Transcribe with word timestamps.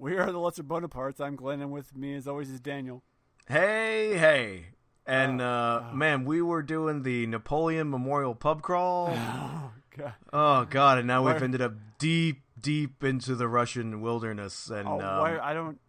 we 0.00 0.16
are 0.16 0.32
the 0.32 0.38
Lesser 0.38 0.62
Bonapartes. 0.62 1.20
I'm 1.20 1.36
Glenn, 1.36 1.60
and 1.60 1.70
with 1.70 1.94
me, 1.94 2.14
as 2.14 2.26
always, 2.26 2.48
is 2.50 2.58
Daniel. 2.60 3.02
Hey, 3.46 4.16
hey. 4.16 4.66
And, 5.06 5.40
Oh, 5.42 5.44
uh, 5.44 5.88
oh. 5.90 5.94
man, 5.94 6.24
we 6.24 6.40
were 6.40 6.62
doing 6.62 7.02
the 7.02 7.26
Napoleon 7.26 7.90
Memorial 7.90 8.34
Pub 8.34 8.62
Crawl. 8.62 9.14
Oh, 9.92 10.02
God. 10.04 10.12
oh, 10.32 10.64
God. 10.66 10.98
And 10.98 11.06
now 11.08 11.26
we've 11.26 11.42
ended 11.42 11.60
up 11.60 11.74
deep, 11.98 12.42
deep 12.58 13.02
into 13.02 13.34
the 13.34 13.48
Russian 13.48 14.00
wilderness. 14.00 14.70
And, 14.70 14.86
Oh, 14.88 14.92
um, 14.92 14.98
why, 15.00 15.38
I 15.38 15.52
don't. 15.52 15.80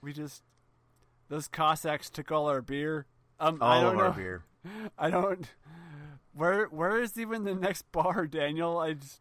We 0.00 0.12
just. 0.12 0.42
Those 1.28 1.48
Cossacks 1.48 2.08
took 2.08 2.30
all 2.30 2.48
our 2.48 2.62
beer. 2.62 3.06
Um, 3.40 3.58
all 3.60 3.68
I 3.68 3.80
don't 3.80 3.90
of 3.94 3.98
know. 3.98 4.04
our 4.04 4.12
beer. 4.12 4.44
I 4.98 5.10
don't. 5.10 5.44
Where 6.32 6.66
Where 6.66 7.00
is 7.00 7.18
even 7.18 7.42
the 7.44 7.54
next 7.56 7.90
bar, 7.90 8.26
Daniel? 8.28 8.78
I 8.78 8.92
just. 8.94 9.20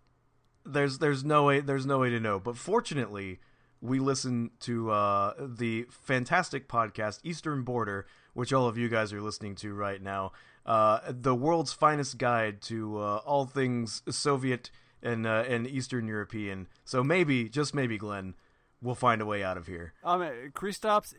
There's, 0.64 1.00
there's 1.00 1.25
no 1.25 1.45
way, 1.45 1.59
there's 1.59 1.88
no 1.88 1.98
way 1.98 2.12
to 2.12 2.20
know. 2.20 2.40
But 2.40 2.58
fortunately, 2.58 3.40
we 3.81 4.00
listen 4.00 4.52
to, 4.61 4.92
uh, 4.92 5.33
the 5.39 5.86
fantastic 5.89 6.67
podcast, 6.67 7.20
Eastern 7.23 7.64
Border, 7.64 8.06
which 8.34 8.53
all 8.53 8.67
of 8.67 8.78
you 8.78 8.89
guys 8.89 9.14
are 9.14 9.22
listening 9.22 9.56
to 9.56 9.73
right 9.73 10.02
now. 10.02 10.31
Uh, 10.66 11.00
the 11.09 11.36
world's 11.36 11.73
finest 11.73 12.17
guide 12.17 12.61
to, 12.61 12.97
uh, 12.97 13.17
all 13.25 13.45
things 13.45 14.03
Soviet 14.09 14.69
and, 15.02 15.25
uh, 15.25 15.44
and 15.47 15.67
Eastern 15.67 16.08
European. 16.08 16.67
So 16.84 17.03
maybe, 17.03 17.50
just 17.50 17.74
maybe, 17.74 17.97
Glenn, 17.97 18.35
we'll 18.81 18.96
find 18.96 19.22
a 19.22 19.25
way 19.25 19.44
out 19.44 19.57
of 19.57 19.68
here. 19.68 19.94
Um, 20.03 20.22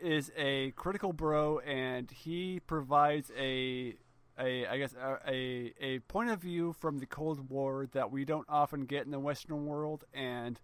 is 0.03 0.33
a 0.37 0.71
critical 0.73 1.13
bro, 1.13 1.59
and 1.61 2.11
he 2.11 2.61
provides 2.61 3.31
a, 3.37 3.95
a 4.39 4.67
I 4.67 4.79
guess 4.79 4.95
a, 4.95 5.19
a 5.29 5.75
a 5.81 5.99
point 6.01 6.31
of 6.31 6.41
view 6.41 6.73
from 6.73 6.99
the 6.99 7.07
Cold 7.07 7.51
War 7.51 7.87
that 7.93 8.11
we 8.11 8.25
don't 8.25 8.47
often 8.49 8.85
get 8.85 9.05
in 9.05 9.11
the 9.11 9.19
Western 9.19 9.67
world, 9.67 10.05
and 10.15 10.61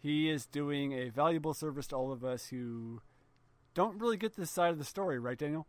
he 0.00 0.30
is 0.30 0.46
doing 0.46 0.92
a 0.92 1.08
valuable 1.08 1.54
service 1.54 1.86
to 1.88 1.96
all 1.96 2.12
of 2.12 2.24
us 2.24 2.48
who 2.48 3.00
don't 3.74 4.00
really 4.00 4.16
get 4.16 4.36
this 4.36 4.50
side 4.50 4.70
of 4.70 4.78
the 4.78 4.84
story, 4.84 5.18
right, 5.18 5.38
Daniel? 5.38 5.66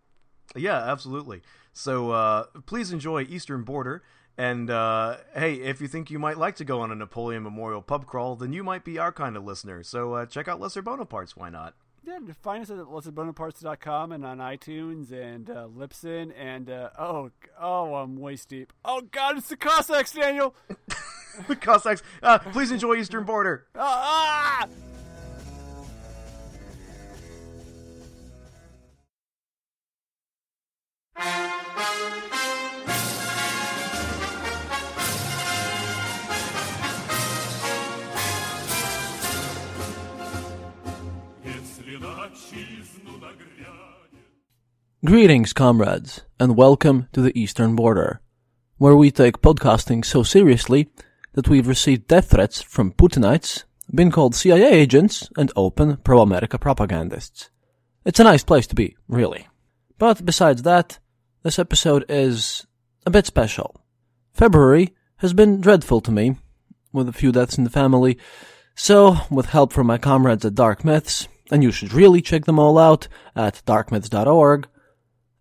Yeah, 0.55 0.77
absolutely. 0.77 1.41
So 1.73 2.11
uh, 2.11 2.45
please 2.65 2.91
enjoy 2.91 3.23
Eastern 3.23 3.63
Border. 3.63 4.03
And 4.37 4.69
uh, 4.69 5.17
hey, 5.35 5.55
if 5.55 5.81
you 5.81 5.87
think 5.87 6.09
you 6.09 6.17
might 6.17 6.37
like 6.37 6.55
to 6.57 6.65
go 6.65 6.79
on 6.79 6.91
a 6.91 6.95
Napoleon 6.95 7.43
Memorial 7.43 7.81
pub 7.81 8.05
crawl, 8.05 8.35
then 8.35 8.53
you 8.53 8.63
might 8.63 8.85
be 8.85 8.97
our 8.97 9.11
kind 9.11 9.35
of 9.35 9.43
listener. 9.43 9.83
So 9.83 10.13
uh, 10.13 10.25
check 10.25 10.47
out 10.47 10.61
Lesser 10.61 10.81
Bonapartes. 10.81 11.31
Why 11.31 11.49
not? 11.49 11.75
Yeah, 12.05 12.19
find 12.41 12.63
us 12.63 12.69
at 12.69 12.77
lesserbonapartes.com 12.77 14.11
and 14.13 14.25
on 14.25 14.37
iTunes 14.37 15.11
and 15.11 15.49
uh, 15.49 15.67
Libsyn 15.67 16.31
and 16.35 16.69
uh, 16.69 16.89
oh 16.97 17.31
oh 17.59 17.95
I'm 17.95 18.15
waist 18.15 18.49
deep. 18.49 18.71
Oh 18.85 19.01
God, 19.01 19.37
it's 19.37 19.49
the 19.49 19.57
Cossacks, 19.57 20.13
Daniel. 20.13 20.55
The 21.47 21.55
Cossacks. 21.61 22.03
Uh, 22.21 22.39
please 22.39 22.71
enjoy 22.71 22.95
Eastern 22.95 23.23
Border. 23.23 23.65
Ah! 23.75 24.67
Greetings, 45.05 45.53
comrades, 45.53 46.21
and 46.41 46.57
welcome 46.57 47.07
to 47.13 47.21
the 47.21 47.37
Eastern 47.39 47.73
Border, 47.75 48.19
where 48.77 48.97
we 48.97 49.09
take 49.09 49.41
podcasting 49.41 50.03
so 50.03 50.23
seriously 50.23 50.89
that 51.33 51.47
we've 51.47 51.67
received 51.67 52.07
death 52.07 52.31
threats 52.31 52.61
from 52.61 52.93
Putinites, 52.93 53.63
been 53.93 54.11
called 54.11 54.35
CIA 54.35 54.71
agents, 54.71 55.29
and 55.37 55.51
open 55.55 55.97
pro-America 55.97 56.57
propagandists. 56.57 57.49
It's 58.05 58.19
a 58.19 58.23
nice 58.23 58.43
place 58.43 58.67
to 58.67 58.75
be, 58.75 58.95
really. 59.07 59.47
But 59.97 60.25
besides 60.25 60.63
that, 60.63 60.99
this 61.43 61.59
episode 61.59 62.05
is 62.09 62.65
a 63.05 63.11
bit 63.11 63.25
special. 63.25 63.83
February 64.33 64.93
has 65.17 65.33
been 65.33 65.61
dreadful 65.61 66.01
to 66.01 66.11
me, 66.11 66.37
with 66.93 67.09
a 67.09 67.13
few 67.13 67.31
deaths 67.31 67.57
in 67.57 67.63
the 67.63 67.69
family, 67.69 68.17
so, 68.75 69.17
with 69.29 69.47
help 69.47 69.73
from 69.73 69.87
my 69.87 69.97
comrades 69.97 70.45
at 70.45 70.55
Dark 70.55 70.85
Myths, 70.85 71.27
and 71.51 71.61
you 71.61 71.71
should 71.71 71.91
really 71.91 72.21
check 72.21 72.45
them 72.45 72.59
all 72.59 72.77
out 72.77 73.09
at 73.35 73.61
darkmyths.org, 73.65 74.67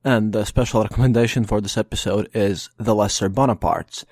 and 0.02 0.32
the 0.32 0.44
special 0.44 0.82
recommendation 0.82 1.44
for 1.44 1.60
this 1.60 1.76
episode 1.76 2.28
is 2.34 2.70
The 2.78 2.94
Lesser 2.94 3.30
Bonapartes, 3.30 4.04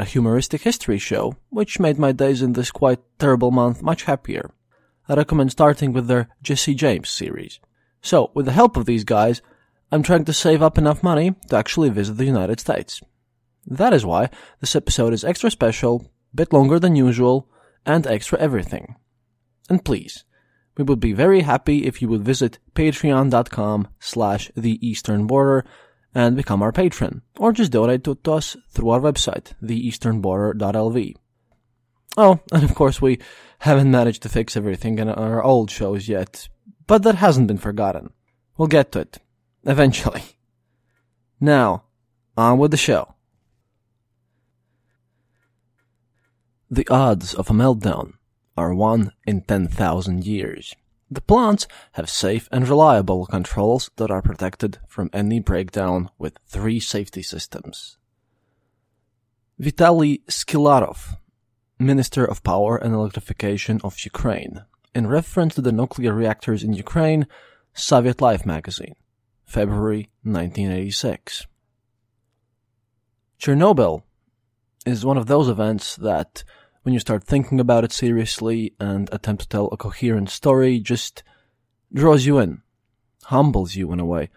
a 0.00 0.04
humoristic 0.04 0.62
history 0.62 0.98
show, 0.98 1.36
which 1.48 1.80
made 1.80 1.98
my 1.98 2.12
days 2.12 2.42
in 2.42 2.52
this 2.52 2.70
quite 2.70 3.00
terrible 3.18 3.50
month 3.50 3.82
much 3.82 4.04
happier. 4.04 4.50
I 5.08 5.14
recommend 5.14 5.50
starting 5.50 5.92
with 5.92 6.06
their 6.06 6.28
Jesse 6.42 6.74
James 6.74 7.08
series. 7.08 7.58
So, 8.02 8.30
with 8.34 8.46
the 8.46 8.52
help 8.52 8.76
of 8.76 8.86
these 8.86 9.04
guys, 9.04 9.42
I'm 9.90 10.02
trying 10.02 10.24
to 10.26 10.32
save 10.32 10.62
up 10.62 10.78
enough 10.78 11.02
money 11.02 11.34
to 11.48 11.56
actually 11.56 11.90
visit 11.90 12.16
the 12.16 12.24
United 12.24 12.60
States. 12.60 13.00
That 13.66 13.92
is 13.92 14.06
why 14.06 14.30
this 14.60 14.76
episode 14.76 15.12
is 15.12 15.24
extra 15.24 15.50
special, 15.50 16.10
bit 16.34 16.52
longer 16.52 16.78
than 16.78 16.96
usual, 16.96 17.48
and 17.84 18.06
extra 18.06 18.38
everything. 18.38 18.96
And 19.68 19.84
please, 19.84 20.24
we 20.76 20.84
would 20.84 21.00
be 21.00 21.12
very 21.12 21.40
happy 21.40 21.86
if 21.86 22.00
you 22.00 22.08
would 22.08 22.24
visit 22.24 22.58
patreon.com 22.74 23.88
slash 23.98 24.50
the 24.56 24.86
eastern 24.86 25.26
border 25.26 25.64
and 26.14 26.36
become 26.36 26.62
our 26.62 26.72
patron, 26.72 27.22
or 27.38 27.52
just 27.52 27.72
donate 27.72 28.04
to, 28.04 28.14
to 28.16 28.32
us 28.32 28.56
through 28.70 28.90
our 28.90 29.00
website, 29.00 29.54
theeasternborder.lv. 29.62 31.16
Oh, 32.16 32.40
and 32.52 32.64
of 32.64 32.74
course 32.74 33.00
we 33.00 33.18
haven't 33.60 33.90
managed 33.90 34.22
to 34.22 34.28
fix 34.28 34.56
everything 34.56 34.98
in 34.98 35.08
our 35.08 35.42
old 35.42 35.70
shows 35.70 36.08
yet, 36.08 36.48
but 36.86 37.02
that 37.02 37.16
hasn't 37.16 37.46
been 37.46 37.58
forgotten. 37.58 38.12
We'll 38.56 38.68
get 38.68 38.92
to 38.92 39.00
it. 39.00 39.18
Eventually. 39.64 40.22
Now, 41.42 41.84
on 42.36 42.58
with 42.58 42.70
the 42.70 42.76
show. 42.76 43.14
The 46.70 46.86
odds 46.90 47.32
of 47.32 47.48
a 47.48 47.54
meltdown 47.54 48.12
are 48.58 48.74
1 48.74 49.10
in 49.26 49.40
10,000 49.40 50.26
years. 50.26 50.74
The 51.12 51.20
plants 51.20 51.66
have 51.92 52.08
safe 52.08 52.48
and 52.52 52.68
reliable 52.68 53.26
controls 53.26 53.90
that 53.96 54.12
are 54.12 54.22
protected 54.22 54.78
from 54.86 55.10
any 55.12 55.40
breakdown 55.40 56.08
with 56.18 56.38
three 56.46 56.78
safety 56.78 57.22
systems. 57.22 57.98
Vitaly 59.60 60.22
Sklyarov, 60.26 61.16
Minister 61.80 62.24
of 62.24 62.44
Power 62.44 62.76
and 62.76 62.94
Electrification 62.94 63.80
of 63.82 63.98
Ukraine, 64.04 64.62
in 64.94 65.08
reference 65.08 65.56
to 65.56 65.60
the 65.60 65.72
nuclear 65.72 66.12
reactors 66.12 66.62
in 66.62 66.74
Ukraine, 66.74 67.26
Soviet 67.74 68.20
Life 68.20 68.46
magazine, 68.46 68.94
February 69.44 70.10
1986. 70.22 71.46
Chernobyl 73.40 74.02
is 74.86 75.04
one 75.04 75.18
of 75.18 75.26
those 75.26 75.48
events 75.48 75.96
that, 75.96 76.44
when 76.90 76.94
you 76.94 76.98
start 76.98 77.22
thinking 77.22 77.60
about 77.60 77.84
it 77.84 77.92
seriously 77.92 78.74
and 78.80 79.08
attempt 79.12 79.42
to 79.42 79.48
tell 79.48 79.68
a 79.68 79.76
coherent 79.76 80.28
story, 80.28 80.80
just 80.80 81.22
draws 81.94 82.26
you 82.26 82.40
in, 82.40 82.62
humbles 83.26 83.76
you 83.76 83.92
in 83.92 84.00
a 84.00 84.04
way, 84.04 84.28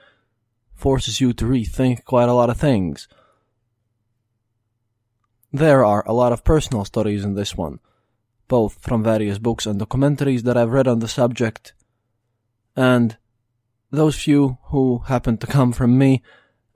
forces 0.76 1.20
you 1.20 1.34
to 1.34 1.46
rethink 1.46 2.06
quite 2.06 2.30
a 2.30 2.34
lot 2.36 2.52
of 2.52 2.58
things. 2.58 3.08
There 5.52 5.84
are 5.84 6.04
a 6.06 6.14
lot 6.14 6.32
of 6.32 6.44
personal 6.44 6.86
stories 6.86 7.26
in 7.26 7.34
this 7.34 7.58
one, 7.58 7.80
both 8.48 8.78
from 8.80 9.04
various 9.04 9.40
books 9.40 9.66
and 9.66 9.82
documentaries 9.82 10.44
that 10.44 10.56
I've 10.56 10.70
read 10.70 10.88
on 10.88 11.00
the 11.00 11.08
subject, 11.08 11.74
and 12.76 13.18
those 13.90 14.16
few 14.16 14.60
who 14.66 15.00
happened 15.08 15.42
to 15.42 15.48
come 15.48 15.72
from 15.72 15.98
me 15.98 16.22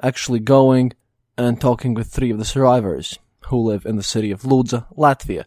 actually 0.01 0.39
going 0.39 0.93
and 1.37 1.61
talking 1.61 1.93
with 1.93 2.07
three 2.07 2.31
of 2.31 2.39
the 2.39 2.45
survivors 2.45 3.19
who 3.49 3.57
live 3.59 3.85
in 3.85 3.95
the 3.95 4.01
city 4.01 4.31
of 4.31 4.41
Ludza, 4.41 4.87
Latvia, 4.97 5.45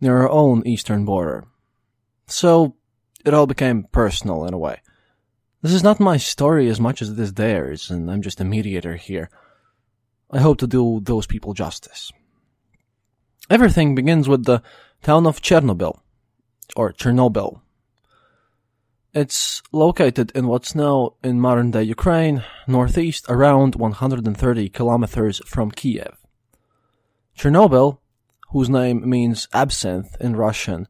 near 0.00 0.18
our 0.18 0.30
own 0.30 0.66
eastern 0.66 1.04
border. 1.04 1.44
So, 2.26 2.76
it 3.24 3.34
all 3.34 3.46
became 3.46 3.84
personal 3.90 4.44
in 4.44 4.54
a 4.54 4.58
way. 4.58 4.80
This 5.62 5.72
is 5.72 5.82
not 5.82 5.98
my 5.98 6.16
story 6.16 6.68
as 6.68 6.80
much 6.80 7.02
as 7.02 7.10
it 7.10 7.18
is 7.18 7.34
theirs, 7.34 7.90
and 7.90 8.10
I'm 8.10 8.22
just 8.22 8.40
a 8.40 8.44
mediator 8.44 8.96
here. 8.96 9.30
I 10.30 10.38
hope 10.38 10.58
to 10.58 10.66
do 10.66 11.00
those 11.02 11.26
people 11.26 11.54
justice. 11.54 12.12
Everything 13.48 13.94
begins 13.94 14.28
with 14.28 14.44
the 14.44 14.62
town 15.02 15.26
of 15.26 15.40
Chernobyl, 15.40 16.00
or 16.76 16.92
Chernobyl. 16.92 17.60
It's 19.14 19.62
located 19.72 20.30
in 20.34 20.46
what's 20.46 20.74
now 20.74 21.14
in 21.24 21.40
modern 21.40 21.70
day 21.70 21.84
Ukraine, 21.84 22.44
northeast 22.66 23.24
around 23.28 23.74
130 23.74 24.68
kilometers 24.68 25.40
from 25.46 25.70
Kiev. 25.70 26.18
Chernobyl, 27.38 27.98
whose 28.48 28.68
name 28.68 29.08
means 29.08 29.48
absinthe 29.52 30.16
in 30.20 30.36
Russian, 30.36 30.88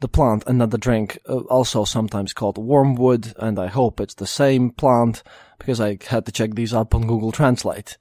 the 0.00 0.08
plant 0.08 0.44
and 0.46 0.58
not 0.58 0.70
the 0.70 0.78
drink, 0.78 1.18
uh, 1.28 1.38
also 1.42 1.84
sometimes 1.84 2.32
called 2.32 2.58
wormwood, 2.58 3.34
and 3.38 3.58
I 3.58 3.68
hope 3.68 4.00
it's 4.00 4.14
the 4.14 4.26
same 4.26 4.70
plant 4.70 5.22
because 5.58 5.80
I 5.80 5.98
had 6.08 6.26
to 6.26 6.32
check 6.32 6.54
these 6.54 6.74
up 6.74 6.94
on 6.94 7.06
Google 7.06 7.32
Translate. 7.32 7.96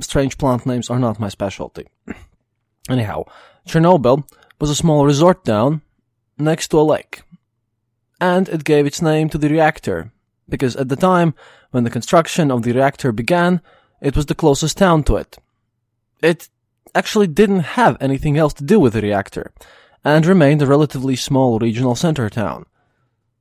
Strange 0.00 0.38
plant 0.38 0.64
names 0.64 0.90
are 0.90 0.98
not 0.98 1.18
my 1.18 1.28
specialty. 1.28 1.86
Anyhow, 2.88 3.24
Chernobyl 3.66 4.28
was 4.60 4.70
a 4.70 4.76
small 4.76 5.04
resort 5.04 5.44
town 5.44 5.82
next 6.38 6.68
to 6.68 6.80
a 6.80 6.82
lake. 6.82 7.22
And 8.20 8.48
it 8.48 8.64
gave 8.64 8.86
its 8.86 9.02
name 9.02 9.28
to 9.30 9.38
the 9.38 9.48
reactor, 9.48 10.12
because 10.48 10.76
at 10.76 10.88
the 10.88 10.96
time 10.96 11.34
when 11.70 11.84
the 11.84 11.90
construction 11.90 12.50
of 12.50 12.62
the 12.62 12.72
reactor 12.72 13.12
began, 13.12 13.60
it 14.00 14.14
was 14.14 14.26
the 14.26 14.34
closest 14.34 14.78
town 14.78 15.02
to 15.04 15.16
it. 15.16 15.38
It 16.22 16.48
actually 16.94 17.26
didn't 17.26 17.76
have 17.78 17.96
anything 18.00 18.36
else 18.36 18.54
to 18.54 18.64
do 18.64 18.80
with 18.80 18.92
the 18.92 19.02
reactor, 19.02 19.52
and 20.04 20.24
remained 20.26 20.62
a 20.62 20.66
relatively 20.66 21.16
small 21.16 21.58
regional 21.58 21.94
center 21.94 22.28
town. 22.30 22.66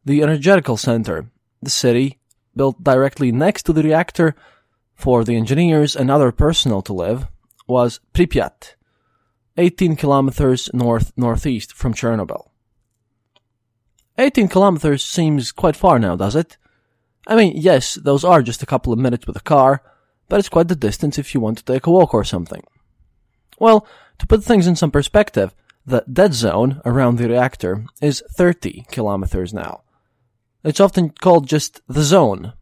The 0.05 0.23
energetical 0.23 0.77
center, 0.77 1.29
the 1.61 1.69
city, 1.69 2.19
built 2.55 2.83
directly 2.83 3.31
next 3.31 3.63
to 3.63 3.73
the 3.73 3.83
reactor 3.83 4.35
for 4.95 5.23
the 5.23 5.35
engineers 5.35 5.95
and 5.95 6.09
other 6.09 6.31
personnel 6.31 6.81
to 6.83 6.93
live, 6.93 7.27
was 7.67 7.99
Pripyat, 8.13 8.75
18 9.57 9.95
kilometers 9.95 10.69
north 10.73 11.11
northeast 11.15 11.73
from 11.73 11.93
Chernobyl. 11.93 12.49
18 14.17 14.47
kilometers 14.47 15.03
seems 15.05 15.51
quite 15.51 15.75
far 15.75 15.99
now, 15.99 16.15
does 16.15 16.35
it? 16.35 16.57
I 17.27 17.35
mean, 17.35 17.53
yes, 17.55 17.95
those 17.95 18.23
are 18.23 18.41
just 18.41 18.63
a 18.63 18.65
couple 18.65 18.91
of 18.91 18.99
minutes 18.99 19.27
with 19.27 19.35
a 19.35 19.41
car, 19.41 19.83
but 20.29 20.39
it's 20.39 20.49
quite 20.49 20.69
the 20.69 20.75
distance 20.75 21.19
if 21.19 21.33
you 21.33 21.41
want 21.41 21.59
to 21.59 21.65
take 21.65 21.85
a 21.85 21.91
walk 21.91 22.13
or 22.13 22.23
something. 22.23 22.63
Well, 23.59 23.87
to 24.19 24.27
put 24.27 24.43
things 24.43 24.67
in 24.67 24.75
some 24.75 24.91
perspective, 24.91 25.53
the 25.85 26.03
dead 26.11 26.33
zone 26.33 26.81
around 26.85 27.17
the 27.17 27.29
reactor 27.29 27.85
is 28.01 28.23
30 28.35 28.85
kilometers 28.91 29.53
now. 29.53 29.83
It's 30.63 30.79
often 30.79 31.09
called 31.11 31.47
just 31.47 31.81
the 31.87 32.03
zone, 32.03 32.53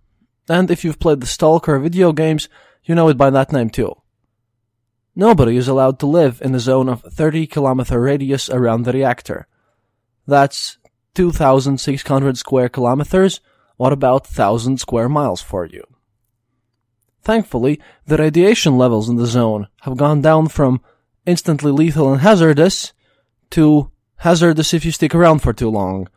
and 0.48 0.70
if 0.70 0.84
you've 0.84 1.00
played 1.00 1.22
the 1.22 1.28
Stalker 1.28 1.80
video 1.80 2.12
games, 2.12 2.48
you 2.84 2.94
know 2.94 3.10
it 3.10 3.18
by 3.18 3.30
that 3.32 3.52
name 3.52 3.70
too. 3.70 3.96
Nobody 5.16 5.58
is 5.58 5.68
allowed 5.68 6.00
to 6.00 6.06
live 6.06 6.42
in 6.42 6.54
a 6.54 6.60
zone 6.60 6.90
of 6.90 7.02
30 7.02 7.48
kilometer 7.48 8.00
radius 8.00 8.50
around 8.50 8.84
the 8.84 8.92
reactor. 8.92 9.48
That's 10.28 10.78
2,600 11.16 12.38
square 12.38 12.70
kilometers, 12.70 13.40
what 13.78 13.94
about 13.94 14.28
1,000 14.28 14.80
square 14.80 15.10
miles 15.10 15.42
for 15.42 15.66
you? 15.66 15.84
Thankfully, 17.26 17.82
the 18.06 18.18
radiation 18.18 18.78
levels 18.78 19.10
in 19.10 19.16
the 19.16 19.26
zone 19.26 19.68
have 19.82 19.98
gone 19.98 20.22
down 20.22 20.48
from 20.48 20.80
instantly 21.26 21.72
lethal 21.72 22.14
and 22.14 22.22
hazardous 22.22 22.94
to 23.50 23.92
hazardous 24.18 24.76
if 24.76 24.86
you 24.86 24.92
stick 24.92 25.16
around 25.16 25.40
for 25.40 25.52
too 25.52 25.70
long. 25.70 26.08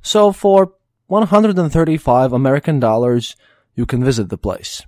So 0.00 0.32
for 0.32 0.72
135 1.08 2.32
American 2.32 2.80
dollars, 2.80 3.36
you 3.74 3.84
can 3.84 4.02
visit 4.02 4.30
the 4.30 4.38
place. 4.38 4.82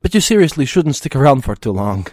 But 0.00 0.14
you 0.14 0.20
seriously 0.20 0.66
shouldn't 0.66 0.96
stick 0.96 1.16
around 1.16 1.40
for 1.42 1.56
too 1.56 1.72
long. 1.72 2.06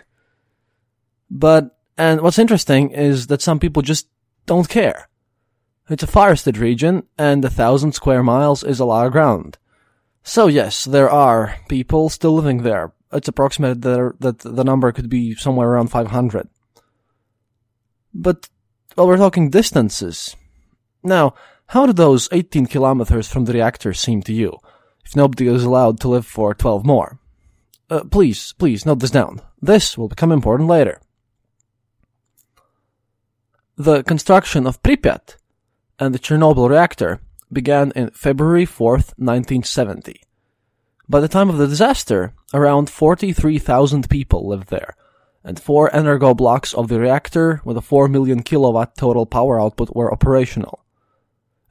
But, 1.30 1.78
and 1.96 2.22
what's 2.22 2.40
interesting 2.40 2.90
is 2.90 3.28
that 3.28 3.44
some 3.44 3.60
people 3.60 3.84
just 3.84 4.08
don't 4.48 4.68
care. 4.68 5.10
It's 5.90 6.04
a 6.04 6.08
forested 6.08 6.58
region, 6.58 7.04
and 7.20 7.46
a 7.46 7.50
thousand 7.52 7.92
square 7.92 8.24
miles 8.24 8.64
is 8.64 8.80
a 8.80 8.86
lot 8.86 9.06
of 9.06 9.12
ground. 9.12 9.60
So 10.24 10.48
yes, 10.48 10.86
there 10.86 11.10
are 11.10 11.58
people 11.68 12.10
still 12.10 12.34
living 12.34 12.64
there. 12.64 12.94
It's 13.12 13.28
approximated 13.28 13.82
that, 13.82 14.16
that 14.20 14.40
the 14.40 14.64
number 14.64 14.92
could 14.92 15.10
be 15.10 15.36
somewhere 15.36 15.70
around 15.70 15.88
500. 15.88 16.48
But, 18.14 18.50
well, 18.96 19.08
we're 19.08 19.18
talking 19.18 19.50
distances. 19.50 20.36
Now, 21.04 21.34
how 21.68 21.86
do 21.86 21.94
those 21.94 22.30
18 22.32 22.68
kilometers 22.68 23.28
from 23.28 23.46
the 23.46 23.54
reactor 23.54 23.94
seem 23.94 24.22
to 24.24 24.34
you, 24.34 24.58
if 25.06 25.16
nobody 25.16 25.48
is 25.48 25.64
allowed 25.64 26.00
to 26.02 26.10
live 26.10 26.26
for 26.26 26.54
12 26.54 26.86
more? 26.86 27.20
Uh, 27.90 28.04
please, 28.04 28.54
please, 28.58 28.86
note 28.86 29.00
this 29.00 29.12
down. 29.12 29.42
This 29.62 29.98
will 29.98 30.08
become 30.08 30.32
important 30.32 30.70
later. 30.70 31.02
The 33.76 34.04
construction 34.04 34.68
of 34.68 34.82
Pripyat 34.84 35.36
and 36.00 36.14
the 36.14 36.20
Chernobyl 36.20 36.70
reactor 36.70 37.20
began 37.52 37.92
in 37.96 38.10
February 38.12 38.66
4th, 38.66 39.14
1970. 39.18 40.22
By 41.10 41.20
the 41.20 41.28
time 41.28 41.50
of 41.50 41.58
the 41.58 41.68
disaster, 41.68 42.34
around 42.54 42.90
43,000 42.90 44.10
people 44.10 44.48
lived 44.48 44.70
there, 44.70 44.96
and 45.44 45.60
four 45.60 45.90
Energo 45.90 46.36
blocks 46.36 46.74
of 46.74 46.88
the 46.88 47.00
reactor 47.00 47.62
with 47.66 47.76
a 47.76 47.82
4 47.82 48.08
million 48.08 48.44
kilowatt 48.44 48.96
total 48.96 49.26
power 49.26 49.60
output 49.60 49.96
were 49.96 50.12
operational. 50.12 50.86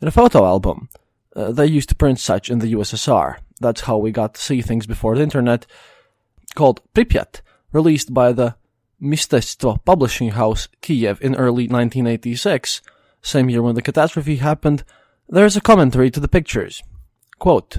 In 0.01 0.09
a 0.09 0.11
photo 0.11 0.45
album, 0.45 0.89
uh, 1.35 1.53
they 1.53 1.67
used 1.67 1.89
to 1.91 1.95
print 1.95 2.19
such 2.19 2.51
in 2.51 2.59
the 2.59 2.73
USSR. 2.73 3.37
That's 3.61 3.83
how 3.83 3.97
we 3.97 4.11
got 4.11 4.35
to 4.35 4.41
see 4.41 4.61
things 4.63 4.87
before 4.87 5.17
the 5.17 5.23
internet. 5.23 5.67
Called 6.55 6.83
Pripyat, 6.95 7.41
released 7.73 8.13
by 8.13 8.33
the 8.33 8.57
Mystetstvo 9.01 9.83
publishing 9.85 10.31
house 10.31 10.69
Kiev 10.83 11.21
in 11.23 11.35
early 11.37 11.65
1986, 11.65 12.83
same 13.23 13.49
year 13.49 13.63
when 13.63 13.75
the 13.75 13.83
catastrophe 13.83 14.37
happened, 14.37 14.85
there 15.31 15.47
is 15.47 15.57
a 15.57 15.61
commentary 15.61 16.11
to 16.11 16.21
the 16.21 16.29
pictures. 16.29 16.83
Quote, 17.39 17.79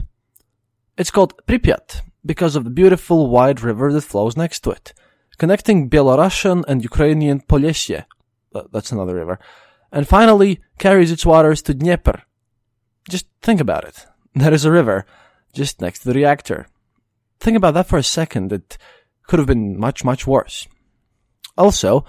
It's 0.98 1.12
called 1.12 1.46
Pripyat 1.46 2.02
because 2.26 2.56
of 2.56 2.64
the 2.64 2.70
beautiful 2.70 3.30
wide 3.30 3.62
river 3.62 3.92
that 3.92 4.02
flows 4.02 4.38
next 4.38 4.62
to 4.62 4.72
it, 4.72 4.94
connecting 5.38 5.90
Belarusian 5.90 6.64
and 6.68 6.84
Ukrainian 6.84 7.42
Polesye, 7.42 8.06
that's 8.72 8.92
another 8.92 9.16
river, 9.16 9.38
and 9.92 10.08
finally 10.08 10.62
carries 10.80 11.12
its 11.12 11.26
waters 11.26 11.62
to 11.64 11.74
Dnieper. 11.74 12.24
Just 13.10 13.28
think 13.42 13.60
about 13.60 13.84
it. 13.84 14.06
There 14.34 14.54
is 14.54 14.66
a 14.66 14.72
river 14.72 15.06
just 15.54 15.82
next 15.82 16.00
to 16.00 16.08
the 16.08 16.14
reactor. 16.14 16.68
Think 17.40 17.58
about 17.58 17.74
that 17.74 17.88
for 17.88 17.98
a 17.98 18.04
second. 18.04 18.54
It 18.54 18.78
could 19.28 19.40
have 19.40 19.48
been 19.48 19.78
much, 19.78 20.06
much 20.06 20.26
worse. 20.26 20.68
Also, 21.58 22.06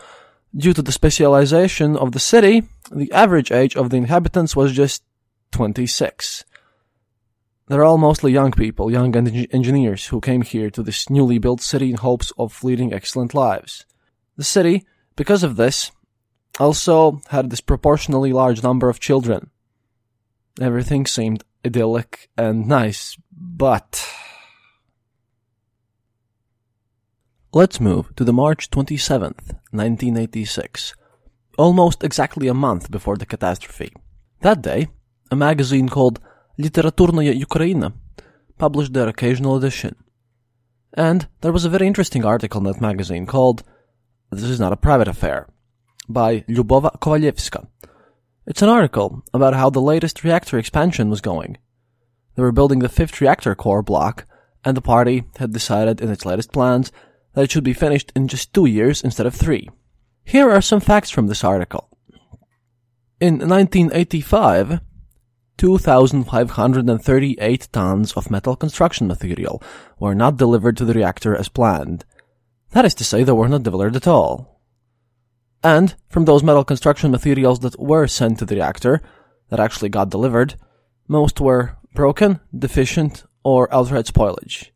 due 0.54 0.72
to 0.74 0.82
the 0.82 0.92
specialization 0.92 1.96
of 1.96 2.12
the 2.12 2.20
city, 2.20 2.62
the 2.92 3.10
average 3.10 3.50
age 3.50 3.74
of 3.74 3.90
the 3.90 3.96
inhabitants 3.96 4.54
was 4.54 4.72
just 4.72 5.02
26. 5.52 6.44
They're 7.68 7.84
all 7.84 7.98
mostly 7.98 8.32
young 8.32 8.50
people, 8.50 8.90
young 8.90 9.14
en- 9.16 9.46
engineers 9.52 10.06
who 10.06 10.20
came 10.20 10.42
here 10.42 10.70
to 10.70 10.82
this 10.82 11.08
newly 11.08 11.38
built 11.38 11.60
city 11.60 11.90
in 11.90 11.96
hopes 11.96 12.32
of 12.36 12.64
leading 12.64 12.92
excellent 12.92 13.34
lives. 13.34 13.86
The 14.36 14.44
city, 14.44 14.84
because 15.16 15.42
of 15.42 15.56
this, 15.56 15.92
also 16.58 17.22
had 17.28 17.46
a 17.46 17.48
disproportionately 17.48 18.32
large 18.32 18.62
number 18.62 18.88
of 18.88 19.00
children. 19.00 19.50
Everything 20.60 21.06
seemed 21.06 21.44
idyllic 21.64 22.28
and 22.36 22.66
nice, 22.66 23.16
but 23.30 24.04
Let's 27.54 27.80
move 27.80 28.16
to 28.16 28.24
the 28.24 28.32
March 28.32 28.70
27th, 28.70 29.52
1986, 29.72 30.94
almost 31.58 32.02
exactly 32.02 32.48
a 32.48 32.54
month 32.54 32.90
before 32.90 33.18
the 33.18 33.26
catastrophe. 33.26 33.92
That 34.40 34.62
day, 34.62 34.88
a 35.32 35.36
magazine 35.36 35.88
called 35.88 36.20
Literaturnaya 36.58 37.32
Ukraina 37.32 37.94
published 38.58 38.92
their 38.92 39.08
occasional 39.08 39.56
edition. 39.56 39.96
And 40.92 41.26
there 41.40 41.52
was 41.52 41.64
a 41.64 41.70
very 41.70 41.86
interesting 41.86 42.22
article 42.22 42.58
in 42.58 42.64
that 42.66 42.82
magazine 42.82 43.24
called 43.24 43.62
This 44.30 44.42
is 44.42 44.60
Not 44.60 44.74
a 44.74 44.76
Private 44.76 45.08
Affair 45.08 45.48
by 46.06 46.40
Lyubova 46.40 46.98
Kovalevska. 47.00 47.66
It's 48.46 48.60
an 48.60 48.68
article 48.68 49.22
about 49.32 49.54
how 49.54 49.70
the 49.70 49.80
latest 49.80 50.22
reactor 50.22 50.58
expansion 50.58 51.08
was 51.08 51.22
going. 51.22 51.56
They 52.34 52.42
were 52.42 52.52
building 52.52 52.80
the 52.80 52.90
fifth 52.90 53.18
reactor 53.22 53.54
core 53.54 53.82
block, 53.82 54.26
and 54.66 54.76
the 54.76 54.82
party 54.82 55.24
had 55.38 55.54
decided 55.54 56.02
in 56.02 56.10
its 56.10 56.26
latest 56.26 56.52
plans 56.52 56.92
that 57.32 57.44
it 57.44 57.50
should 57.50 57.64
be 57.64 57.72
finished 57.72 58.12
in 58.14 58.28
just 58.28 58.52
two 58.52 58.66
years 58.66 59.02
instead 59.02 59.24
of 59.24 59.34
three. 59.34 59.70
Here 60.24 60.50
are 60.50 60.60
some 60.60 60.80
facts 60.80 61.08
from 61.08 61.28
this 61.28 61.42
article. 61.42 61.88
In 63.18 63.38
1985, 63.38 64.80
2,538 65.62 67.68
tons 67.70 68.12
of 68.14 68.32
metal 68.32 68.56
construction 68.56 69.06
material 69.06 69.62
were 69.96 70.12
not 70.12 70.36
delivered 70.36 70.76
to 70.76 70.84
the 70.84 70.92
reactor 70.92 71.36
as 71.36 71.48
planned. 71.48 72.04
That 72.72 72.84
is 72.84 72.96
to 72.96 73.04
say, 73.04 73.22
they 73.22 73.30
were 73.30 73.48
not 73.48 73.62
delivered 73.62 73.94
at 73.94 74.08
all. 74.08 74.60
And 75.62 75.94
from 76.08 76.24
those 76.24 76.42
metal 76.42 76.64
construction 76.64 77.12
materials 77.12 77.60
that 77.60 77.78
were 77.78 78.08
sent 78.08 78.40
to 78.40 78.44
the 78.44 78.56
reactor, 78.56 79.02
that 79.50 79.60
actually 79.60 79.88
got 79.88 80.10
delivered, 80.10 80.56
most 81.06 81.40
were 81.40 81.76
broken, 81.94 82.40
deficient, 82.52 83.22
or 83.44 83.72
outright 83.72 84.06
spoilage. 84.06 84.70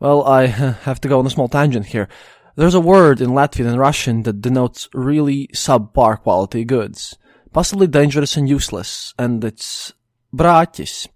Well, 0.00 0.24
I 0.24 0.46
have 0.86 1.02
to 1.02 1.08
go 1.08 1.18
on 1.18 1.26
a 1.26 1.30
small 1.30 1.48
tangent 1.48 1.84
here. 1.84 2.08
There's 2.54 2.72
a 2.72 2.80
word 2.80 3.20
in 3.20 3.28
Latvian 3.28 3.66
and 3.66 3.78
Russian 3.78 4.22
that 4.22 4.40
denotes 4.40 4.88
really 4.94 5.48
subpar 5.48 6.18
quality 6.18 6.64
goods, 6.64 7.18
possibly 7.56 7.86
dangerous 7.86 8.36
and 8.36 8.50
useless, 8.50 9.14
and 9.18 9.42
it's 9.42 9.94
bratis. 10.30 11.08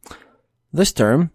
This 0.73 0.91
term 0.91 1.33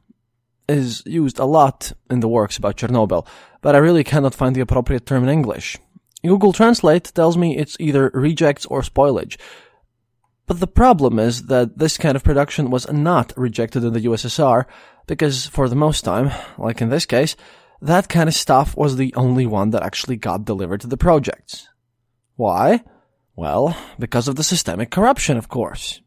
is 0.68 1.04
used 1.06 1.38
a 1.38 1.46
lot 1.46 1.92
in 2.10 2.22
the 2.22 2.28
works 2.28 2.58
about 2.58 2.78
Chernobyl, 2.78 3.28
but 3.62 3.76
I 3.76 3.86
really 3.88 4.04
cannot 4.04 4.34
find 4.34 4.56
the 4.56 4.62
appropriate 4.62 5.06
term 5.06 5.22
in 5.22 5.30
English. 5.30 5.78
Google 6.24 6.54
Translate 6.54 7.14
tells 7.14 7.38
me 7.38 7.56
it's 7.56 7.78
either 7.80 8.10
rejects 8.16 8.66
or 8.66 8.82
spoilage. 8.82 9.38
But 10.48 10.60
the 10.60 10.76
problem 10.82 11.20
is 11.20 11.44
that 11.54 11.78
this 11.78 12.00
kind 12.00 12.16
of 12.16 12.24
production 12.24 12.72
was 12.72 12.92
not 12.92 13.32
rejected 13.38 13.84
in 13.84 13.94
the 13.94 14.06
USSR, 14.10 14.66
because 15.06 15.46
for 15.46 15.70
the 15.70 15.76
most 15.76 16.02
time, 16.02 16.32
like 16.58 16.82
in 16.82 16.90
this 16.90 17.06
case, 17.06 17.36
that 17.80 18.10
kind 18.10 18.28
of 18.28 18.34
stuff 18.34 18.76
was 18.76 18.96
the 18.96 19.14
only 19.14 19.46
one 19.46 19.70
that 19.70 19.84
actually 19.84 20.18
got 20.18 20.46
delivered 20.46 20.82
to 20.82 20.88
the 20.88 20.98
projects. 20.98 21.70
Why? 22.38 22.82
Well, 23.36 23.78
because 24.00 24.28
of 24.28 24.36
the 24.36 24.44
systemic 24.44 24.92
corruption, 24.92 25.38
of 25.38 25.50
course. 25.50 26.02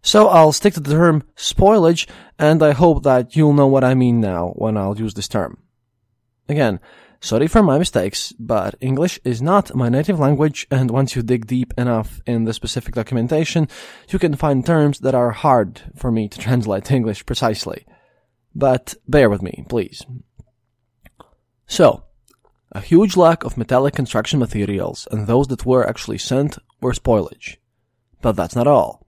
So 0.00 0.28
I'll 0.28 0.52
stick 0.52 0.74
to 0.74 0.80
the 0.80 0.92
term 0.92 1.24
spoilage, 1.36 2.06
and 2.38 2.62
I 2.62 2.72
hope 2.72 3.02
that 3.04 3.36
you'll 3.36 3.54
know 3.54 3.66
what 3.66 3.84
I 3.84 3.94
mean 3.94 4.20
now 4.20 4.52
when 4.56 4.76
I'll 4.76 4.98
use 4.98 5.14
this 5.14 5.28
term. 5.28 5.58
Again, 6.48 6.78
sorry 7.20 7.46
for 7.46 7.62
my 7.62 7.78
mistakes, 7.78 8.32
but 8.38 8.74
English 8.80 9.18
is 9.24 9.40
not 9.40 9.74
my 9.74 9.88
native 9.88 10.18
language, 10.18 10.66
and 10.70 10.90
once 10.90 11.16
you 11.16 11.22
dig 11.22 11.46
deep 11.46 11.72
enough 11.78 12.20
in 12.26 12.44
the 12.44 12.52
specific 12.52 12.94
documentation, 12.94 13.66
you 14.08 14.18
can 14.18 14.34
find 14.34 14.64
terms 14.64 14.98
that 15.00 15.14
are 15.14 15.30
hard 15.30 15.80
for 15.96 16.10
me 16.10 16.28
to 16.28 16.38
translate 16.38 16.84
to 16.84 16.94
English 16.94 17.24
precisely. 17.24 17.86
But 18.54 18.94
bear 19.08 19.30
with 19.30 19.42
me, 19.42 19.64
please. 19.68 20.04
So, 21.66 22.03
a 22.74 22.80
huge 22.80 23.16
lack 23.16 23.44
of 23.44 23.56
metallic 23.56 23.94
construction 23.94 24.38
materials, 24.40 25.06
and 25.10 25.26
those 25.26 25.46
that 25.46 25.64
were 25.64 25.88
actually 25.88 26.18
sent 26.18 26.58
were 26.80 26.92
spoilage. 26.92 27.56
But 28.20 28.36
that's 28.36 28.56
not 28.56 28.66
all. 28.66 29.06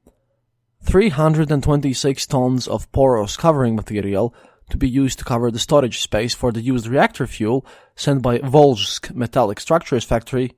326 0.83 2.27
tons 2.27 2.69
of 2.69 2.91
porous 2.93 3.37
covering 3.37 3.75
material 3.75 4.33
to 4.71 4.77
be 4.77 4.89
used 4.89 5.19
to 5.19 5.25
cover 5.25 5.51
the 5.51 5.59
storage 5.59 6.01
space 6.01 6.35
for 6.35 6.53
the 6.53 6.61
used 6.61 6.87
reactor 6.87 7.27
fuel 7.27 7.67
sent 7.97 8.23
by 8.23 8.39
Volzhsk 8.39 9.15
Metallic 9.15 9.59
Structures 9.59 10.05
Factory, 10.05 10.53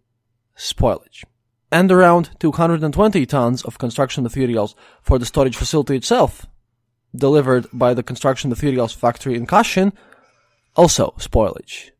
spoilage. 0.57 1.25
And 1.73 1.91
around 1.91 2.31
220 2.41 3.27
tons 3.27 3.62
of 3.62 3.79
construction 3.79 4.23
materials 4.23 4.75
for 5.03 5.19
the 5.19 5.27
storage 5.27 5.57
facility 5.57 5.97
itself, 5.97 6.47
delivered 7.15 7.67
by 7.73 7.95
the 7.95 8.03
construction 8.03 8.50
materials 8.50 8.93
factory 8.93 9.35
in 9.35 9.47
Kashin, 9.47 9.93
also 10.77 11.15
spoilage. 11.19 11.91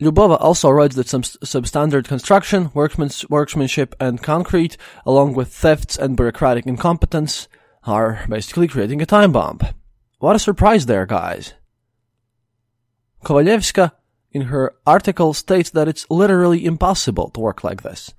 Lyubova 0.00 0.40
also 0.40 0.70
writes 0.70 0.94
that 0.94 1.08
some 1.08 1.22
substandard 1.22 2.06
construction, 2.06 2.70
workmanship, 2.72 3.96
and 3.98 4.22
concrete, 4.22 4.76
along 5.04 5.34
with 5.34 5.52
thefts 5.52 5.98
and 5.98 6.16
bureaucratic 6.16 6.66
incompetence, 6.66 7.48
are 7.82 8.24
basically 8.28 8.68
creating 8.68 9.02
a 9.02 9.06
time 9.06 9.32
bomb. 9.32 9.58
What 10.20 10.36
a 10.36 10.38
surprise 10.38 10.86
there, 10.86 11.04
guys. 11.04 11.54
Kovalevska, 13.24 13.92
in 14.30 14.42
her 14.42 14.76
article, 14.86 15.34
states 15.34 15.70
that 15.70 15.88
it's 15.88 16.08
literally 16.08 16.64
impossible 16.64 17.30
to 17.30 17.40
work 17.40 17.64
like 17.64 17.82
this, 17.82 18.14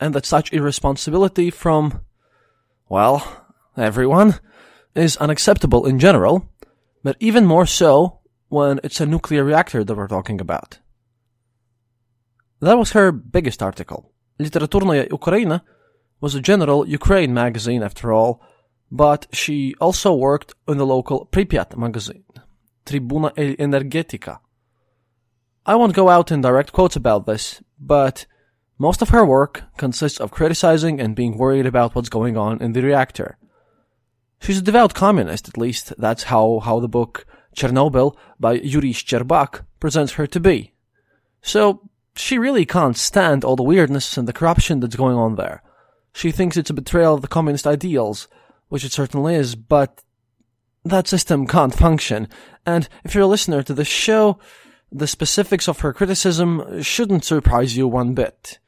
and 0.00 0.14
that 0.14 0.24
such 0.24 0.52
irresponsibility 0.54 1.50
from, 1.50 2.00
well, 2.88 3.44
everyone, 3.76 4.40
is 4.94 5.18
unacceptable 5.18 5.84
in 5.84 5.98
general, 5.98 6.48
but 7.02 7.16
even 7.20 7.44
more 7.44 7.66
so 7.66 8.20
when 8.48 8.80
it's 8.82 9.00
a 9.02 9.06
nuclear 9.06 9.44
reactor 9.44 9.84
that 9.84 9.96
we're 9.96 10.08
talking 10.08 10.40
about. 10.40 10.78
That 12.64 12.78
was 12.78 12.92
her 12.92 13.12
biggest 13.12 13.62
article. 13.62 14.10
Literaturnaya 14.40 15.08
Ukraina 15.10 15.60
was 16.22 16.34
a 16.34 16.40
general 16.40 16.88
Ukraine 16.88 17.34
magazine 17.34 17.82
after 17.82 18.10
all, 18.10 18.40
but 18.90 19.26
she 19.32 19.74
also 19.82 20.14
worked 20.14 20.54
in 20.66 20.78
the 20.78 20.86
local 20.86 21.28
Pripyat 21.30 21.76
magazine, 21.76 22.24
Tribuna 22.86 23.34
Energetica. 23.36 24.38
I 25.66 25.74
won't 25.74 25.92
go 25.92 26.08
out 26.08 26.32
in 26.32 26.40
direct 26.40 26.72
quotes 26.72 26.96
about 26.96 27.26
this, 27.26 27.62
but 27.78 28.24
most 28.78 29.02
of 29.02 29.10
her 29.10 29.26
work 29.26 29.64
consists 29.76 30.18
of 30.18 30.30
criticizing 30.30 31.00
and 31.00 31.14
being 31.14 31.36
worried 31.36 31.66
about 31.66 31.94
what's 31.94 32.08
going 32.08 32.38
on 32.38 32.62
in 32.62 32.72
the 32.72 32.80
reactor. 32.80 33.36
She's 34.40 34.60
a 34.60 34.62
devout 34.62 34.94
communist, 34.94 35.48
at 35.48 35.58
least 35.58 35.92
that's 35.98 36.24
how, 36.24 36.60
how 36.60 36.80
the 36.80 36.88
book 36.88 37.26
Chernobyl 37.54 38.16
by 38.40 38.54
Yuri 38.54 38.94
Shcherbak 38.94 39.66
presents 39.80 40.14
her 40.14 40.26
to 40.28 40.40
be. 40.40 40.72
So 41.42 41.90
she 42.16 42.38
really 42.38 42.64
can't 42.64 42.96
stand 42.96 43.44
all 43.44 43.56
the 43.56 43.62
weirdness 43.62 44.16
and 44.16 44.28
the 44.28 44.32
corruption 44.32 44.80
that's 44.80 44.96
going 44.96 45.16
on 45.16 45.36
there. 45.36 45.62
She 46.12 46.30
thinks 46.30 46.56
it's 46.56 46.70
a 46.70 46.74
betrayal 46.74 47.14
of 47.14 47.22
the 47.22 47.28
communist 47.28 47.66
ideals, 47.66 48.28
which 48.68 48.84
it 48.84 48.92
certainly 48.92 49.34
is, 49.34 49.56
but 49.56 50.02
that 50.84 51.08
system 51.08 51.46
can't 51.46 51.74
function. 51.74 52.28
And 52.64 52.88
if 53.04 53.14
you're 53.14 53.24
a 53.24 53.28
listener 53.28 53.62
to 53.62 53.74
this 53.74 53.88
show, 53.88 54.38
the 54.92 55.06
specifics 55.08 55.66
of 55.66 55.80
her 55.80 55.92
criticism 55.92 56.82
shouldn't 56.82 57.24
surprise 57.24 57.76
you 57.76 57.88
one 57.88 58.14
bit. 58.14 58.58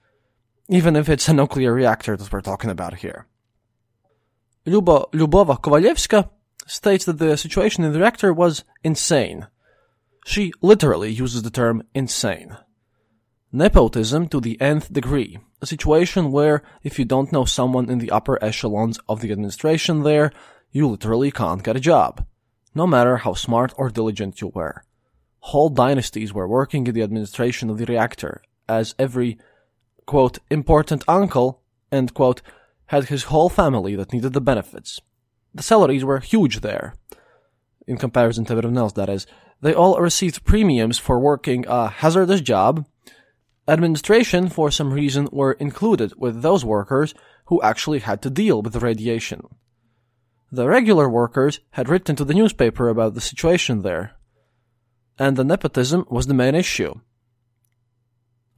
Even 0.68 0.96
if 0.96 1.08
it's 1.08 1.28
a 1.28 1.32
nuclear 1.32 1.72
reactor 1.72 2.16
that 2.16 2.32
we're 2.32 2.40
talking 2.40 2.70
about 2.70 2.96
here. 2.96 3.26
Luba, 4.64 5.04
Lyubova 5.12 5.60
Kovalevska 5.60 6.28
states 6.66 7.04
that 7.04 7.18
the 7.18 7.36
situation 7.36 7.84
in 7.84 7.92
the 7.92 8.00
reactor 8.00 8.32
was 8.32 8.64
insane. 8.82 9.46
She 10.24 10.52
literally 10.60 11.12
uses 11.12 11.44
the 11.44 11.50
term 11.50 11.84
insane. 11.94 12.56
Nepotism 13.52 14.28
to 14.28 14.40
the 14.40 14.60
nth 14.60 14.92
degree. 14.92 15.38
A 15.62 15.66
situation 15.66 16.32
where, 16.32 16.62
if 16.82 16.98
you 16.98 17.04
don't 17.04 17.30
know 17.30 17.44
someone 17.44 17.88
in 17.88 17.98
the 17.98 18.10
upper 18.10 18.42
echelons 18.42 18.98
of 19.08 19.20
the 19.20 19.30
administration 19.30 20.02
there, 20.02 20.32
you 20.72 20.88
literally 20.88 21.30
can't 21.30 21.62
get 21.62 21.76
a 21.76 21.80
job. 21.80 22.26
No 22.74 22.86
matter 22.86 23.18
how 23.18 23.34
smart 23.34 23.72
or 23.76 23.88
diligent 23.88 24.40
you 24.40 24.48
were. 24.48 24.82
Whole 25.38 25.68
dynasties 25.68 26.34
were 26.34 26.48
working 26.48 26.86
in 26.88 26.94
the 26.94 27.02
administration 27.02 27.70
of 27.70 27.78
the 27.78 27.86
reactor, 27.86 28.42
as 28.68 28.96
every, 28.98 29.38
quote, 30.06 30.38
important 30.50 31.04
uncle, 31.06 31.62
end 31.92 32.14
quote, 32.14 32.42
had 32.86 33.04
his 33.04 33.24
whole 33.24 33.48
family 33.48 33.94
that 33.94 34.12
needed 34.12 34.32
the 34.32 34.40
benefits. 34.40 35.00
The 35.54 35.62
salaries 35.62 36.04
were 36.04 36.18
huge 36.18 36.60
there. 36.60 36.94
In 37.86 37.96
comparison 37.96 38.44
to 38.46 38.52
everyone 38.54 38.76
else, 38.76 38.92
that 38.94 39.08
is. 39.08 39.26
They 39.60 39.72
all 39.72 40.00
received 40.00 40.44
premiums 40.44 40.98
for 40.98 41.20
working 41.20 41.64
a 41.68 41.88
hazardous 41.88 42.40
job, 42.40 42.84
Administration, 43.68 44.48
for 44.48 44.70
some 44.70 44.92
reason, 44.92 45.28
were 45.32 45.52
included 45.52 46.12
with 46.16 46.42
those 46.42 46.64
workers 46.64 47.14
who 47.46 47.60
actually 47.62 47.98
had 47.98 48.22
to 48.22 48.30
deal 48.30 48.62
with 48.62 48.72
the 48.72 48.80
radiation. 48.80 49.42
The 50.52 50.68
regular 50.68 51.08
workers 51.08 51.60
had 51.70 51.88
written 51.88 52.14
to 52.16 52.24
the 52.24 52.34
newspaper 52.34 52.88
about 52.88 53.14
the 53.14 53.20
situation 53.20 53.82
there, 53.82 54.12
and 55.18 55.36
the 55.36 55.44
nepotism 55.44 56.06
was 56.08 56.26
the 56.26 56.34
main 56.34 56.54
issue. 56.54 56.94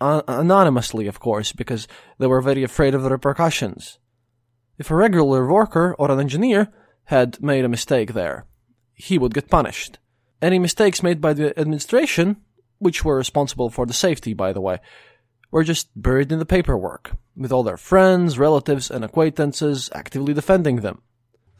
anonymously, 0.00 1.08
of 1.08 1.18
course, 1.18 1.52
because 1.52 1.88
they 2.18 2.26
were 2.26 2.40
very 2.40 2.62
afraid 2.62 2.94
of 2.94 3.02
the 3.02 3.10
repercussions. 3.10 3.98
If 4.78 4.90
a 4.90 4.94
regular 4.94 5.50
worker 5.50 5.96
or 5.98 6.10
an 6.10 6.20
engineer 6.20 6.68
had 7.04 7.42
made 7.42 7.64
a 7.64 7.68
mistake 7.68 8.12
there, 8.12 8.46
he 8.94 9.18
would 9.18 9.34
get 9.34 9.48
punished. 9.48 9.98
Any 10.40 10.58
mistakes 10.58 11.02
made 11.02 11.20
by 11.20 11.32
the 11.32 11.58
administration 11.58 12.36
which 12.78 13.04
were 13.04 13.16
responsible 13.16 13.70
for 13.70 13.86
the 13.86 13.92
safety, 13.92 14.34
by 14.34 14.52
the 14.52 14.60
way, 14.60 14.78
were 15.50 15.64
just 15.64 15.88
buried 16.00 16.30
in 16.32 16.38
the 16.38 16.46
paperwork, 16.46 17.12
with 17.36 17.52
all 17.52 17.62
their 17.62 17.76
friends, 17.76 18.38
relatives, 18.38 18.90
and 18.90 19.04
acquaintances 19.04 19.90
actively 19.94 20.34
defending 20.34 20.76
them. 20.76 21.02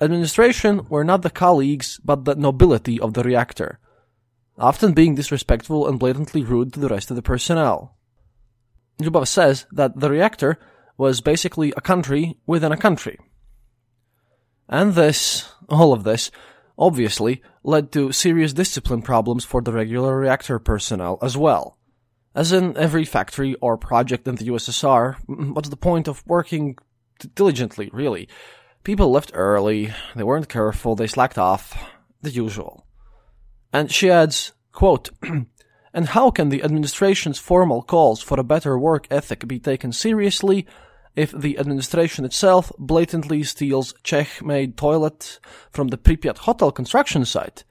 administration 0.01 0.87
were 0.89 1.05
not 1.05 1.23
the 1.23 1.31
colleagues 1.31 2.01
but 2.05 2.25
the 2.25 2.35
nobility 2.35 3.01
of 3.01 3.15
the 3.15 3.25
reactor, 3.25 3.81
often 4.59 4.93
being 4.93 5.15
disrespectful 5.15 5.89
and 5.89 5.99
blatantly 5.99 6.43
rude 6.43 6.73
to 6.73 6.81
the 6.81 6.89
rest 6.89 7.11
of 7.11 7.17
the 7.17 7.23
personnel. 7.23 7.97
Lyubov 9.01 9.27
says 9.27 9.67
that 9.73 9.99
the 9.99 10.11
reactor 10.11 10.59
was 10.97 11.21
basically 11.21 11.73
a 11.77 11.81
country 11.81 12.37
within 12.47 12.73
a 12.73 12.77
country. 12.77 13.19
And 14.69 14.95
this, 14.95 15.49
all 15.69 15.93
of 15.93 16.05
this, 16.05 16.31
obviously 16.79 17.43
led 17.63 17.93
to 17.93 18.13
serious 18.13 18.53
discipline 18.53 19.03
problems 19.03 19.45
for 19.45 19.61
the 19.61 19.73
regular 19.73 20.17
reactor 20.17 20.59
personnel 20.59 21.19
as 21.21 21.37
well. 21.37 21.77
As 22.35 22.53
in 22.53 22.77
every 22.77 23.05
factory 23.05 23.57
or 23.61 23.77
project 23.77 24.29
in 24.29 24.37
the 24.37 24.47
USSR, 24.47 25.17
what's 25.27 25.69
the 25.69 25.77
point 25.77 26.07
of 26.09 26.25
working 26.27 26.77
diligently, 27.35 27.91
really? 27.93 28.29
People 28.85 29.11
left 29.11 29.33
early, 29.35 29.93
they 30.15 30.23
weren't 30.23 30.49
careful, 30.49 30.95
they 30.95 31.09
slacked 31.09 31.37
off, 31.37 31.77
the 32.23 32.31
usual. 32.31 32.87
And 33.73 33.91
she 33.91 34.11
adds, 34.11 34.53
quote, 34.73 35.11
And 35.95 36.07
how 36.07 36.31
can 36.31 36.51
the 36.51 36.63
administration's 36.63 37.39
formal 37.39 37.83
calls 37.83 38.23
for 38.23 38.39
a 38.39 38.45
better 38.45 38.79
work 38.79 39.07
ethic 39.11 39.49
be 39.49 39.59
taken 39.59 39.93
seriously 39.93 40.67
if 41.17 41.33
the 41.33 41.59
administration 41.59 42.25
itself 42.25 42.73
blatantly 42.79 43.43
steals 43.43 43.95
Czech-made 44.03 44.77
toilets 44.77 45.41
from 45.71 45.89
the 45.89 45.99
Pripyat 45.99 46.39
hotel 46.39 46.71
construction 46.71 47.25
site. 47.25 47.65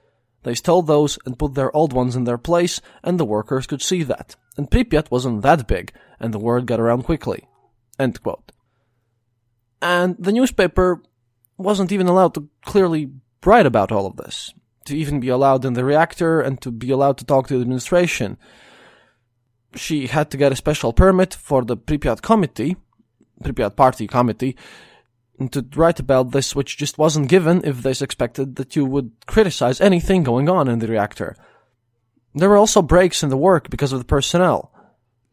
They 0.43 0.55
stole 0.55 0.81
those 0.81 1.17
and 1.25 1.39
put 1.39 1.55
their 1.55 1.75
old 1.75 1.93
ones 1.93 2.15
in 2.15 2.23
their 2.23 2.37
place, 2.37 2.81
and 3.03 3.19
the 3.19 3.25
workers 3.25 3.67
could 3.67 3.81
see 3.81 4.03
that. 4.03 4.35
And 4.55 4.69
Pripyat 4.69 5.11
wasn't 5.11 5.41
that 5.41 5.67
big, 5.67 5.91
and 6.19 6.33
the 6.33 6.39
word 6.39 6.65
got 6.65 6.79
around 6.79 7.03
quickly. 7.03 7.47
End 7.99 8.21
quote. 8.21 8.51
And 9.81 10.15
the 10.17 10.31
newspaper 10.31 11.01
wasn't 11.57 11.91
even 11.91 12.07
allowed 12.07 12.33
to 12.35 12.49
clearly 12.65 13.11
write 13.45 13.65
about 13.65 13.91
all 13.91 14.05
of 14.05 14.17
this, 14.17 14.53
to 14.85 14.97
even 14.97 15.19
be 15.19 15.29
allowed 15.29 15.65
in 15.65 15.73
the 15.73 15.85
reactor 15.85 16.41
and 16.41 16.61
to 16.61 16.71
be 16.71 16.91
allowed 16.91 17.17
to 17.17 17.25
talk 17.25 17.47
to 17.47 17.55
the 17.55 17.61
administration. 17.61 18.37
She 19.75 20.07
had 20.07 20.31
to 20.31 20.37
get 20.37 20.51
a 20.51 20.55
special 20.55 20.93
permit 20.93 21.33
for 21.33 21.63
the 21.63 21.77
Pripyat 21.77 22.21
committee, 22.21 22.77
Pripyat 23.43 23.75
Party 23.75 24.07
Committee 24.07 24.57
to 25.51 25.65
write 25.75 25.99
about 25.99 26.31
this, 26.31 26.55
which 26.55 26.77
just 26.77 26.97
wasn't 26.97 27.29
given 27.29 27.61
if 27.63 27.83
they 27.83 27.91
expected 27.91 28.55
that 28.55 28.75
you 28.75 28.85
would 28.85 29.11
criticize 29.27 29.79
anything 29.79 30.23
going 30.23 30.49
on 30.49 30.67
in 30.67 30.79
the 30.79 30.87
reactor. 30.87 31.35
There 32.33 32.49
were 32.49 32.57
also 32.57 32.81
breaks 32.81 33.23
in 33.23 33.29
the 33.29 33.37
work 33.37 33.69
because 33.69 33.93
of 33.93 33.99
the 33.99 34.05
personnel. 34.05 34.71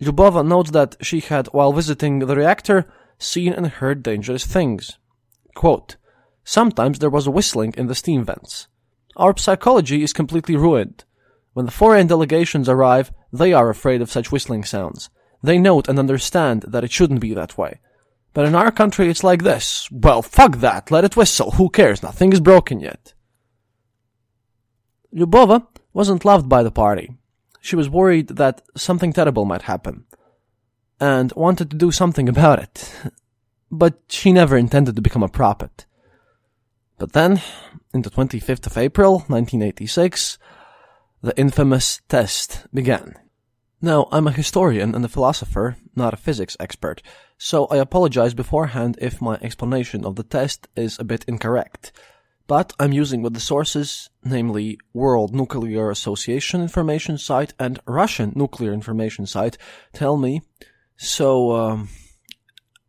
Lyubova 0.00 0.46
notes 0.46 0.70
that 0.72 0.96
she 1.00 1.20
had, 1.20 1.46
while 1.48 1.72
visiting 1.72 2.18
the 2.18 2.36
reactor, 2.36 2.86
seen 3.18 3.52
and 3.52 3.66
heard 3.66 4.02
dangerous 4.02 4.44
things. 4.44 4.98
Quote, 5.54 5.96
Sometimes 6.44 6.98
there 6.98 7.10
was 7.10 7.26
a 7.26 7.30
whistling 7.30 7.72
in 7.76 7.86
the 7.86 7.94
steam 7.94 8.24
vents. 8.24 8.68
Our 9.16 9.36
psychology 9.36 10.02
is 10.02 10.12
completely 10.12 10.56
ruined. 10.56 11.04
When 11.54 11.66
the 11.66 11.72
foreign 11.72 12.08
delegations 12.08 12.68
arrive, 12.68 13.12
they 13.32 13.52
are 13.52 13.70
afraid 13.70 14.02
of 14.02 14.10
such 14.10 14.32
whistling 14.32 14.64
sounds. 14.64 15.08
They 15.42 15.58
note 15.58 15.88
and 15.88 15.98
understand 15.98 16.64
that 16.68 16.84
it 16.84 16.90
shouldn't 16.90 17.20
be 17.20 17.32
that 17.34 17.56
way. 17.56 17.80
But 18.34 18.46
in 18.46 18.54
our 18.56 18.72
country, 18.72 19.08
it's 19.08 19.24
like 19.24 19.44
this. 19.44 19.88
Well, 19.90 20.20
fuck 20.20 20.56
that. 20.56 20.90
Let 20.90 21.04
it 21.04 21.16
whistle. 21.16 21.52
Who 21.52 21.70
cares? 21.70 22.02
Nothing 22.02 22.32
is 22.32 22.40
broken 22.40 22.80
yet. 22.80 23.14
Lyubova 25.14 25.66
wasn't 25.92 26.24
loved 26.24 26.48
by 26.48 26.64
the 26.64 26.72
party. 26.72 27.16
She 27.60 27.76
was 27.76 27.88
worried 27.88 28.28
that 28.28 28.62
something 28.76 29.12
terrible 29.12 29.44
might 29.44 29.62
happen 29.62 30.04
and 31.00 31.32
wanted 31.36 31.70
to 31.70 31.76
do 31.76 31.90
something 31.90 32.28
about 32.28 32.58
it. 32.58 32.92
But 33.70 33.94
she 34.08 34.30
never 34.32 34.56
intended 34.56 34.94
to 34.94 35.02
become 35.02 35.24
a 35.24 35.28
prophet. 35.28 35.86
But 36.98 37.12
then, 37.12 37.42
in 37.92 38.02
the 38.02 38.10
25th 38.10 38.66
of 38.66 38.78
April, 38.78 39.24
1986, 39.26 40.38
the 41.22 41.36
infamous 41.36 42.00
test 42.08 42.66
began. 42.72 43.14
Now, 43.84 44.08
I'm 44.10 44.26
a 44.26 44.32
historian 44.32 44.94
and 44.94 45.04
a 45.04 45.10
philosopher, 45.10 45.76
not 45.94 46.14
a 46.14 46.16
physics 46.16 46.56
expert, 46.58 47.02
so 47.36 47.66
I 47.66 47.76
apologize 47.76 48.32
beforehand 48.32 48.96
if 48.98 49.20
my 49.20 49.34
explanation 49.42 50.06
of 50.06 50.16
the 50.16 50.22
test 50.22 50.68
is 50.74 50.98
a 50.98 51.04
bit 51.04 51.22
incorrect. 51.28 51.92
But 52.46 52.72
I'm 52.80 52.94
using 52.94 53.20
what 53.20 53.34
the 53.34 53.40
sources, 53.40 54.08
namely 54.24 54.78
World 54.94 55.34
Nuclear 55.34 55.90
Association 55.90 56.62
information 56.62 57.18
site 57.18 57.52
and 57.58 57.78
Russian 57.84 58.32
nuclear 58.34 58.72
information 58.72 59.26
site, 59.26 59.58
tell 59.92 60.16
me. 60.16 60.40
So, 60.96 61.52
um, 61.52 61.90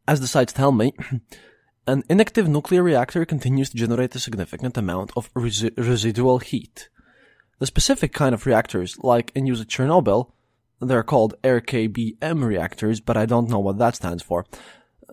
as 0.08 0.22
the 0.22 0.28
sites 0.28 0.54
tell 0.54 0.72
me, 0.72 0.94
an 1.88 2.06
inactive 2.10 2.48
nuclear 2.48 2.84
reactor 2.84 3.26
continues 3.26 3.70
to 3.72 3.78
generate 3.78 4.16
a 4.16 4.20
significant 4.20 4.78
amount 4.78 5.12
of 5.18 5.30
resi- 5.34 5.76
residual 5.76 6.40
heat. 6.40 6.88
The 7.60 7.68
specific 7.68 8.14
kind 8.14 8.34
of 8.34 8.46
reactors, 8.46 8.98
like 9.00 9.34
in 9.36 9.46
use 9.46 9.60
at 9.60 9.68
Chernobyl, 9.68 10.32
they're 10.80 11.04
called 11.04 11.36
RKBM 11.44 12.44
reactors, 12.44 13.00
but 13.00 13.18
I 13.18 13.26
don't 13.26 13.50
know 13.50 13.60
what 13.60 13.78
that 13.78 13.96
stands 13.96 14.24
for. 14.24 14.46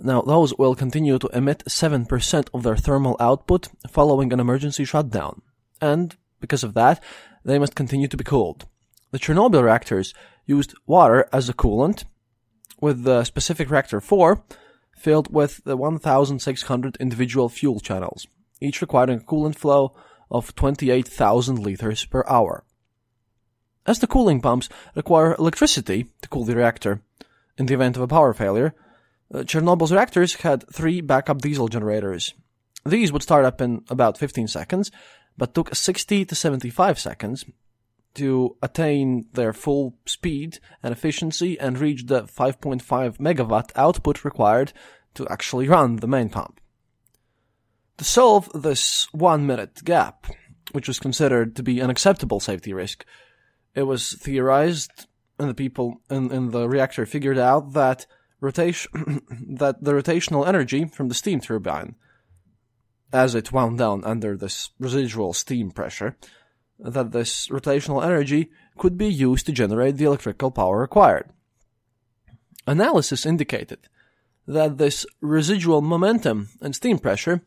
Now, 0.01 0.23
those 0.23 0.57
will 0.57 0.75
continue 0.75 1.19
to 1.19 1.29
emit 1.29 1.65
7% 1.67 2.49
of 2.55 2.63
their 2.63 2.77
thermal 2.77 3.17
output 3.21 3.69
following 3.91 4.33
an 4.33 4.41
emergency 4.41 4.85
shutdown. 4.85 5.43
And, 5.81 6.17
because 6.41 6.65
of 6.65 6.75
that, 6.75 7.03
they 7.45 7.59
must 7.59 7.75
continue 7.75 8.09
to 8.09 8.17
be 8.17 8.25
cooled. 8.25 8.67
The 9.11 9.19
Chernobyl 9.19 9.63
reactors 9.63 10.15
used 10.47 10.75
water 10.87 11.29
as 11.33 11.49
a 11.49 11.55
coolant, 11.55 12.05
with 12.81 13.05
the 13.05 13.25
specific 13.25 13.71
reactor 13.71 14.01
4 14.01 14.43
filled 14.97 15.33
with 15.33 15.63
the 15.65 15.77
1,600 15.77 16.97
individual 16.99 17.49
fuel 17.49 17.81
channels, 17.81 18.27
each 18.61 18.81
requiring 18.81 19.21
a 19.21 19.25
coolant 19.25 19.57
flow 19.57 19.95
of 20.31 20.55
28,000 20.55 21.59
liters 21.59 22.05
per 22.05 22.25
hour. 22.29 22.65
As 23.87 23.99
the 23.99 24.07
cooling 24.07 24.41
pumps 24.41 24.69
require 24.95 25.35
electricity 25.39 26.09
to 26.21 26.29
cool 26.29 26.45
the 26.45 26.55
reactor 26.55 27.03
in 27.59 27.67
the 27.67 27.75
event 27.75 27.97
of 27.97 28.03
a 28.03 28.09
power 28.09 28.33
failure, 28.33 28.75
uh, 29.35 29.39
Chernobyl's 29.39 29.93
reactors 29.93 30.35
had 30.37 30.65
three 30.73 31.01
backup 31.01 31.41
diesel 31.41 31.69
generators. 31.69 32.35
These 32.85 33.13
would 33.13 33.23
start 33.23 33.45
up 33.45 33.61
in 33.61 33.85
about 33.89 34.19
15 34.19 34.49
seconds, 34.49 34.91
but 35.37 35.55
took 35.55 35.75
60 35.75 36.25
to 36.25 36.35
75 36.35 36.99
seconds 36.99 37.45
to 38.15 38.57
attain 38.63 39.27
their 39.33 39.53
full 39.53 39.95
speed 40.05 40.59
and 40.83 40.93
efficiency 40.93 41.59
and 41.59 41.79
reach 41.79 42.07
the 42.07 42.25
5.5 42.25 42.83
megawatt 43.19 43.71
output 43.75 44.25
required 44.25 44.73
to 45.15 45.27
actually 45.29 45.69
run 45.69 45.97
the 45.97 46.07
main 46.07 46.29
pump. 46.29 46.61
To 47.99 48.05
solve 48.05 48.51
this 48.55 49.09
one 49.13 49.47
minute 49.47 49.83
gap, 49.85 50.27
which 50.73 50.89
was 50.89 50.99
considered 50.99 51.57
to 51.57 51.63
be 51.63 51.81
an 51.81 51.91
acceptable 51.91 52.41
safety 52.41 52.73
risk, 52.73 53.05
it 53.75 53.85
was 53.85 54.13
theorized, 54.15 55.07
and 55.39 55.49
the 55.49 55.55
people 55.55 56.01
in, 56.11 56.31
in 56.31 56.51
the 56.51 56.69
reactor 56.69 57.07
figured 57.07 57.39
out 57.39 57.73
that 57.73 58.07
rotation 58.41 59.23
that 59.57 59.83
the 59.83 59.93
rotational 59.93 60.47
energy 60.47 60.85
from 60.85 61.09
the 61.09 61.15
steam 61.15 61.41
turbine, 61.41 61.95
as 63.13 63.35
it 63.35 63.53
wound 63.53 63.79
down 63.79 64.05
under 64.05 64.37
this 64.37 64.71
residual 64.79 65.33
steam 65.33 65.71
pressure, 65.71 66.17
that 66.79 67.13
this 67.13 67.49
rotational 67.49 68.05
energy 68.05 68.51
could 68.77 68.99
be 68.99 69.09
used 69.09 69.47
to 69.47 69.53
generate 69.53 69.97
the 69.97 70.05
electrical 70.05 70.51
power 70.51 70.81
required. 70.81 71.31
Analysis 72.67 73.27
indicated 73.27 73.79
that 74.47 74.79
this 74.79 75.07
residual 75.21 75.81
momentum 75.81 76.49
and 76.61 76.75
steam 76.75 76.99
pressure 76.99 77.43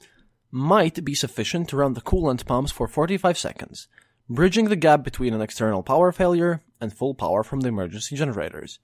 might 0.52 1.04
be 1.04 1.14
sufficient 1.14 1.68
to 1.70 1.78
run 1.78 1.94
the 1.94 2.02
coolant 2.02 2.46
pumps 2.46 2.72
for 2.72 2.88
45 2.88 3.38
seconds, 3.38 3.88
bridging 4.30 4.66
the 4.66 4.76
gap 4.76 5.04
between 5.04 5.34
an 5.34 5.42
external 5.42 5.84
power 5.84 6.12
failure 6.12 6.62
and 6.82 6.94
full 6.94 7.14
power 7.14 7.44
from 7.44 7.62
the 7.62 7.70
emergency 7.70 8.16
generators. 8.16 8.80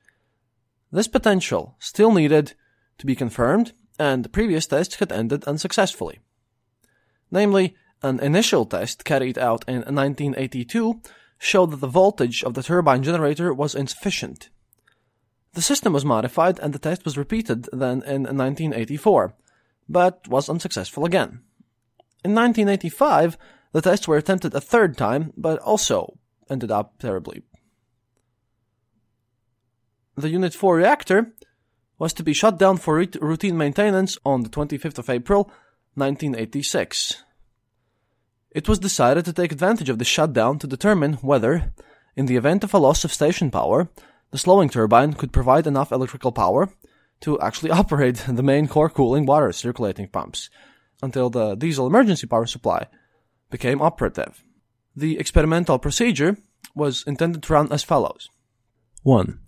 This 0.91 1.07
potential 1.07 1.75
still 1.79 2.11
needed 2.11 2.53
to 2.97 3.05
be 3.05 3.15
confirmed, 3.15 3.73
and 3.97 4.23
the 4.23 4.29
previous 4.29 4.67
tests 4.67 4.95
had 4.95 5.11
ended 5.11 5.43
unsuccessfully. 5.45 6.19
Namely, 7.31 7.75
an 8.03 8.19
initial 8.19 8.65
test 8.65 9.05
carried 9.05 9.37
out 9.37 9.63
in 9.67 9.77
1982 9.77 11.01
showed 11.37 11.71
that 11.71 11.77
the 11.77 11.87
voltage 11.87 12.43
of 12.43 12.53
the 12.53 12.63
turbine 12.63 13.03
generator 13.03 13.53
was 13.53 13.73
insufficient. 13.73 14.49
The 15.53 15.61
system 15.61 15.93
was 15.93 16.05
modified 16.05 16.59
and 16.59 16.73
the 16.73 16.79
test 16.79 17.03
was 17.03 17.17
repeated 17.17 17.67
then 17.73 18.03
in 18.03 18.23
1984, 18.23 19.33
but 19.89 20.27
was 20.27 20.49
unsuccessful 20.49 21.05
again. 21.05 21.41
In 22.23 22.35
1985, 22.35 23.37
the 23.71 23.81
tests 23.81 24.07
were 24.07 24.17
attempted 24.17 24.53
a 24.53 24.61
third 24.61 24.97
time, 24.97 25.33
but 25.37 25.59
also 25.59 26.17
ended 26.49 26.71
up 26.71 26.99
terribly. 26.99 27.43
The 30.15 30.29
Unit 30.29 30.53
4 30.53 30.75
reactor 30.75 31.33
was 31.97 32.13
to 32.13 32.23
be 32.23 32.33
shut 32.33 32.57
down 32.57 32.77
for 32.77 33.05
routine 33.21 33.57
maintenance 33.57 34.17
on 34.25 34.41
the 34.41 34.49
25th 34.49 34.97
of 34.97 35.09
April, 35.09 35.43
1986. 35.95 37.23
It 38.51 38.67
was 38.67 38.79
decided 38.79 39.23
to 39.25 39.33
take 39.33 39.51
advantage 39.51 39.89
of 39.89 39.99
the 39.99 40.05
shutdown 40.05 40.59
to 40.59 40.67
determine 40.67 41.13
whether, 41.13 41.73
in 42.15 42.25
the 42.25 42.35
event 42.35 42.63
of 42.63 42.73
a 42.73 42.77
loss 42.77 43.05
of 43.05 43.13
station 43.13 43.49
power, 43.51 43.89
the 44.31 44.37
slowing 44.37 44.67
turbine 44.67 45.13
could 45.13 45.31
provide 45.31 45.67
enough 45.67 45.91
electrical 45.91 46.33
power 46.33 46.69
to 47.21 47.39
actually 47.39 47.71
operate 47.81 48.25
the 48.27 48.43
main 48.43 48.67
core 48.67 48.89
cooling 48.89 49.25
water 49.25 49.51
circulating 49.53 50.07
pumps, 50.07 50.49
until 51.01 51.29
the 51.29 51.55
diesel 51.55 51.87
emergency 51.87 52.27
power 52.27 52.45
supply 52.45 52.87
became 53.51 53.81
operative. 53.81 54.43
The 54.95 55.19
experimental 55.19 55.77
procedure 55.77 56.37
was 56.73 57.03
intended 57.05 57.43
to 57.43 57.53
run 57.53 57.71
as 57.71 57.83
follows. 57.83 58.29
1. 59.03 59.39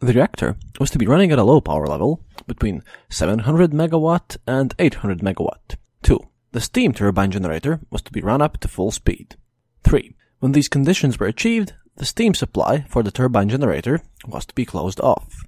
The 0.00 0.12
reactor 0.12 0.56
was 0.78 0.90
to 0.90 0.98
be 0.98 1.06
running 1.06 1.32
at 1.32 1.38
a 1.38 1.44
low 1.44 1.60
power 1.60 1.86
level 1.86 2.22
between 2.46 2.82
700 3.08 3.70
megawatt 3.70 4.36
and 4.46 4.74
800 4.78 5.20
megawatt. 5.20 5.76
2. 6.02 6.20
The 6.52 6.60
steam 6.60 6.92
turbine 6.92 7.30
generator 7.30 7.80
was 7.90 8.02
to 8.02 8.12
be 8.12 8.20
run 8.20 8.42
up 8.42 8.58
to 8.58 8.68
full 8.68 8.90
speed. 8.90 9.36
3. 9.84 10.14
When 10.40 10.52
these 10.52 10.68
conditions 10.68 11.18
were 11.18 11.26
achieved, 11.26 11.72
the 11.96 12.04
steam 12.04 12.34
supply 12.34 12.84
for 12.88 13.02
the 13.02 13.10
turbine 13.10 13.48
generator 13.48 14.02
was 14.26 14.44
to 14.46 14.54
be 14.54 14.66
closed 14.66 15.00
off. 15.00 15.46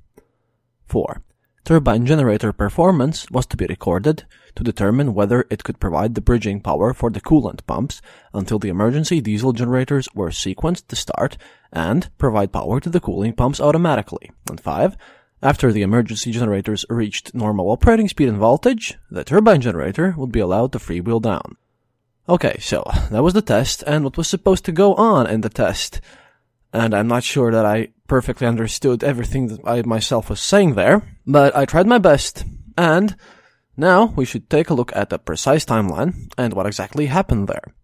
4. 0.87 1.23
Turbine 1.69 2.07
generator 2.07 2.51
performance 2.51 3.31
was 3.31 3.45
to 3.45 3.55
be 3.55 3.67
recorded 3.67 4.25
to 4.55 4.65
determine 4.65 5.13
whether 5.13 5.47
it 5.51 5.65
could 5.65 5.79
provide 5.79 6.15
the 6.15 6.23
bridging 6.23 6.63
power 6.63 6.95
for 6.95 7.11
the 7.11 7.21
coolant 7.21 7.61
pumps 7.67 8.01
until 8.33 8.59
the 8.59 8.71
emergency 8.71 9.21
diesel 9.21 9.53
generators 9.53 10.09
were 10.15 10.31
sequenced 10.31 10.87
to 10.87 10.97
start 10.97 11.37
and 11.71 12.09
provide 12.17 12.55
power 12.55 12.81
to 12.81 12.89
the 12.89 13.01
cooling 13.01 13.35
pumps 13.35 13.61
automatically. 13.61 14.31
And 14.49 14.59
5. 14.59 14.97
After 15.43 15.71
the 15.71 15.83
emergency 15.83 16.33
generators 16.33 16.87
reached 16.89 17.35
normal 17.35 17.71
operating 17.71 18.09
speed 18.09 18.31
and 18.31 18.39
voltage, 18.39 18.97
the 19.11 19.23
turbine 19.23 19.61
generator 19.61 20.15
would 20.17 20.33
be 20.33 20.41
allowed 20.41 20.73
to 20.73 20.79
freewheel 20.79 21.21
down. 21.21 21.59
Okay, 22.31 22.57
so 22.61 22.83
that 23.11 23.23
was 23.23 23.35
the 23.35 23.43
test 23.43 23.85
and 23.87 24.05
what 24.05 24.17
was 24.17 24.27
supposed 24.27 24.65
to 24.65 24.73
go 24.73 24.95
on 24.95 25.27
in 25.27 25.43
the 25.43 25.51
test. 25.51 26.01
And 26.73 26.95
I'm 26.95 27.09
not 27.09 27.25
sure 27.25 27.53
that 27.53 27.67
I 27.67 27.89
perfectly 28.09 28.47
understood 28.47 29.05
everything 29.05 29.49
that 29.49 29.61
I 29.65 29.83
myself 29.83 30.31
was 30.31 30.41
saying 30.41 30.75
there, 30.75 31.03
but 31.27 31.55
I 31.55 31.65
tried 31.65 31.87
my 31.87 31.99
best. 31.99 32.45
And 32.77 33.15
now 33.77 34.07
we 34.17 34.25
should 34.25 34.51
take 34.51 34.71
a 34.71 34.75
look 34.75 34.95
at 34.97 35.11
the 35.11 35.19
precise 35.19 35.65
timeline 35.65 36.33
and 36.37 36.55
what 36.55 36.67
exactly 36.67 37.07
happened 37.07 37.47
there. 37.47 37.75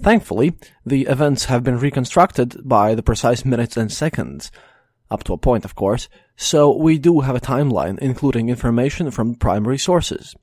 Thankfully, 0.00 0.54
the 0.84 1.02
events 1.06 1.46
have 1.46 1.64
been 1.64 1.78
reconstructed 1.78 2.68
by 2.68 2.94
the 2.94 3.02
precise 3.02 3.44
minutes 3.44 3.76
and 3.76 3.90
seconds, 3.90 4.50
up 5.10 5.24
to 5.24 5.32
a 5.32 5.38
point, 5.38 5.64
of 5.64 5.74
course, 5.74 6.08
so 6.36 6.76
we 6.76 6.98
do 6.98 7.20
have 7.20 7.36
a 7.36 7.40
timeline 7.40 7.98
including 7.98 8.48
information 8.48 9.10
from 9.10 9.36
primary 9.36 9.78
sources. 9.78 10.34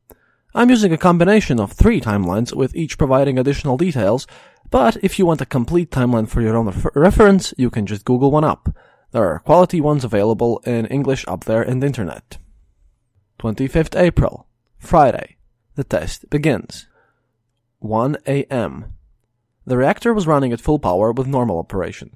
I'm 0.53 0.69
using 0.69 0.91
a 0.91 0.97
combination 0.97 1.59
of 1.59 1.71
three 1.71 2.01
timelines 2.01 2.53
with 2.53 2.75
each 2.75 2.97
providing 2.97 3.37
additional 3.37 3.77
details, 3.77 4.27
but 4.69 4.97
if 5.03 5.19
you 5.19 5.25
want 5.25 5.41
a 5.41 5.45
complete 5.45 5.91
timeline 5.91 6.27
for 6.27 6.41
your 6.41 6.57
own 6.57 6.67
refer- 6.67 6.91
reference, 6.95 7.53
you 7.57 7.69
can 7.69 7.85
just 7.85 8.05
Google 8.05 8.31
one 8.31 8.43
up. 8.43 8.73
There 9.11 9.25
are 9.25 9.39
quality 9.39 9.81
ones 9.81 10.03
available 10.03 10.61
in 10.65 10.85
English 10.85 11.25
up 11.27 11.43
there 11.43 11.63
in 11.63 11.79
the 11.79 11.87
internet. 11.87 12.37
25th 13.39 13.99
April, 13.99 14.47
Friday. 14.77 15.37
The 15.75 15.83
test 15.83 16.29
begins. 16.29 16.87
1 17.79 18.17
a.m. 18.27 18.93
The 19.65 19.77
reactor 19.77 20.13
was 20.13 20.27
running 20.27 20.53
at 20.53 20.61
full 20.61 20.79
power 20.79 21.11
with 21.11 21.27
normal 21.27 21.59
operation. 21.59 22.15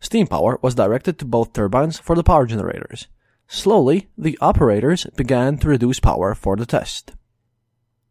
Steam 0.00 0.26
power 0.26 0.58
was 0.62 0.74
directed 0.74 1.18
to 1.18 1.24
both 1.24 1.52
turbines 1.52 1.98
for 1.98 2.16
the 2.16 2.24
power 2.24 2.46
generators. 2.46 3.08
Slowly, 3.46 4.08
the 4.16 4.38
operators 4.40 5.04
began 5.16 5.58
to 5.58 5.68
reduce 5.68 6.00
power 6.00 6.34
for 6.34 6.56
the 6.56 6.66
test. 6.66 7.12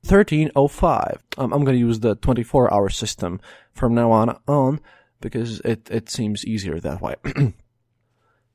1305. 0.04 1.24
Um, 1.38 1.54
I'm 1.54 1.64
going 1.64 1.76
to 1.76 1.80
use 1.80 2.00
the 2.00 2.16
24 2.16 2.74
hour 2.74 2.90
system 2.90 3.40
from 3.72 3.94
now 3.96 4.12
on 4.12 4.38
on 4.48 4.80
because 5.20 5.60
it, 5.62 5.90
it 5.92 6.10
seems 6.10 6.46
easier 6.46 6.80
that 6.80 7.02
way. 7.02 7.16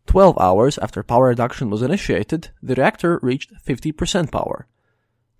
12 0.06 0.38
hours 0.38 0.78
after 0.78 1.02
power 1.02 1.26
reduction 1.28 1.70
was 1.70 1.82
initiated, 1.82 2.50
the 2.62 2.74
reactor 2.74 3.18
reached 3.22 3.52
50% 3.66 4.30
power. 4.30 4.66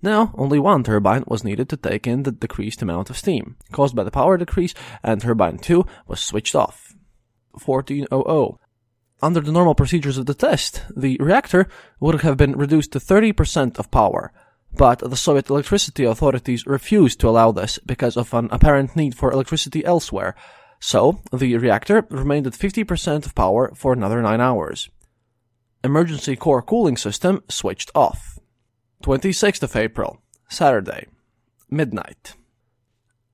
Now, 0.03 0.33
only 0.37 0.59
one 0.59 0.85
turbine 0.85 1.25
was 1.27 1.45
needed 1.45 1.69
to 1.71 1.77
take 1.77 2.07
in 2.07 2.25
the 2.25 2.33
decreased 2.33 2.83
amount 2.83 3.11
of 3.11 3.17
steam 3.17 3.57
caused 3.73 3.97
by 3.97 4.05
the 4.05 4.11
power 4.11 4.37
decrease, 4.37 4.75
and 5.03 5.21
turbine 5.21 5.59
2 5.59 5.85
was 6.07 6.21
switched 6.21 6.55
off. 6.55 6.95
1400. 7.65 8.59
Under 9.23 9.41
the 9.41 9.53
normal 9.53 9.75
procedures 9.75 10.19
of 10.19 10.27
the 10.27 10.35
test, 10.35 10.83
the 10.95 11.17
reactor 11.19 11.69
would 12.01 12.21
have 12.21 12.37
been 12.37 12.53
reduced 12.53 12.93
to 12.93 12.99
30% 12.99 13.79
of 13.79 13.91
power, 13.91 14.31
but 14.77 14.99
the 14.99 15.17
Soviet 15.17 15.49
electricity 15.49 16.05
authorities 16.05 16.67
refused 16.67 17.19
to 17.21 17.29
allow 17.29 17.51
this 17.51 17.79
because 17.79 18.17
of 18.19 18.35
an 18.35 18.49
apparent 18.51 18.95
need 18.95 19.15
for 19.15 19.33
electricity 19.33 19.83
elsewhere, 19.87 20.35
so 20.81 21.21
the 21.33 21.57
reactor 21.57 22.07
remained 22.11 22.47
at 22.47 22.53
50% 22.53 23.27
of 23.27 23.35
power 23.35 23.73
for 23.75 23.93
another 23.93 24.23
9 24.23 24.41
hours. 24.41 24.89
Emergency 25.83 26.37
core 26.37 26.63
cooling 26.63 26.97
system 26.97 27.43
switched 27.49 27.91
off. 27.95 28.39
26th 29.03 29.63
of 29.63 29.77
April, 29.77 30.21
Saturday, 30.49 31.07
midnight. 31.71 32.35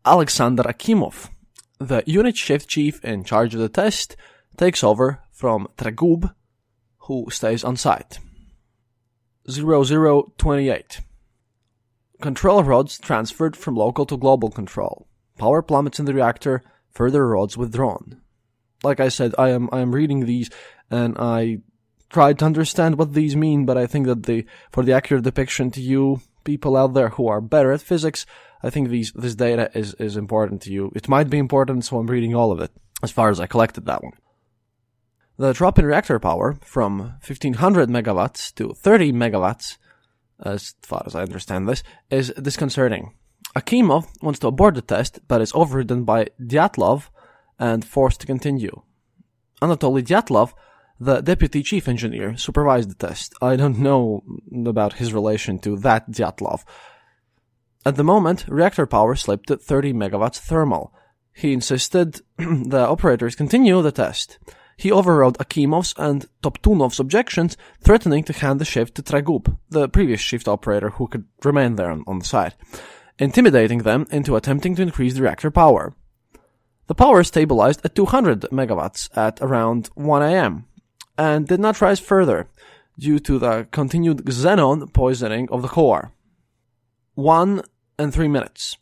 Alexander 0.05 0.65
Akimov, 0.65 1.31
the 1.79 2.03
unit 2.07 2.37
shift 2.37 2.69
chief 2.69 3.03
in 3.05 3.25
charge 3.25 3.55
of 3.55 3.61
the 3.61 3.69
test, 3.69 4.17
takes 4.57 4.85
over 4.85 5.23
from 5.31 5.69
Tregub, 5.77 6.35
who 6.99 7.27
stays 7.31 7.65
on 7.65 7.77
site. 7.77 8.19
0028. 9.49 11.01
Control 12.21 12.63
rods 12.63 12.99
transferred 12.99 13.57
from 13.57 13.75
local 13.75 14.07
to 14.07 14.17
global 14.17 14.51
control. 14.51 15.09
Power 15.39 15.63
plummets 15.63 15.99
in 15.99 16.05
the 16.05 16.15
reactor, 16.15 16.63
further 16.93 17.27
rods 17.27 17.57
withdrawn. 17.57 18.21
Like 18.83 19.01
I 19.01 19.09
said, 19.09 19.35
I 19.39 19.51
am 19.51 19.69
I 19.73 19.81
am 19.81 19.95
reading 19.95 20.27
these 20.27 20.51
and 20.91 21.17
I 21.19 21.59
tried 22.11 22.39
to 22.41 22.45
understand 22.45 22.99
what 22.99 23.15
these 23.15 23.35
mean, 23.35 23.65
but 23.65 23.79
I 23.79 23.87
think 23.87 24.07
that 24.07 24.25
the 24.25 24.45
for 24.71 24.83
the 24.85 24.93
accurate 24.93 25.25
depiction 25.25 25.71
to 25.73 25.81
you 25.81 26.21
people 26.45 26.77
out 26.77 26.95
there 26.95 27.11
who 27.11 27.29
are 27.29 27.41
better 27.41 27.73
at 27.73 27.81
physics, 27.81 28.27
I 28.63 28.71
think 28.71 28.89
these 28.89 29.13
this 29.13 29.35
data 29.35 29.71
is 29.75 29.95
is 29.95 30.17
important 30.17 30.63
to 30.63 30.73
you. 30.73 30.93
It 30.95 31.09
might 31.09 31.31
be 31.31 31.39
important, 31.39 31.85
so 31.85 31.99
I'm 31.99 32.07
reading 32.07 32.35
all 32.35 32.53
of 32.53 32.61
it 32.61 32.71
as 33.03 33.11
far 33.11 33.31
as 33.31 33.41
I 33.41 33.47
collected 33.47 33.87
that 33.87 34.03
one. 34.03 34.13
The 35.39 35.53
drop 35.53 35.79
in 35.79 35.87
reactor 35.87 36.19
power 36.19 36.59
from 36.63 36.99
1500 37.27 37.89
megawatts 37.89 38.55
to 38.57 38.75
30 38.75 39.13
megawatts, 39.13 39.79
as 40.45 40.75
far 40.83 41.03
as 41.07 41.15
I 41.15 41.23
understand 41.23 41.69
this, 41.69 41.83
is 42.11 42.33
disconcerting. 42.41 43.15
Akimov 43.57 44.07
wants 44.23 44.39
to 44.41 44.47
abort 44.47 44.75
the 44.75 44.83
test, 44.83 45.21
but 45.29 45.41
is 45.41 45.53
overridden 45.55 46.05
by 46.05 46.29
Dyatlov 46.41 47.11
and 47.59 47.85
forced 47.85 48.21
to 48.21 48.27
continue. 48.27 48.83
Anatoly 49.61 50.03
Dyatlov, 50.03 50.53
the 50.99 51.21
deputy 51.21 51.63
chief 51.63 51.89
engineer, 51.89 52.37
supervised 52.37 52.91
the 52.91 53.07
test. 53.07 53.35
I 53.43 53.57
don't 53.57 53.79
know 53.79 54.23
about 54.67 54.95
his 54.95 55.13
relation 55.13 55.59
to 55.61 55.77
that 55.79 56.11
Dyatlov. 56.11 56.65
At 57.85 57.97
the 57.97 58.05
moment, 58.05 58.45
reactor 58.49 58.87
power 58.87 59.15
slipped 59.15 59.49
to 59.49 59.57
30 59.57 59.93
megawatts 59.93 60.39
thermal. 60.39 60.95
He 61.33 61.53
insisted 61.53 62.21
the 62.39 62.87
operators 62.89 63.35
continue 63.35 63.83
the 63.83 63.93
test. 63.93 64.39
He 64.77 64.91
overrode 64.91 65.39
Akimov's 65.39 65.95
and 65.97 66.27
Toptunov's 66.43 66.99
objections, 66.99 67.57
threatening 67.85 68.25
to 68.25 68.33
hand 68.33 68.61
the 68.61 68.65
shift 68.65 68.95
to 68.97 69.03
Tregub, 69.03 69.57
the 69.69 69.89
previous 69.89 70.21
shift 70.21 70.49
operator 70.49 70.91
who 70.91 71.07
could 71.07 71.25
remain 71.45 71.77
there 71.77 71.91
on, 71.91 72.05
on 72.07 72.19
the 72.21 72.25
side, 72.25 72.55
intimidating 73.19 73.79
them 73.79 74.07
into 74.11 74.37
attempting 74.37 74.75
to 74.77 74.83
increase 74.83 75.15
the 75.15 75.23
reactor 75.23 75.51
power. 75.51 75.95
The 76.87 76.95
power 76.95 77.23
stabilized 77.23 77.81
at 77.85 77.95
200 77.95 78.43
megawatts 78.53 79.09
at 79.17 79.41
around 79.41 79.89
1 79.95 80.23
am, 80.23 80.67
and 81.17 81.47
did 81.47 81.61
not 81.61 81.81
rise 81.81 82.01
further 82.01 82.49
due 82.99 83.19
to 83.21 83.39
the 83.39 83.67
continued 83.71 84.25
xenon 84.27 84.93
poisoning 84.93 85.49
of 85.51 85.63
the 85.63 85.69
core. 85.69 86.13
1 87.15 87.63
and 87.99 88.13
3 88.13 88.29
minutes. 88.29 88.77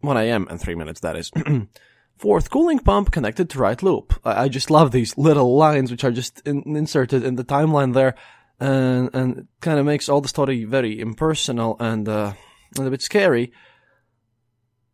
1 0.00 0.16
am 0.16 0.46
and 0.48 0.60
3 0.60 0.74
minutes, 0.74 1.00
that 1.00 1.16
is. 1.16 1.30
Fourth, 2.16 2.50
cooling 2.50 2.78
pump 2.78 3.10
connected 3.10 3.50
to 3.50 3.58
right 3.58 3.82
loop. 3.82 4.14
I, 4.24 4.48
just 4.48 4.70
love 4.70 4.92
these 4.92 5.18
little 5.18 5.56
lines 5.56 5.90
which 5.90 6.04
are 6.04 6.12
just 6.12 6.40
in, 6.46 6.62
inserted 6.76 7.24
in 7.24 7.34
the 7.34 7.44
timeline 7.44 7.92
there, 7.92 8.14
and 8.60 9.10
and 9.12 9.48
kind 9.60 9.80
of 9.80 9.84
makes 9.84 10.08
all 10.08 10.20
the 10.20 10.28
story 10.28 10.64
very 10.64 11.00
impersonal 11.00 11.76
and 11.80 12.08
uh, 12.08 12.34
a 12.78 12.90
bit 12.90 13.02
scary. 13.02 13.52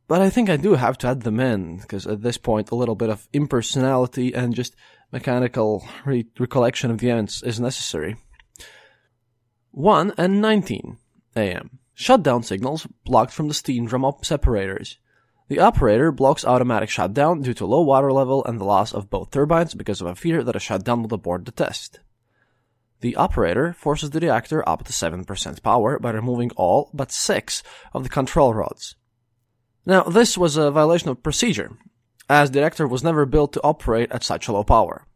But 0.09 0.21
I 0.21 0.29
think 0.29 0.51
I 0.51 0.57
do 0.57 0.75
have 0.75 0.99
to 0.99 1.07
add 1.07 1.23
them 1.23 1.39
in 1.39 1.79
because 1.79 2.07
at 2.07 2.23
this 2.23 2.37
point, 2.37 2.71
a 2.71 2.75
little 2.75 2.97
bit 2.97 3.11
of 3.11 3.29
impersonality 3.33 4.35
and 4.35 4.55
just 4.55 4.75
mechanical 5.13 5.87
re- 6.05 6.27
recollection 6.39 6.91
of 6.91 6.99
the 6.99 7.11
events 7.11 7.43
is 7.43 7.61
necessary. 7.61 8.17
1 9.71 10.15
and 10.19 10.41
19 10.41 10.99
a.m. 11.37 11.79
Shutdown 11.95 12.43
signals 12.43 12.87
blocked 13.05 13.33
from 13.33 13.49
the 13.49 13.55
steam 13.55 13.87
drum 13.87 14.05
up 14.05 14.25
separators. 14.25 14.99
The 15.49 15.61
operator 15.61 16.11
blocks 16.13 16.45
automatic 16.45 16.89
shutdown 16.89 17.43
due 17.43 17.55
to 17.55 17.67
low 17.67 17.83
water 17.83 18.13
level 18.13 18.45
and 18.45 18.59
the 18.59 18.65
loss 18.65 18.93
of 18.93 19.11
both 19.11 19.31
turbines 19.31 19.75
because 19.75 20.01
of 20.01 20.07
a 20.07 20.15
fear 20.15 20.43
that 20.43 20.57
a 20.57 20.61
shutdown 20.61 21.03
will 21.03 21.15
abort 21.15 21.45
the 21.45 21.53
test. 21.53 22.01
The 23.01 23.17
operator 23.17 23.73
forces 23.73 24.11
the 24.11 24.21
reactor 24.21 24.67
up 24.69 24.85
to 24.85 24.93
7% 24.93 25.63
power 25.63 25.99
by 25.99 26.11
removing 26.11 26.51
all 26.57 26.91
but 26.93 27.11
6 27.11 27.63
of 27.95 28.03
the 28.03 28.09
control 28.09 28.55
rods. 28.55 28.97
Now, 29.87 30.03
this 30.03 30.37
was 30.37 30.57
a 30.57 30.71
violation 30.71 31.09
of 31.09 31.23
procedure, 31.23 31.73
as 32.29 32.51
the 32.51 32.61
reactor 32.61 32.87
was 32.87 33.03
never 33.03 33.25
built 33.25 33.55
to 33.55 33.63
operate 33.63 34.13
at 34.13 34.23
such 34.23 34.49
a 34.49 34.53
low 34.53 34.65
power. 34.65 35.07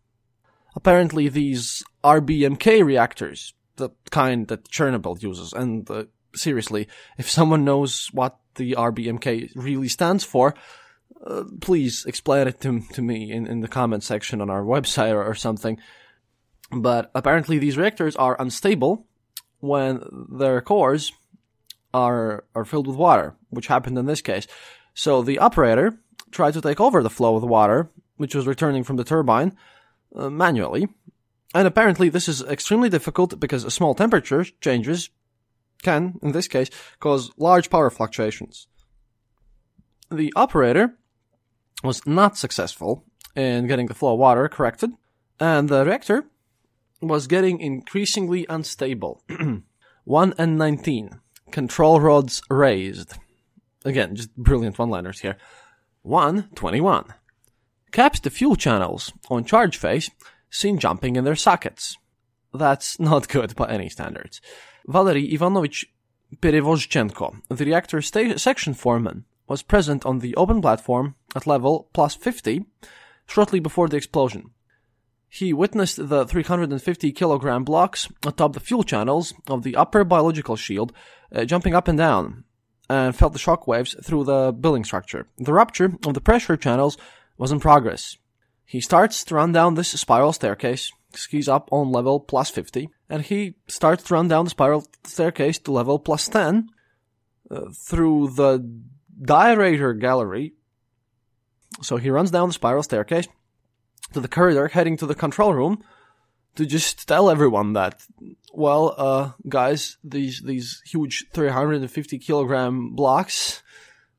Apparently, 0.74 1.28
these 1.28 1.84
RBMK 2.02 2.84
reactors, 2.84 3.54
the 3.76 3.90
kind 4.10 4.48
that 4.48 4.68
Chernobyl 4.68 5.22
uses, 5.22 5.52
and 5.52 5.88
uh, 5.90 6.04
seriously, 6.34 6.88
if 7.18 7.30
someone 7.30 7.64
knows 7.64 8.08
what 8.12 8.38
the 8.56 8.72
RBMK 8.72 9.52
really 9.54 9.88
stands 9.88 10.24
for, 10.24 10.54
uh, 11.24 11.44
please 11.60 12.04
explain 12.06 12.48
it 12.48 12.60
to, 12.60 12.80
to 12.92 13.02
me 13.02 13.30
in, 13.30 13.46
in 13.46 13.60
the 13.60 13.68
comment 13.68 14.02
section 14.02 14.40
on 14.40 14.50
our 14.50 14.62
website 14.62 15.12
or, 15.12 15.24
or 15.24 15.34
something. 15.34 15.78
But 16.70 17.10
apparently 17.14 17.58
these 17.58 17.76
reactors 17.76 18.16
are 18.16 18.40
unstable 18.40 19.06
when 19.60 20.02
their 20.30 20.60
cores 20.60 21.12
are 21.92 22.44
are 22.54 22.64
filled 22.64 22.86
with 22.86 22.96
water, 22.96 23.36
which 23.50 23.68
happened 23.68 23.98
in 23.98 24.06
this 24.06 24.22
case. 24.22 24.46
So 24.94 25.22
the 25.22 25.38
operator 25.38 25.98
tried 26.30 26.54
to 26.54 26.60
take 26.60 26.80
over 26.80 27.02
the 27.02 27.10
flow 27.10 27.36
of 27.36 27.40
the 27.40 27.46
water, 27.46 27.90
which 28.16 28.34
was 28.34 28.46
returning 28.46 28.84
from 28.84 28.96
the 28.96 29.04
turbine, 29.04 29.56
uh, 30.14 30.30
manually. 30.30 30.88
And 31.54 31.68
apparently 31.68 32.08
this 32.08 32.28
is 32.28 32.42
extremely 32.42 32.88
difficult 32.88 33.38
because 33.38 33.72
small 33.72 33.94
temperature 33.94 34.44
changes 34.60 35.10
can, 35.82 36.18
in 36.22 36.32
this 36.32 36.48
case, 36.48 36.70
cause 36.98 37.30
large 37.36 37.70
power 37.70 37.90
fluctuations. 37.90 38.66
The 40.10 40.32
operator 40.34 40.96
was 41.84 42.06
not 42.06 42.36
successful 42.36 43.04
in 43.36 43.66
getting 43.66 43.86
the 43.86 43.94
flow 43.94 44.14
of 44.14 44.18
water 44.18 44.48
corrected, 44.48 44.92
and 45.38 45.68
the 45.68 45.84
reactor 45.84 46.24
was 47.00 47.26
getting 47.26 47.60
increasingly 47.60 48.46
unstable. 48.48 49.22
1 50.04 50.34
and 50.38 50.58
19. 50.58 51.20
Control 51.50 52.00
rods 52.00 52.42
raised. 52.50 53.14
Again, 53.84 54.16
just 54.16 54.34
brilliant 54.36 54.78
one 54.78 54.90
liners 54.90 55.20
here. 55.20 55.36
1 56.02 56.50
21. 56.54 57.14
Caps 57.92 58.20
the 58.20 58.30
fuel 58.30 58.56
channels 58.56 59.12
on 59.30 59.44
charge 59.44 59.76
phase 59.76 60.10
seen 60.50 60.78
jumping 60.78 61.16
in 61.16 61.24
their 61.24 61.36
sockets. 61.36 61.96
That's 62.52 62.98
not 63.10 63.28
good 63.28 63.54
by 63.56 63.68
any 63.68 63.88
standards. 63.88 64.40
Valery 64.86 65.32
Ivanovich 65.32 65.86
Perevozchenko, 66.36 67.42
the 67.48 67.64
reactor 67.64 68.02
sta- 68.02 68.36
section 68.36 68.74
foreman, 68.74 69.24
was 69.46 69.62
present 69.62 70.04
on 70.04 70.18
the 70.18 70.34
open 70.36 70.60
platform 70.60 71.14
at 71.36 71.46
level 71.46 71.88
plus 71.92 72.14
50 72.14 72.64
shortly 73.26 73.60
before 73.60 73.88
the 73.88 73.96
explosion. 73.96 74.50
He 75.34 75.52
witnessed 75.52 75.96
the 76.08 76.24
350 76.24 77.10
kilogram 77.10 77.64
blocks 77.64 78.08
atop 78.24 78.52
the 78.52 78.60
fuel 78.60 78.84
channels 78.84 79.34
of 79.48 79.64
the 79.64 79.74
upper 79.74 80.04
biological 80.04 80.54
shield 80.54 80.92
uh, 81.34 81.44
jumping 81.44 81.74
up 81.74 81.88
and 81.88 81.98
down 81.98 82.44
and 82.88 83.16
felt 83.16 83.32
the 83.32 83.40
shock 83.40 83.66
waves 83.66 83.96
through 84.00 84.22
the 84.22 84.52
building 84.52 84.84
structure. 84.84 85.26
The 85.38 85.52
rupture 85.52 85.96
of 86.06 86.14
the 86.14 86.20
pressure 86.20 86.56
channels 86.56 86.96
was 87.36 87.50
in 87.50 87.58
progress. 87.58 88.16
He 88.64 88.80
starts 88.80 89.24
to 89.24 89.34
run 89.34 89.50
down 89.50 89.74
this 89.74 89.88
spiral 89.88 90.32
staircase, 90.32 90.92
skis 91.14 91.48
up 91.48 91.68
on 91.72 91.90
level 91.90 92.20
plus 92.20 92.50
50, 92.50 92.88
and 93.10 93.22
he 93.22 93.56
starts 93.66 94.04
to 94.04 94.14
run 94.14 94.28
down 94.28 94.44
the 94.44 94.52
spiral 94.52 94.86
staircase 95.02 95.58
to 95.58 95.72
level 95.72 95.98
plus 95.98 96.28
10 96.28 96.68
uh, 97.50 97.60
through 97.88 98.34
the 98.36 98.60
deaerator 99.20 99.98
gallery. 99.98 100.54
So 101.82 101.96
he 101.96 102.08
runs 102.08 102.30
down 102.30 102.50
the 102.50 102.54
spiral 102.54 102.84
staircase 102.84 103.26
to 104.12 104.20
the 104.20 104.28
corridor 104.28 104.68
heading 104.68 104.96
to 104.98 105.06
the 105.06 105.14
control 105.14 105.54
room 105.54 105.82
to 106.56 106.66
just 106.66 107.08
tell 107.08 107.30
everyone 107.30 107.72
that, 107.72 108.02
well, 108.52 108.94
uh, 108.96 109.32
guys, 109.48 109.96
these, 110.04 110.42
these 110.42 110.82
huge 110.86 111.26
350 111.32 112.18
kilogram 112.18 112.94
blocks 112.94 113.62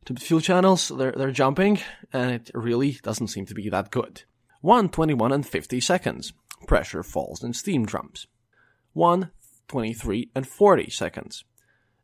to 0.06 0.14
the 0.14 0.20
fuel 0.20 0.42
channels, 0.42 0.90
they're, 0.90 1.14
they're 1.14 1.32
jumping, 1.32 1.80
and 2.12 2.32
it 2.32 2.52
really 2.54 3.00
doesn't 3.04 3.28
seem 3.28 3.46
to 3.46 3.56
be 3.56 3.70
that 3.70 3.92
good. 3.92 4.24
121 4.62 5.32
and 5.32 5.48
50 5.48 5.80
seconds. 5.80 6.34
Pressure 6.68 7.04
falls 7.04 7.44
in 7.44 7.54
steam 7.54 7.86
drums. 7.86 8.28
1, 8.94 9.32
23 9.68 10.32
and 10.36 10.48
40 10.48 10.90
seconds. 10.90 11.44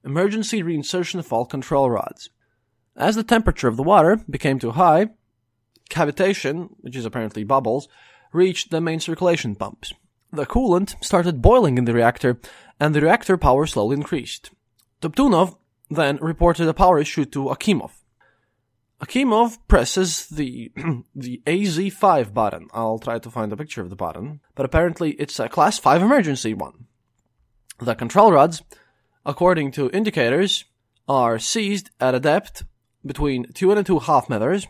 Emergency 0.03 0.63
reinsertion 0.63 1.19
of 1.19 1.31
all 1.31 1.45
control 1.45 1.89
rods. 1.89 2.29
As 2.95 3.15
the 3.15 3.23
temperature 3.23 3.67
of 3.67 3.77
the 3.77 3.83
water 3.83 4.19
became 4.29 4.59
too 4.59 4.71
high, 4.71 5.07
cavitation, 5.91 6.69
which 6.79 6.95
is 6.95 7.05
apparently 7.05 7.43
bubbles, 7.43 7.87
reached 8.33 8.71
the 8.71 8.81
main 8.81 8.99
circulation 8.99 9.55
pumps. 9.55 9.93
The 10.31 10.45
coolant 10.45 10.95
started 11.03 11.41
boiling 11.41 11.77
in 11.77 11.85
the 11.85 11.93
reactor, 11.93 12.39
and 12.79 12.95
the 12.95 13.01
reactor 13.01 13.37
power 13.37 13.67
slowly 13.67 13.97
increased. 13.97 14.49
Toptunov 15.01 15.57
then 15.89 16.17
reported 16.21 16.67
a 16.67 16.73
power 16.73 16.97
issue 16.97 17.25
to 17.25 17.45
Akimov. 17.45 17.91
Akimov 19.01 19.57
presses 19.67 20.27
the 20.27 20.71
the 21.15 21.41
AZ5 21.45 22.33
button. 22.33 22.67
I'll 22.71 22.99
try 22.99 23.19
to 23.19 23.31
find 23.31 23.51
a 23.51 23.57
picture 23.57 23.81
of 23.81 23.89
the 23.89 23.95
button, 23.95 24.39
but 24.55 24.65
apparently 24.65 25.11
it's 25.13 25.39
a 25.39 25.49
class 25.49 25.79
5 25.79 26.01
emergency 26.01 26.53
one. 26.53 26.85
The 27.79 27.95
control 27.95 28.31
rods, 28.31 28.61
according 29.25 29.71
to 29.71 29.89
indicators, 29.89 30.65
are 31.07 31.39
seized 31.39 31.89
at 31.99 32.15
a 32.15 32.19
depth 32.19 32.63
between 33.03 33.51
2 33.51 33.71
and 33.71 33.85
2 33.85 33.99
half 33.99 34.29
meters 34.29 34.67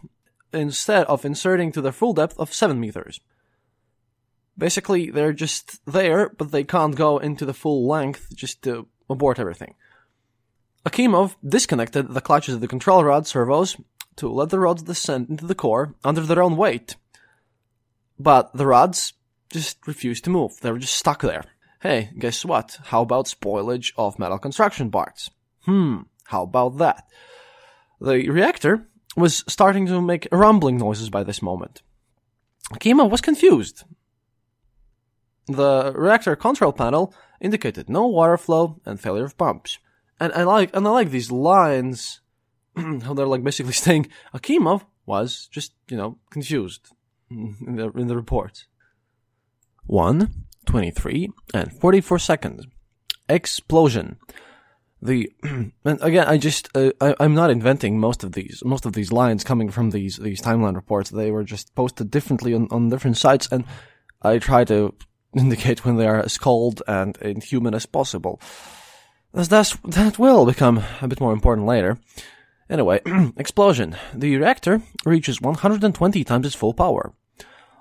instead 0.54 1.06
of 1.08 1.26
inserting 1.26 1.72
to 1.72 1.82
the 1.82 1.92
full 1.92 2.14
depth 2.14 2.38
of 2.40 2.54
7 2.54 2.80
meters. 2.80 3.20
Basically, 4.58 5.10
they're 5.10 5.34
just 5.34 5.80
there, 5.86 6.30
but 6.30 6.52
they 6.52 6.64
can't 6.64 6.96
go 6.96 7.18
into 7.18 7.46
the 7.46 7.54
full 7.54 7.88
length 7.88 8.36
just 8.36 8.62
to 8.64 8.88
abort 9.10 9.40
everything. 9.40 9.76
Akimov 10.86 11.36
disconnected 11.48 12.14
the 12.14 12.22
clutches 12.22 12.56
of 12.56 12.62
the 12.62 12.68
control 12.68 13.04
rod 13.04 13.28
servos 13.28 13.78
to 14.16 14.28
let 14.28 14.50
the 14.50 14.60
rods 14.60 14.84
descend 14.84 15.30
into 15.30 15.46
the 15.46 15.56
core 15.56 15.96
under 16.04 16.22
their 16.22 16.42
own 16.42 16.58
weight. 16.58 16.96
But 18.20 18.54
the 18.54 18.66
rods 18.66 19.14
just 19.50 19.86
refused 19.88 20.24
to 20.26 20.30
move. 20.30 20.60
They 20.62 20.72
were 20.72 20.80
just 20.80 20.96
stuck 20.96 21.22
there. 21.22 21.46
Hey, 21.82 22.12
guess 22.18 22.46
what? 22.46 22.78
How 22.86 23.02
about 23.02 23.26
spoilage 23.26 23.92
of 23.98 24.20
metal 24.20 24.38
construction 24.38 24.92
parts? 24.92 25.30
Hmm, 25.66 26.02
how 26.26 26.44
about 26.44 26.78
that? 26.78 27.08
The 28.00 28.30
reactor 28.30 28.88
was 29.16 29.44
starting 29.48 29.86
to 29.88 30.02
make 30.02 30.28
rumbling 30.32 30.78
noises 30.78 31.10
by 31.10 31.24
this 31.24 31.42
moment. 31.42 31.82
Akimov 32.72 33.10
was 33.10 33.22
confused. 33.22 33.84
The 35.48 35.92
reactor 35.96 36.36
control 36.36 36.72
panel 36.72 37.14
indicated 37.42 37.90
no 37.90 38.08
water 38.08 38.38
flow 38.38 38.80
and 38.86 39.00
failure 39.00 39.26
of 39.26 39.38
pumps. 39.38 39.80
And 40.20 40.32
I 40.34 40.44
like 40.44 40.74
and 40.76 40.88
I 40.88 40.92
like 40.92 41.10
these 41.10 41.32
lines 41.32 42.22
how 42.76 43.14
they're 43.14 43.26
like 43.26 43.44
basically 43.44 43.74
saying 43.86 44.08
Akimov 44.34 44.84
was 45.06 45.50
just, 45.52 45.74
you 45.90 45.98
know, 45.98 46.18
confused 46.30 46.90
in 47.30 47.76
the 47.76 47.92
in 47.92 48.08
the 48.08 48.16
report. 48.16 48.66
1, 49.88 50.46
23, 50.66 51.30
and 51.54 51.74
44 51.74 52.20
seconds. 52.20 52.68
Explosion. 53.28 54.18
The 55.02 55.32
and 55.44 55.74
again, 55.84 56.28
I 56.28 56.38
just 56.38 56.70
uh, 56.76 56.92
I, 57.02 57.16
I'm 57.20 57.34
not 57.34 57.50
inventing 57.50 58.00
most 58.00 58.24
of 58.24 58.34
these 58.34 58.62
most 58.64 58.86
of 58.86 58.94
these 58.94 59.12
lines 59.12 59.44
coming 59.44 59.70
from 59.70 59.90
these 59.90 60.18
these 60.18 60.42
timeline 60.42 60.76
reports. 60.76 61.10
They 61.10 61.32
were 61.32 61.44
just 61.44 61.74
posted 61.76 62.12
differently 62.12 62.54
on, 62.54 62.68
on 62.72 62.90
different 62.90 63.18
sites, 63.18 63.48
and 63.52 63.66
I 64.22 64.38
try 64.38 64.64
to 64.66 64.94
indicate 65.36 65.86
when 65.86 65.96
they 65.96 66.08
are 66.08 66.20
as 66.20 66.38
cold 66.38 66.84
and 66.88 67.18
inhuman 67.18 67.74
as 67.74 67.86
possible. 67.86 68.40
As 69.34 69.48
that's, 69.48 69.78
that 69.86 70.20
will 70.20 70.46
become 70.46 70.84
a 71.02 71.08
bit 71.08 71.22
more 71.22 71.32
important 71.32 71.66
later. 71.66 71.98
Anyway, 72.70 73.02
explosion. 73.38 73.96
The 74.14 74.36
reactor 74.36 74.82
reaches 75.06 75.42
120 75.42 76.24
times 76.26 76.46
its 76.46 76.56
full 76.56 76.74
power. 76.74 77.14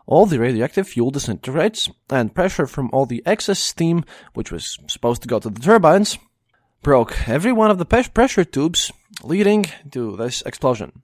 All 0.07 0.27
the 0.27 0.39
radioactive 0.39 0.89
fuel 0.89 1.11
disintegrates, 1.11 1.89
and 2.09 2.35
pressure 2.35 2.67
from 2.67 2.91
all 2.93 3.07
the 3.07 3.23
excess 3.27 3.59
steam, 3.59 4.05
which 4.35 4.51
was 4.51 4.79
supposed 4.89 5.23
to 5.23 5.29
go 5.29 5.39
to 5.39 5.51
the 5.51 5.61
turbines, 5.61 6.19
broke 6.83 7.29
every 7.29 7.53
one 7.53 7.71
of 7.71 7.79
the 7.79 7.85
pressure 7.85 8.45
tubes, 8.45 8.91
leading 9.23 9.67
to 9.91 10.17
this 10.17 10.43
explosion. 10.43 11.03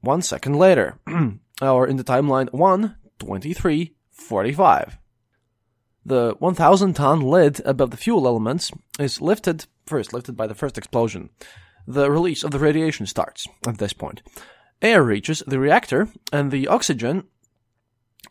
One 0.00 0.22
second 0.22 0.56
later, 0.56 0.98
or 1.62 1.86
in 1.86 1.96
the 1.96 2.04
timeline 2.04 2.52
1, 2.52 2.96
23, 3.18 3.94
45. 4.10 4.98
The 6.04 6.34
1000 6.38 6.94
ton 6.94 7.20
lid 7.20 7.60
above 7.64 7.90
the 7.90 7.96
fuel 7.96 8.26
elements 8.26 8.70
is 8.98 9.20
lifted, 9.20 9.66
first 9.84 10.12
lifted 10.12 10.36
by 10.36 10.46
the 10.46 10.54
first 10.54 10.78
explosion. 10.78 11.30
The 11.86 12.10
release 12.10 12.42
of 12.42 12.52
the 12.52 12.58
radiation 12.58 13.06
starts 13.06 13.46
at 13.66 13.78
this 13.78 13.92
point. 13.92 14.22
Air 14.80 15.02
reaches 15.02 15.42
the 15.46 15.58
reactor, 15.58 16.08
and 16.32 16.50
the 16.50 16.68
oxygen 16.68 17.24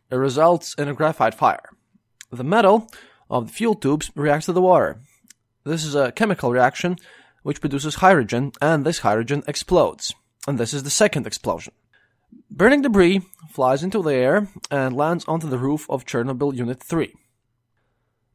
results 0.09 0.73
in 0.75 0.87
a 0.87 0.93
graphite 0.93 1.35
fire. 1.35 1.69
The 2.31 2.43
metal 2.43 2.89
of 3.29 3.47
the 3.47 3.53
fuel 3.53 3.75
tubes 3.75 4.11
reacts 4.15 4.47
to 4.47 4.53
the 4.53 4.61
water. 4.61 5.01
This 5.63 5.83
is 5.83 5.95
a 5.95 6.11
chemical 6.11 6.51
reaction 6.51 6.97
which 7.43 7.61
produces 7.61 7.95
hydrogen, 7.95 8.51
and 8.61 8.85
this 8.85 8.99
hydrogen 8.99 9.43
explodes. 9.47 10.13
And 10.47 10.57
this 10.57 10.73
is 10.73 10.83
the 10.83 10.89
second 10.89 11.27
explosion. 11.27 11.73
Burning 12.51 12.81
debris 12.81 13.21
flies 13.51 13.83
into 13.83 14.01
the 14.01 14.13
air 14.13 14.47
and 14.69 14.95
lands 14.95 15.25
onto 15.25 15.47
the 15.47 15.57
roof 15.57 15.89
of 15.89 16.05
Chernobyl 16.05 16.55
Unit 16.55 16.81
3. 16.81 17.13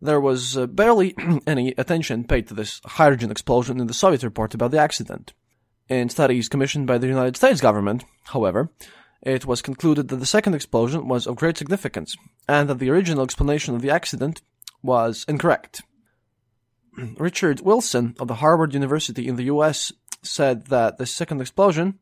There 0.00 0.20
was 0.20 0.56
uh, 0.56 0.66
barely 0.66 1.14
any 1.46 1.74
attention 1.78 2.24
paid 2.24 2.48
to 2.48 2.54
this 2.54 2.80
hydrogen 2.84 3.30
explosion 3.30 3.80
in 3.80 3.86
the 3.86 3.94
Soviet 3.94 4.22
report 4.22 4.54
about 4.54 4.70
the 4.70 4.78
accident. 4.78 5.32
In 5.88 6.08
studies 6.08 6.48
commissioned 6.48 6.86
by 6.86 6.98
the 6.98 7.06
United 7.06 7.36
States 7.36 7.60
government, 7.60 8.04
however, 8.24 8.70
it 9.22 9.46
was 9.46 9.62
concluded 9.62 10.08
that 10.08 10.16
the 10.16 10.26
second 10.26 10.54
explosion 10.54 11.08
was 11.08 11.26
of 11.26 11.36
great 11.36 11.56
significance, 11.56 12.16
and 12.46 12.68
that 12.68 12.78
the 12.78 12.90
original 12.90 13.24
explanation 13.24 13.74
of 13.74 13.82
the 13.82 13.90
accident 13.90 14.42
was 14.82 15.24
incorrect. 15.28 15.82
Richard 16.96 17.60
Wilson 17.60 18.14
of 18.18 18.28
the 18.28 18.36
Harvard 18.36 18.74
University 18.74 19.26
in 19.26 19.36
the 19.36 19.44
US 19.44 19.92
said 20.22 20.66
that 20.66 20.98
the 20.98 21.06
second 21.06 21.40
explosion 21.40 21.98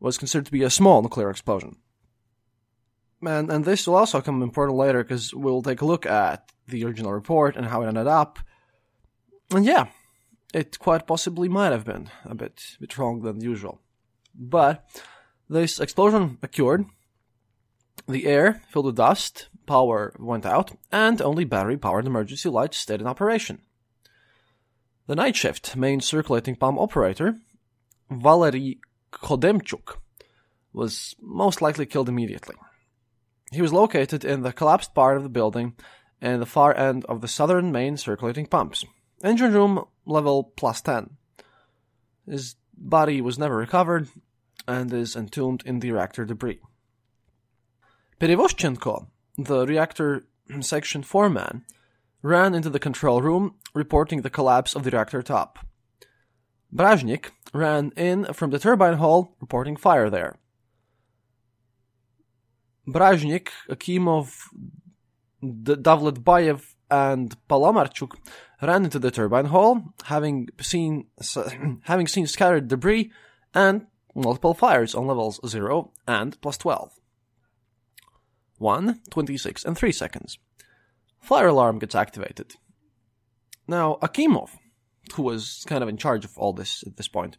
was 0.00 0.18
considered 0.18 0.46
to 0.46 0.52
be 0.52 0.62
a 0.62 0.70
small 0.70 1.02
nuclear 1.02 1.30
explosion. 1.30 1.76
And, 3.22 3.50
and 3.50 3.64
this 3.64 3.86
will 3.86 3.96
also 3.96 4.20
come 4.20 4.42
important 4.42 4.78
later 4.78 5.02
because 5.02 5.34
we'll 5.34 5.62
take 5.62 5.80
a 5.80 5.86
look 5.86 6.06
at 6.06 6.50
the 6.68 6.84
original 6.84 7.12
report 7.12 7.56
and 7.56 7.66
how 7.66 7.82
it 7.82 7.88
ended 7.88 8.06
up. 8.06 8.38
And 9.50 9.64
yeah, 9.64 9.86
it 10.52 10.78
quite 10.78 11.06
possibly 11.06 11.48
might 11.48 11.72
have 11.72 11.84
been 11.84 12.10
a 12.24 12.34
bit, 12.34 12.76
bit 12.80 12.96
wrong 12.98 13.22
than 13.22 13.40
usual. 13.40 13.80
But 14.34 14.84
this 15.48 15.80
explosion 15.80 16.38
occurred. 16.42 16.86
The 18.08 18.26
air 18.26 18.62
filled 18.68 18.86
with 18.86 18.96
dust, 18.96 19.48
power 19.66 20.14
went 20.18 20.46
out, 20.46 20.72
and 20.92 21.20
only 21.22 21.44
battery 21.44 21.76
powered 21.76 22.06
emergency 22.06 22.48
lights 22.48 22.76
stayed 22.76 23.00
in 23.00 23.06
operation. 23.06 23.62
The 25.06 25.14
night 25.14 25.36
shift 25.36 25.76
main 25.76 26.00
circulating 26.00 26.56
pump 26.56 26.78
operator, 26.80 27.38
Valery 28.10 28.80
Khodemchuk, 29.12 29.98
was 30.72 31.14
most 31.20 31.62
likely 31.62 31.86
killed 31.86 32.08
immediately. 32.08 32.56
He 33.52 33.62
was 33.62 33.72
located 33.72 34.24
in 34.24 34.42
the 34.42 34.52
collapsed 34.52 34.94
part 34.94 35.16
of 35.16 35.22
the 35.22 35.28
building 35.28 35.74
and 36.20 36.42
the 36.42 36.46
far 36.46 36.76
end 36.76 37.04
of 37.04 37.20
the 37.20 37.28
southern 37.28 37.70
main 37.70 37.96
circulating 37.96 38.46
pumps. 38.46 38.84
Engine 39.22 39.52
room 39.52 39.84
level 40.04 40.52
plus 40.56 40.80
10. 40.80 41.10
His 42.28 42.56
body 42.76 43.20
was 43.20 43.38
never 43.38 43.56
recovered 43.56 44.08
and 44.66 44.92
is 44.92 45.14
entombed 45.14 45.62
in 45.64 45.78
the 45.78 45.92
reactor 45.92 46.24
debris. 46.24 46.58
Perevozchenko, 48.20 49.06
the 49.38 49.66
reactor 49.66 50.26
section 50.60 51.04
foreman, 51.04 51.64
ran 52.22 52.54
into 52.54 52.70
the 52.70 52.78
control 52.78 53.22
room, 53.22 53.54
reporting 53.74 54.22
the 54.22 54.30
collapse 54.30 54.74
of 54.74 54.82
the 54.82 54.90
reactor 54.90 55.22
top. 55.22 55.58
Brazhnik 56.74 57.30
ran 57.54 57.92
in 57.96 58.24
from 58.32 58.50
the 58.50 58.58
turbine 58.58 58.98
hall, 58.98 59.36
reporting 59.40 59.76
fire 59.76 60.10
there. 60.10 60.38
Brazhnik, 62.86 63.48
Akimov, 63.68 64.48
Davletbayev, 65.42 66.74
and 66.90 67.36
Palamarchuk 67.48 68.16
ran 68.62 68.84
into 68.84 68.98
the 68.98 69.10
turbine 69.10 69.46
hall, 69.46 69.94
having 70.04 70.48
seen 70.60 71.06
having 71.82 72.06
seen 72.06 72.26
scattered 72.26 72.68
debris 72.68 73.10
and 73.54 73.86
multiple 74.14 74.54
fires 74.54 74.94
on 74.94 75.06
levels 75.06 75.40
0 75.46 75.92
and 76.06 76.40
plus 76.40 76.56
12. 76.58 76.92
1, 78.58 79.00
26, 79.10 79.64
and 79.64 79.76
3 79.76 79.92
seconds. 79.92 80.38
Fire 81.26 81.48
alarm 81.48 81.80
gets 81.80 81.96
activated. 81.96 82.54
Now, 83.66 83.98
Akimov, 84.00 84.50
who 85.14 85.24
was 85.24 85.64
kind 85.66 85.82
of 85.82 85.88
in 85.88 85.96
charge 85.96 86.24
of 86.24 86.38
all 86.38 86.52
this 86.52 86.84
at 86.86 86.96
this 86.96 87.08
point, 87.08 87.36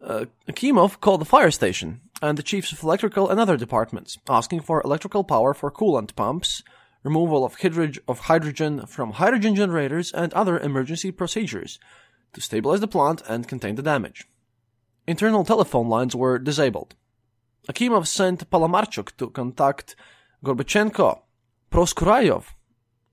uh, 0.00 0.26
Akimov 0.48 1.00
called 1.00 1.20
the 1.20 1.24
fire 1.24 1.50
station 1.50 2.02
and 2.22 2.38
the 2.38 2.44
chiefs 2.44 2.70
of 2.70 2.80
electrical 2.80 3.28
and 3.28 3.40
other 3.40 3.56
departments, 3.56 4.18
asking 4.28 4.60
for 4.60 4.80
electrical 4.82 5.24
power 5.24 5.52
for 5.52 5.68
coolant 5.72 6.14
pumps, 6.14 6.62
removal 7.02 7.44
of, 7.44 7.56
hydro- 7.56 7.90
of 8.06 8.20
hydrogen 8.20 8.86
from 8.86 9.14
hydrogen 9.14 9.56
generators, 9.56 10.12
and 10.12 10.32
other 10.32 10.60
emergency 10.60 11.10
procedures 11.10 11.80
to 12.34 12.40
stabilize 12.40 12.78
the 12.78 12.86
plant 12.86 13.20
and 13.28 13.48
contain 13.48 13.74
the 13.74 13.82
damage. 13.82 14.28
Internal 15.08 15.44
telephone 15.44 15.88
lines 15.88 16.14
were 16.14 16.38
disabled. 16.38 16.94
Akimov 17.68 18.06
sent 18.06 18.48
Palamarchuk 18.48 19.16
to 19.16 19.28
contact 19.30 19.96
Gorbachenko. 20.44 21.22
Proskuryakov 21.72 22.44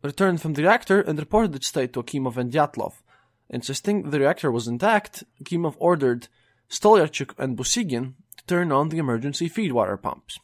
returned 0.03 0.41
from 0.41 0.53
the 0.53 0.63
reactor 0.63 1.01
and 1.01 1.19
reported 1.19 1.55
its 1.55 1.67
state 1.67 1.93
to 1.93 2.03
Akimov 2.03 2.37
and 2.37 2.51
Dyatlov. 2.51 2.93
Insisting 3.49 4.09
the 4.09 4.19
reactor 4.19 4.51
was 4.51 4.67
intact, 4.67 5.23
Akimov 5.41 5.75
ordered 5.79 6.27
Stolyarchuk 6.69 7.33
and 7.37 7.57
Busygin 7.57 8.13
to 8.37 8.45
turn 8.45 8.71
on 8.71 8.89
the 8.89 8.97
emergency 8.97 9.49
feedwater 9.49 10.01
pumps. 10.01 10.39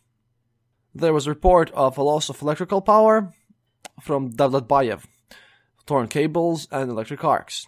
There 0.94 1.14
was 1.14 1.28
a 1.28 1.32
report 1.32 1.72
of 1.72 1.98
a 1.98 2.04
loss 2.04 2.30
of 2.30 2.42
electrical 2.42 2.82
power 2.82 3.34
from 4.02 4.32
Davletbayev, 4.32 5.04
torn 5.86 6.08
cables 6.08 6.68
and 6.72 6.90
electric 6.90 7.24
arcs. 7.24 7.68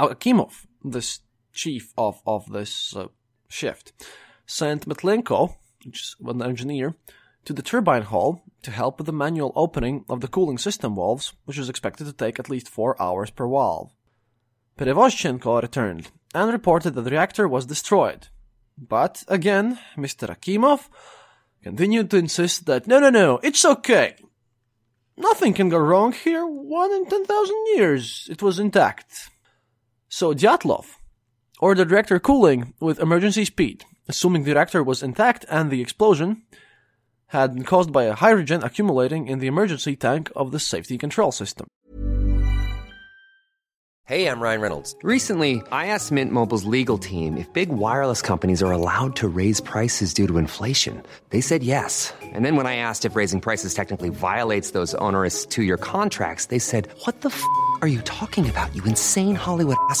Akimov, 0.00 0.66
this 0.84 1.20
chief 1.52 1.92
of, 1.96 2.20
of 2.26 2.50
this 2.52 2.94
uh, 2.96 3.06
shift, 3.48 3.92
sent 4.46 4.88
Metlenko, 4.88 5.56
which 5.84 6.00
is 6.00 6.16
an 6.24 6.42
engineer, 6.42 6.94
to 7.46 7.52
the 7.52 7.62
turbine 7.62 8.02
hall 8.02 8.42
to 8.62 8.70
help 8.70 8.98
with 8.98 9.06
the 9.06 9.12
manual 9.12 9.52
opening 9.54 10.04
of 10.08 10.20
the 10.20 10.28
cooling 10.28 10.58
system 10.58 10.96
valves, 10.96 11.32
which 11.44 11.58
was 11.58 11.68
expected 11.68 12.04
to 12.04 12.12
take 12.12 12.38
at 12.38 12.50
least 12.50 12.68
four 12.68 13.00
hours 13.00 13.30
per 13.30 13.48
valve. 13.48 13.92
Perevozchenko 14.76 15.62
returned 15.62 16.10
and 16.34 16.52
reported 16.52 16.94
that 16.94 17.02
the 17.02 17.10
reactor 17.10 17.48
was 17.48 17.64
destroyed. 17.66 18.28
But 18.76 19.24
again, 19.28 19.78
Mr. 19.96 20.28
Akimov 20.28 20.88
continued 21.62 22.10
to 22.10 22.18
insist 22.18 22.66
that 22.66 22.86
no, 22.86 22.98
no, 22.98 23.10
no, 23.10 23.38
it's 23.42 23.64
okay. 23.64 24.16
Nothing 25.16 25.54
can 25.54 25.70
go 25.70 25.78
wrong 25.78 26.12
here. 26.12 26.44
One 26.44 26.92
in 26.92 27.06
10,000 27.06 27.56
years, 27.74 28.28
it 28.30 28.42
was 28.42 28.58
intact. 28.58 29.30
So 30.08 30.34
Dyatlov 30.34 30.86
ordered 31.58 31.90
reactor 31.90 32.20
cooling 32.20 32.74
with 32.80 33.00
emergency 33.00 33.46
speed, 33.46 33.84
assuming 34.08 34.44
the 34.44 34.52
reactor 34.52 34.82
was 34.82 35.02
intact 35.02 35.46
and 35.48 35.70
the 35.70 35.80
explosion 35.80 36.42
had 37.28 37.54
been 37.54 37.64
caused 37.64 37.92
by 37.92 38.04
a 38.04 38.14
hydrogen 38.14 38.62
accumulating 38.62 39.26
in 39.26 39.38
the 39.38 39.46
emergency 39.46 39.96
tank 39.96 40.30
of 40.36 40.52
the 40.52 40.58
safety 40.58 40.98
control 40.98 41.32
system. 41.32 41.66
Hey, 44.08 44.28
I'm 44.28 44.38
Ryan 44.38 44.60
Reynolds. 44.60 44.94
Recently, 45.02 45.62
I 45.72 45.88
asked 45.88 46.12
Mint 46.12 46.30
Mobile's 46.30 46.64
legal 46.64 46.96
team 46.96 47.36
if 47.36 47.52
big 47.52 47.70
wireless 47.70 48.22
companies 48.22 48.62
are 48.62 48.70
allowed 48.70 49.16
to 49.16 49.26
raise 49.26 49.60
prices 49.60 50.14
due 50.14 50.28
to 50.28 50.38
inflation. 50.38 51.02
They 51.30 51.40
said 51.40 51.64
yes. 51.64 52.14
And 52.22 52.44
then 52.44 52.54
when 52.54 52.68
I 52.68 52.76
asked 52.76 53.04
if 53.04 53.16
raising 53.16 53.40
prices 53.40 53.74
technically 53.74 54.10
violates 54.10 54.70
those 54.70 54.94
onerous 55.02 55.44
two 55.44 55.64
year 55.64 55.76
contracts, 55.76 56.46
they 56.46 56.60
said, 56.60 56.88
What 57.02 57.22
the 57.22 57.30
f 57.30 57.42
are 57.82 57.88
you 57.88 58.00
talking 58.02 58.48
about, 58.48 58.72
you 58.76 58.84
insane 58.84 59.34
Hollywood 59.34 59.76
ass? 59.90 60.00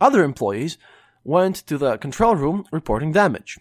Other 0.00 0.24
employees 0.24 0.78
went 1.22 1.56
to 1.66 1.78
the 1.78 1.96
control 1.98 2.36
room 2.36 2.64
reporting 2.72 3.12
damage. 3.12 3.58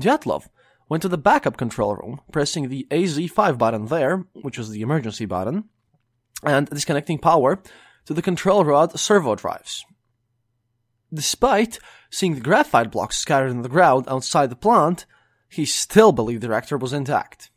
Dyatlov 0.00 0.48
went 0.88 1.02
to 1.02 1.08
the 1.08 1.18
backup 1.18 1.56
control 1.56 1.96
room, 1.96 2.20
pressing 2.32 2.68
the 2.68 2.86
AZ5 2.90 3.58
button 3.58 3.86
there, 3.86 4.24
which 4.32 4.58
was 4.58 4.70
the 4.70 4.82
emergency 4.82 5.26
button, 5.26 5.64
and 6.42 6.68
disconnecting 6.68 7.18
power 7.18 7.60
to 8.06 8.14
the 8.14 8.22
control 8.22 8.64
rod 8.64 8.98
servo 8.98 9.34
drives. 9.34 9.84
Despite 11.12 11.78
seeing 12.10 12.34
the 12.34 12.40
graphite 12.40 12.90
blocks 12.90 13.18
scattered 13.18 13.50
on 13.50 13.62
the 13.62 13.68
ground 13.68 14.04
outside 14.08 14.50
the 14.50 14.56
plant, 14.56 15.06
he 15.48 15.64
still 15.64 16.12
believed 16.12 16.42
the 16.42 16.48
reactor 16.48 16.76
was 16.76 16.92
intact. 16.92 17.50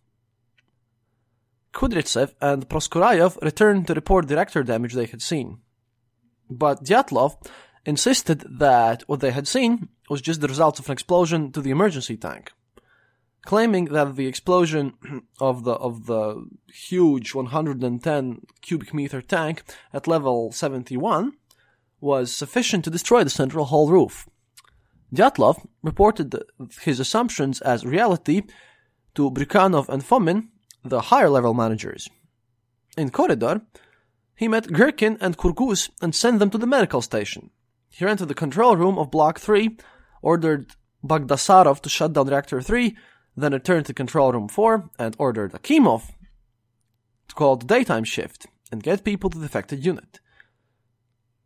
Kudryavtsev 1.74 2.34
and 2.42 2.68
Proskuryakov 2.68 3.42
returned 3.42 3.88
to 3.88 3.94
report 3.94 4.28
the 4.28 4.36
reactor 4.36 4.64
damage 4.64 4.94
they 4.94 5.06
had 5.06 5.22
seen. 5.22 5.60
But 6.50 6.84
Dyatlov 6.84 7.38
insisted 7.86 8.46
that 8.60 9.04
what 9.08 9.20
they 9.20 9.32
had 9.32 9.48
seen 9.48 9.90
was 10.10 10.22
just 10.22 10.42
the 10.42 10.48
results 10.48 10.80
of 10.80 10.88
an 10.88 10.94
explosion 10.94 11.52
to 11.52 11.62
the 11.62 11.72
emergency 11.72 12.18
tank, 12.18 12.52
claiming 13.44 13.86
that 13.86 14.16
the 14.16 14.28
explosion 14.28 14.94
of 15.40 15.64
the 15.64 15.74
of 15.74 16.06
the 16.06 16.46
huge 16.68 17.34
110 17.34 18.42
cubic 18.62 18.94
meter 18.94 19.22
tank 19.22 19.64
at 19.94 20.08
level 20.08 20.52
71 20.52 21.34
was 22.00 22.36
sufficient 22.36 22.84
to 22.84 22.90
destroy 22.90 23.24
the 23.24 23.30
central 23.30 23.66
hall 23.66 23.90
roof. 23.90 24.28
Dyatlov 25.14 25.66
reported 25.84 26.36
his 26.82 27.00
assumptions 27.00 27.62
as 27.62 27.86
reality 27.86 28.44
to 29.16 29.30
Bryukhanov 29.30 29.90
and 29.90 30.04
Fomin, 30.04 30.48
the 30.84 31.02
higher 31.02 31.30
level 31.30 31.54
managers. 31.54 32.10
In 32.98 33.10
corridor, 33.10 33.62
he 34.36 34.48
met 34.48 34.72
Gherkin 34.72 35.18
and 35.20 35.38
Kurguz 35.38 35.90
and 36.02 36.16
sent 36.16 36.40
them 36.40 36.50
to 36.50 36.58
the 36.58 36.66
medical 36.66 37.02
station. 37.02 37.52
He 37.92 38.06
ran 38.06 38.18
to 38.18 38.26
the 38.26 38.34
control 38.34 38.76
room 38.78 38.98
of 38.98 39.12
Block 39.12 39.40
3, 39.40 39.78
ordered 40.22 40.72
Bagdasarov 41.06 41.82
to 41.82 41.90
shut 41.90 42.14
down 42.14 42.28
Reactor 42.28 42.62
3, 42.62 42.96
then 43.36 43.54
returned 43.54 43.86
to 43.86 43.94
Control 43.94 44.32
Room 44.32 44.48
4 44.48 44.90
and 44.98 45.16
ordered 45.20 45.52
Akimov 45.54 46.12
to 47.28 47.36
call 47.36 47.58
the 47.58 47.66
daytime 47.66 48.04
shift 48.04 48.48
and 48.72 48.84
get 48.84 49.04
people 49.04 49.30
to 49.30 49.38
the 49.38 49.46
affected 49.46 49.86
unit. 49.86 50.20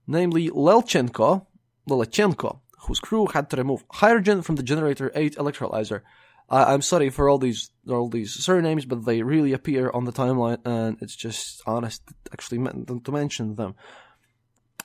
namely 0.08 0.50
Lelchenko, 0.50 1.48
Lelechenko, 1.90 2.60
whose 2.82 3.00
crew 3.00 3.28
had 3.28 3.50
to 3.50 3.58
remove 3.58 3.84
hydrogen 3.92 4.42
from 4.42 4.56
the 4.56 4.64
generator 4.64 5.12
8 5.16 5.36
electrolyzer. 5.36 6.02
I 6.50 6.74
I'm 6.74 6.82
sorry 6.82 7.10
for 7.10 7.28
all 7.28 7.40
these 7.40 7.72
all 7.90 8.08
these 8.08 8.34
surnames, 8.34 8.86
but 8.86 9.06
they 9.06 9.24
really 9.24 9.54
appear 9.54 9.90
on 9.90 10.06
the 10.06 10.12
timeline, 10.12 10.60
and 10.64 10.98
it's 11.02 11.16
just 11.16 11.62
honest 11.66 12.04
actually 12.32 12.60
to 13.06 13.12
mention 13.12 13.56
them. 13.56 13.76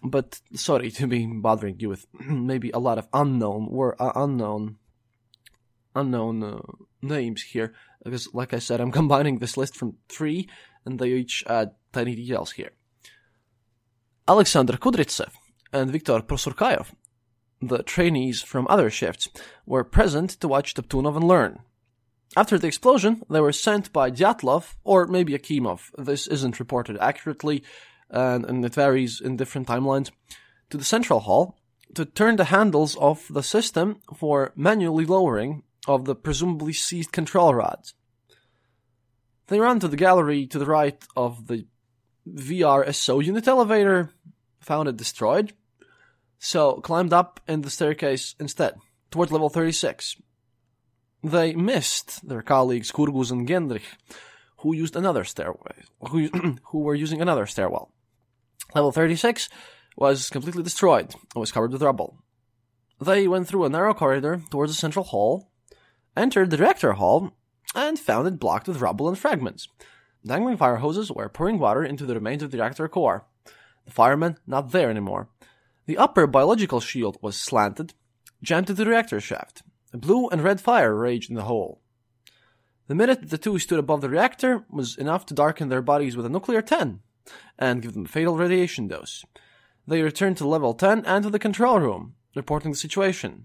But 0.03 0.40
sorry 0.55 0.90
to 0.92 1.07
be 1.07 1.26
bothering 1.26 1.78
you 1.78 1.90
with 1.90 2.07
maybe 2.26 2.70
a 2.70 2.78
lot 2.78 2.98
of 2.98 3.09
unknown 3.12 3.68
were 3.70 4.01
uh, 4.01 4.12
unknown 4.14 4.76
unknown 5.94 6.42
uh, 6.42 6.61
names 7.03 7.42
here 7.42 7.72
because, 8.05 8.32
like 8.32 8.55
I 8.55 8.59
said, 8.59 8.80
I'm 8.80 8.92
combining 9.01 9.38
this 9.38 9.57
list 9.57 9.76
from 9.76 9.96
three, 10.09 10.48
and 10.84 10.98
they 10.98 11.09
each 11.09 11.44
add 11.46 11.72
tiny 11.92 12.14
details 12.14 12.53
here. 12.53 12.70
Alexander 14.28 14.74
Kudryavtsev 14.74 15.32
and 15.72 15.90
Viktor 15.90 16.20
Proskuryakov, 16.20 16.92
the 17.61 17.82
trainees 17.82 18.42
from 18.42 18.66
other 18.70 18.88
shifts, 18.90 19.28
were 19.66 19.84
present 19.84 20.30
to 20.40 20.48
watch 20.48 20.74
Toptunov 20.74 21.16
and 21.16 21.26
learn. 21.26 21.61
After 22.36 22.59
the 22.59 22.68
explosion, 22.68 23.22
they 23.28 23.40
were 23.40 23.53
sent 23.53 23.92
by 23.92 24.11
Dyatlov 24.11 24.76
or 24.84 25.09
maybe 25.09 25.36
Akimov. 25.36 25.90
This 25.98 26.28
isn't 26.28 26.61
reported 26.61 26.96
accurately, 27.01 27.64
and, 28.11 28.44
and 28.44 28.64
it 28.64 28.74
varies 28.74 29.20
in 29.20 29.36
different 29.36 29.68
timelines. 29.68 30.11
To 30.70 30.76
the 30.76 30.84
central 30.84 31.20
hall 31.20 31.56
to 31.94 32.04
turn 32.04 32.36
the 32.36 32.44
handles 32.44 32.96
of 32.96 33.26
the 33.30 33.42
system 33.42 34.00
for 34.16 34.52
manually 34.54 35.04
lowering 35.04 35.62
of 35.88 36.04
the 36.04 36.14
presumably 36.14 36.72
seized 36.72 37.12
control 37.12 37.54
rods. 37.54 37.94
They 39.48 39.58
ran 39.58 39.80
to 39.80 39.88
the 39.88 39.96
gallery 39.96 40.46
to 40.46 40.58
the 40.58 40.66
right 40.66 41.02
of 41.16 41.48
the 41.48 41.66
VRSO 42.28 43.24
unit 43.24 43.48
elevator, 43.48 44.11
found 44.61 44.88
it 44.88 44.96
destroyed, 44.96 45.52
so 46.38 46.74
climbed 46.74 47.12
up 47.12 47.40
in 47.48 47.62
the 47.62 47.70
staircase 47.70 48.36
instead, 48.38 48.74
towards 49.11 49.32
level 49.32 49.48
36. 49.48 50.16
They 51.22 51.54
missed 51.54 52.26
their 52.26 52.42
colleagues 52.42 52.92
Kurguz 52.92 53.30
and 53.30 53.48
Gendrich, 53.48 53.96
who 54.58 54.74
used 54.74 54.94
another 54.94 55.24
stairway, 55.24 55.82
who, 56.08 56.28
who 56.70 56.78
were 56.78 56.94
using 56.94 57.20
another 57.20 57.46
stairwell. 57.46 57.92
Level 58.75 58.93
36 58.93 59.49
was 59.97 60.31
completely 60.31 60.62
destroyed 60.62 61.12
and 61.35 61.41
was 61.41 61.51
covered 61.51 61.73
with 61.73 61.83
rubble. 61.83 62.23
They 63.01 63.27
went 63.27 63.49
through 63.49 63.64
a 63.64 63.68
narrow 63.68 63.95
corridor 63.95 64.43
towards 64.51 64.73
the 64.73 64.79
central 64.79 65.07
hall, 65.07 65.51
entered 66.16 66.51
the 66.51 66.59
reactor 66.59 66.93
hall, 66.93 67.33
and 67.75 67.99
found 67.99 68.29
it 68.29 68.39
blocked 68.39 68.68
with 68.68 68.81
rubble 68.81 69.09
and 69.09 69.18
fragments. 69.18 69.68
Dangling 70.25 70.57
fire 70.57 70.77
hoses 70.77 71.11
were 71.11 71.29
pouring 71.29 71.59
water 71.59 71.83
into 71.83 72.07
the 72.07 72.14
remains 72.14 72.43
of 72.43 72.51
the 72.51 72.59
reactor 72.59 72.89
core. 72.89 73.25
The 73.87 73.91
firemen 73.91 74.39
not 74.47 74.71
there 74.71 74.91
anymore. 74.91 75.29
The 75.87 75.99
upper 75.99 76.27
biological 76.27 76.81
shield 76.81 77.16
was 77.21 77.37
slanted, 77.37 77.95
jammed 78.43 78.68
to 78.68 78.75
the 78.75 78.87
reactor 78.87 79.21
shaft. 79.21 79.62
A 79.93 79.99
blue 79.99 80.29
and 80.29 80.45
red 80.45 80.61
fire 80.61 80.95
raged 80.95 81.31
in 81.31 81.37
the 81.37 81.43
hole. 81.43 81.81
The 82.87 82.95
minute 82.95 83.31
the 83.31 83.39
two 83.39 83.59
stood 83.59 83.79
above 83.79 84.01
the 84.01 84.11
reactor 84.11 84.64
was 84.71 84.97
enough 84.97 85.27
to 85.27 85.35
darken 85.35 85.68
their 85.68 85.83
bodies 85.83 86.16
with 86.16 86.27
a 86.27 86.29
nuclear 86.29 86.62
10 86.62 87.01
and 87.59 87.83
give 87.83 87.95
them 87.95 88.05
a 88.05 88.09
fatal 88.09 88.37
radiation 88.37 88.89
dose. 88.89 89.25
They 89.87 90.03
returned 90.03 90.37
to 90.39 90.49
level 90.49 90.75
10 90.75 91.05
and 91.05 91.25
to 91.25 91.31
the 91.31 91.39
control 91.39 91.81
room, 91.81 92.14
reporting 92.35 92.71
the 92.73 92.77
situation. 92.77 93.45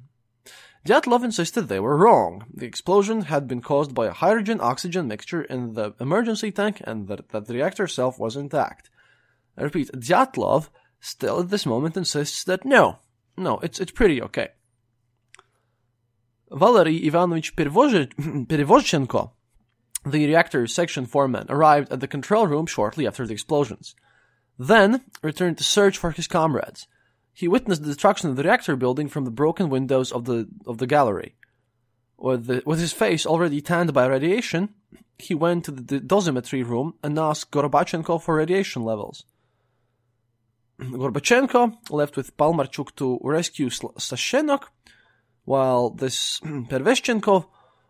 Dyatlov 0.86 1.24
insisted 1.24 1.64
they 1.64 1.80
were 1.80 1.98
wrong. 1.98 2.46
The 2.54 2.68
explosion 2.68 3.22
had 3.22 3.48
been 3.48 3.62
caused 3.62 3.96
by 3.96 4.06
a 4.06 4.14
hydrogen 4.14 4.60
oxygen 4.62 5.08
mixture 5.08 5.42
in 5.42 5.74
the 5.74 5.94
emergency 6.00 6.52
tank 6.52 6.82
and 6.84 7.08
that, 7.08 7.30
that 7.30 7.48
the 7.48 7.56
reactor 7.56 7.86
itself 7.86 8.20
was 8.20 8.36
intact. 8.36 8.92
I 9.58 9.64
repeat, 9.64 9.92
Dyatlov 9.94 10.70
still 11.00 11.40
at 11.40 11.50
this 11.50 11.66
moment 11.66 11.98
insists 11.98 12.44
that 12.44 12.66
no, 12.66 13.00
no, 13.36 13.60
it's, 13.60 13.80
it's 13.80 13.92
pretty 13.92 14.22
okay. 14.22 14.50
Valery 16.52 16.98
Ivanovich 17.08 17.56
Perevozchenko, 17.56 19.32
the 20.06 20.26
reactor 20.28 20.68
section 20.68 21.06
foreman, 21.06 21.47
arrived 21.49 21.91
at 21.91 21.99
the 21.99 22.08
control 22.08 22.47
room 22.47 22.66
shortly 22.66 23.08
after 23.08 23.26
the 23.26 23.34
explosions. 23.34 23.95
Then 24.58 25.03
returned 25.22 25.58
to 25.58 25.64
search 25.64 25.97
for 25.97 26.12
his 26.12 26.28
comrades. 26.28 26.88
He 27.34 27.47
witnessed 27.47 27.82
the 27.82 27.89
destruction 27.89 28.30
of 28.30 28.36
the 28.36 28.43
reactor 28.43 28.76
building 28.76 29.10
from 29.10 29.26
the 29.26 29.32
broken 29.32 29.70
windows 29.70 30.12
of 30.12 30.26
the 30.26 30.47
of 30.66 30.78
the 30.78 30.88
gallery. 30.88 31.36
With, 32.18 32.45
the, 32.45 32.64
with 32.66 32.80
his 32.80 32.93
face 32.93 33.26
already 33.26 33.60
tanned 33.60 33.93
by 33.93 34.06
radiation, 34.06 34.70
he 35.20 35.36
went 35.36 35.66
to 35.66 35.72
the 35.72 35.99
dosimetry 35.99 36.66
room 36.66 36.93
and 37.03 37.20
asked 37.20 37.51
Gorbachenko 37.51 38.22
for 38.22 38.36
radiation 38.36 38.84
levels. 38.84 39.26
Gorbachenko 40.80 41.89
left 41.89 42.16
with 42.16 42.38
Palamarchuk 42.38 42.95
to 42.95 43.20
rescue 43.22 43.70
Sashenok, 43.70 44.64
while 45.43 45.89
this 45.89 46.39
Perveshchenko 46.43 47.47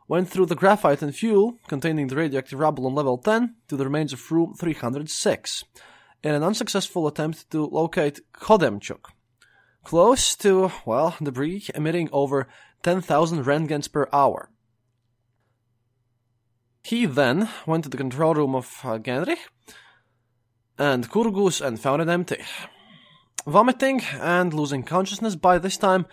went 0.08 0.30
through 0.30 0.46
the 0.46 0.56
graphite 0.56 1.02
and 1.02 1.16
fuel 1.16 1.60
containing 1.68 2.08
the 2.08 2.16
radioactive 2.16 2.60
rubble 2.60 2.86
on 2.86 2.96
level 2.96 3.18
10 3.18 3.56
to 3.68 3.76
the 3.76 3.84
remains 3.84 4.14
of 4.14 4.32
room 4.32 4.54
306 4.54 5.64
in 6.24 6.34
an 6.34 6.44
unsuccessful 6.44 7.08
attempt 7.08 7.50
to 7.52 7.66
locate 7.66 8.20
Khodemchuk, 8.34 9.12
close 9.84 10.36
to, 10.38 10.72
well, 10.86 11.16
debris 11.22 11.68
emitting 11.76 12.10
over 12.12 12.48
10,000 12.84 13.44
rentgens 13.44 13.92
per 13.92 14.08
hour. 14.12 14.50
He 16.84 17.06
then 17.06 17.50
went 17.66 17.84
to 17.84 17.90
the 17.90 17.98
control 17.98 18.36
room 18.36 18.56
of 18.56 18.80
uh, 18.84 19.00
Genrich 19.00 19.40
and 20.78 21.10
Kurguz 21.10 21.66
and 21.66 21.80
found 21.80 22.02
it 22.02 22.10
empty. 22.10 22.44
Vomiting 23.48 24.02
and 24.20 24.54
losing 24.54 24.84
consciousness 24.84 25.36
by 25.36 25.58
this 25.58 25.78
time, 25.78 26.06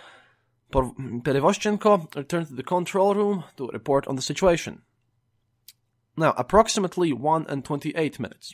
Perevozchenko 0.72 2.14
returned 2.16 2.48
to 2.48 2.54
the 2.54 2.62
control 2.62 3.14
room 3.14 3.44
to 3.56 3.68
report 3.68 4.06
on 4.08 4.16
the 4.16 4.22
situation. 4.22 4.82
Now, 6.16 6.34
approximately 6.36 7.12
1 7.12 7.46
and 7.48 7.64
28 7.64 8.18
minutes. 8.20 8.52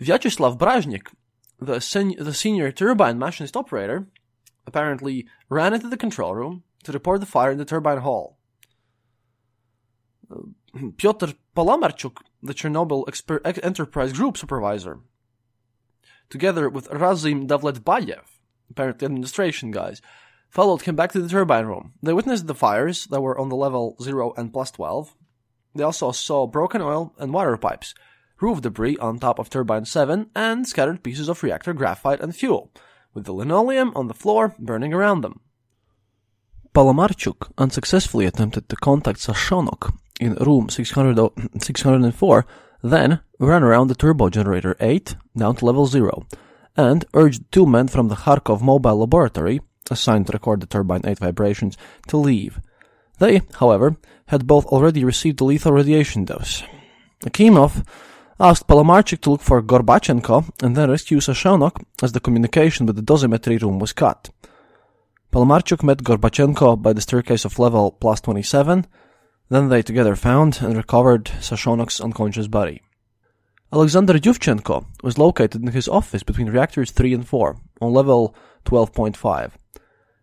Vyacheslav 0.00 0.58
Brazhnik, 0.58 1.08
the, 1.60 1.80
sen- 1.80 2.14
the 2.18 2.34
senior 2.34 2.70
turbine 2.72 3.18
machinist 3.18 3.56
operator, 3.56 4.06
apparently 4.66 5.26
ran 5.48 5.74
into 5.74 5.88
the 5.88 5.96
control 5.96 6.34
room 6.34 6.62
to 6.84 6.92
report 6.92 7.20
the 7.20 7.26
fire 7.26 7.50
in 7.50 7.58
the 7.58 7.64
turbine 7.64 7.98
hall. 7.98 8.38
Uh, 10.30 10.40
Pyotr 10.96 11.34
Palamarchuk, 11.56 12.18
the 12.42 12.54
Chernobyl 12.54 13.04
Exper- 13.06 13.60
Enterprise 13.62 14.12
Group 14.12 14.36
supervisor, 14.36 15.00
together 16.30 16.68
with 16.68 16.88
Razim 16.88 17.46
Davletbayev, 17.46 18.24
apparently 18.70 19.04
administration 19.04 19.70
guys, 19.70 20.00
followed 20.52 20.82
him 20.82 20.94
back 20.94 21.10
to 21.10 21.20
the 21.20 21.28
turbine 21.28 21.64
room. 21.64 21.94
They 22.02 22.12
witnessed 22.12 22.46
the 22.46 22.54
fires 22.54 23.06
that 23.06 23.22
were 23.22 23.38
on 23.38 23.48
the 23.48 23.56
level 23.56 23.96
0 24.02 24.34
and 24.36 24.52
plus 24.52 24.70
12. 24.70 25.16
They 25.74 25.82
also 25.82 26.12
saw 26.12 26.46
broken 26.46 26.82
oil 26.82 27.14
and 27.18 27.32
water 27.32 27.56
pipes, 27.56 27.94
roof 28.38 28.60
debris 28.60 28.98
on 28.98 29.18
top 29.18 29.38
of 29.38 29.48
turbine 29.48 29.86
7, 29.86 30.28
and 30.36 30.68
scattered 30.68 31.02
pieces 31.02 31.30
of 31.30 31.42
reactor 31.42 31.72
graphite 31.72 32.20
and 32.20 32.36
fuel, 32.36 32.70
with 33.14 33.24
the 33.24 33.32
linoleum 33.32 33.92
on 33.96 34.08
the 34.08 34.14
floor 34.14 34.54
burning 34.58 34.92
around 34.92 35.22
them. 35.22 35.40
Palamarchuk 36.74 37.50
unsuccessfully 37.56 38.26
attempted 38.26 38.68
to 38.68 38.76
contact 38.76 39.20
Sashonok 39.20 39.94
in 40.20 40.34
room 40.34 40.68
600, 40.68 41.30
604, 41.62 42.46
then 42.82 43.20
ran 43.38 43.62
around 43.62 43.88
the 43.88 43.94
turbo 43.94 44.28
generator 44.28 44.76
8 44.80 45.16
down 45.34 45.56
to 45.56 45.64
level 45.64 45.86
0, 45.86 46.26
and 46.76 47.06
urged 47.14 47.50
two 47.50 47.64
men 47.64 47.88
from 47.88 48.08
the 48.08 48.16
Kharkov 48.16 48.60
mobile 48.60 48.98
laboratory, 48.98 49.60
assigned 49.90 50.26
to 50.26 50.32
record 50.32 50.60
the 50.60 50.66
turbine 50.66 51.02
8 51.04 51.18
vibrations, 51.18 51.76
to 52.08 52.16
leave. 52.16 52.60
They, 53.18 53.42
however, 53.54 53.96
had 54.26 54.46
both 54.46 54.66
already 54.66 55.04
received 55.04 55.38
the 55.38 55.44
lethal 55.44 55.72
radiation 55.72 56.24
dose. 56.24 56.62
Akimov 57.24 57.86
asked 58.40 58.66
Palamarchuk 58.66 59.20
to 59.20 59.30
look 59.30 59.42
for 59.42 59.62
Gorbachenko 59.62 60.50
and 60.62 60.76
then 60.76 60.90
rescue 60.90 61.18
Sashonok 61.18 61.84
as 62.02 62.12
the 62.12 62.20
communication 62.20 62.86
with 62.86 62.96
the 62.96 63.02
dosimetry 63.02 63.60
room 63.60 63.78
was 63.78 63.92
cut. 63.92 64.30
Palamarchuk 65.32 65.82
met 65.82 65.98
Gorbachenko 65.98 66.82
by 66.82 66.92
the 66.92 67.00
staircase 67.00 67.44
of 67.44 67.58
level 67.58 67.92
plus 67.92 68.20
27, 68.20 68.86
then 69.48 69.68
they 69.68 69.82
together 69.82 70.16
found 70.16 70.58
and 70.60 70.76
recovered 70.76 71.26
Sashonok's 71.40 72.00
unconscious 72.00 72.48
body. 72.48 72.82
Alexander 73.74 74.18
Yuvchenko 74.18 74.84
was 75.02 75.16
located 75.16 75.62
in 75.62 75.68
his 75.68 75.88
office 75.88 76.22
between 76.22 76.50
reactors 76.50 76.90
3 76.90 77.14
and 77.14 77.26
4, 77.26 77.56
on 77.80 77.92
level 77.94 78.34
12.5. 78.66 79.52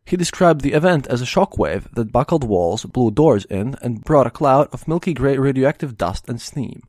He 0.06 0.16
described 0.16 0.62
the 0.62 0.74
event 0.74 1.08
as 1.08 1.20
a 1.20 1.26
shockwave 1.26 1.92
that 1.96 2.12
buckled 2.12 2.44
walls, 2.44 2.86
blew 2.86 3.10
doors 3.10 3.46
in, 3.46 3.76
and 3.82 4.04
brought 4.04 4.28
a 4.28 4.32
cloud 4.32 4.68
of 4.72 4.88
milky 4.88 5.16
gray 5.16 5.36
radioactive 5.40 5.98
dust 5.98 6.30
and 6.30 6.40
steam. 6.40 6.84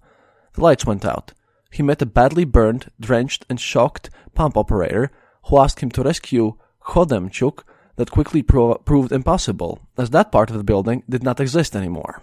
The 0.53 0.61
lights 0.61 0.85
went 0.85 1.07
out. 1.07 1.33
He 1.71 1.83
met 1.83 2.03
a 2.03 2.07
badly 2.07 2.45
burned, 2.45 2.91
drenched, 3.01 3.47
and 3.49 3.59
shocked 3.59 4.11
pump 4.35 4.59
operator 4.59 5.11
who 5.45 5.59
asked 5.59 5.81
him 5.81 5.91
to 5.93 6.03
rescue 6.03 6.59
Khodemchuk 6.83 7.63
that 7.97 8.11
quickly 8.11 8.43
pro- 8.43 8.75
proved 8.75 9.13
impossible, 9.13 9.81
as 9.97 10.11
that 10.11 10.31
part 10.31 10.51
of 10.51 10.59
the 10.59 10.65
building 10.65 11.05
did 11.09 11.23
not 11.23 11.41
exist 11.41 11.75
anymore. 11.75 12.21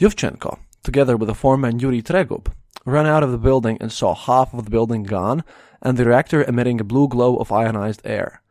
Yuvchenko, 0.00 0.58
together 0.82 1.16
with 1.16 1.28
the 1.28 1.36
foreman 1.36 1.78
Yuri 1.78 2.02
Tregub, 2.02 2.48
ran 2.90 3.06
out 3.06 3.22
of 3.22 3.32
the 3.32 3.38
building 3.38 3.78
and 3.80 3.92
saw 3.92 4.14
half 4.14 4.52
of 4.54 4.64
the 4.64 4.70
building 4.70 5.02
gone 5.02 5.44
and 5.82 5.96
the 5.96 6.04
reactor 6.04 6.42
emitting 6.44 6.80
a 6.80 6.84
blue 6.84 7.08
glow 7.08 7.36
of 7.36 7.52
ionized 7.52 8.02
air. 8.04 8.42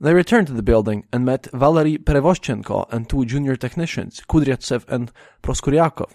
They 0.00 0.12
returned 0.12 0.46
to 0.48 0.52
the 0.52 0.62
building 0.62 1.04
and 1.12 1.24
met 1.24 1.48
Valery 1.52 1.96
Prevoshchenko 1.98 2.92
and 2.92 3.08
two 3.08 3.24
junior 3.24 3.56
technicians, 3.56 4.20
Kudryavtsev 4.28 4.86
and 4.88 5.10
Proskuryakov. 5.42 6.12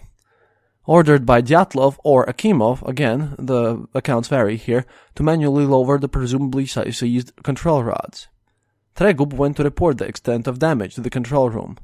Ordered 0.84 1.26
by 1.26 1.42
Dyatlov 1.42 1.96
or 2.02 2.26
Akimov, 2.26 2.86
again, 2.88 3.34
the 3.38 3.86
accounts 3.94 4.28
vary 4.28 4.56
here, 4.56 4.84
to 5.14 5.22
manually 5.22 5.64
lower 5.64 5.98
the 5.98 6.08
presumably 6.08 6.66
seized 6.66 7.32
control 7.42 7.84
rods. 7.84 8.28
Tregub 8.96 9.32
went 9.32 9.56
to 9.56 9.64
report 9.64 9.98
the 9.98 10.06
extent 10.06 10.46
of 10.46 10.58
damage 10.58 10.94
to 10.94 11.00
the 11.00 11.10
control 11.10 11.50
room. 11.50 11.78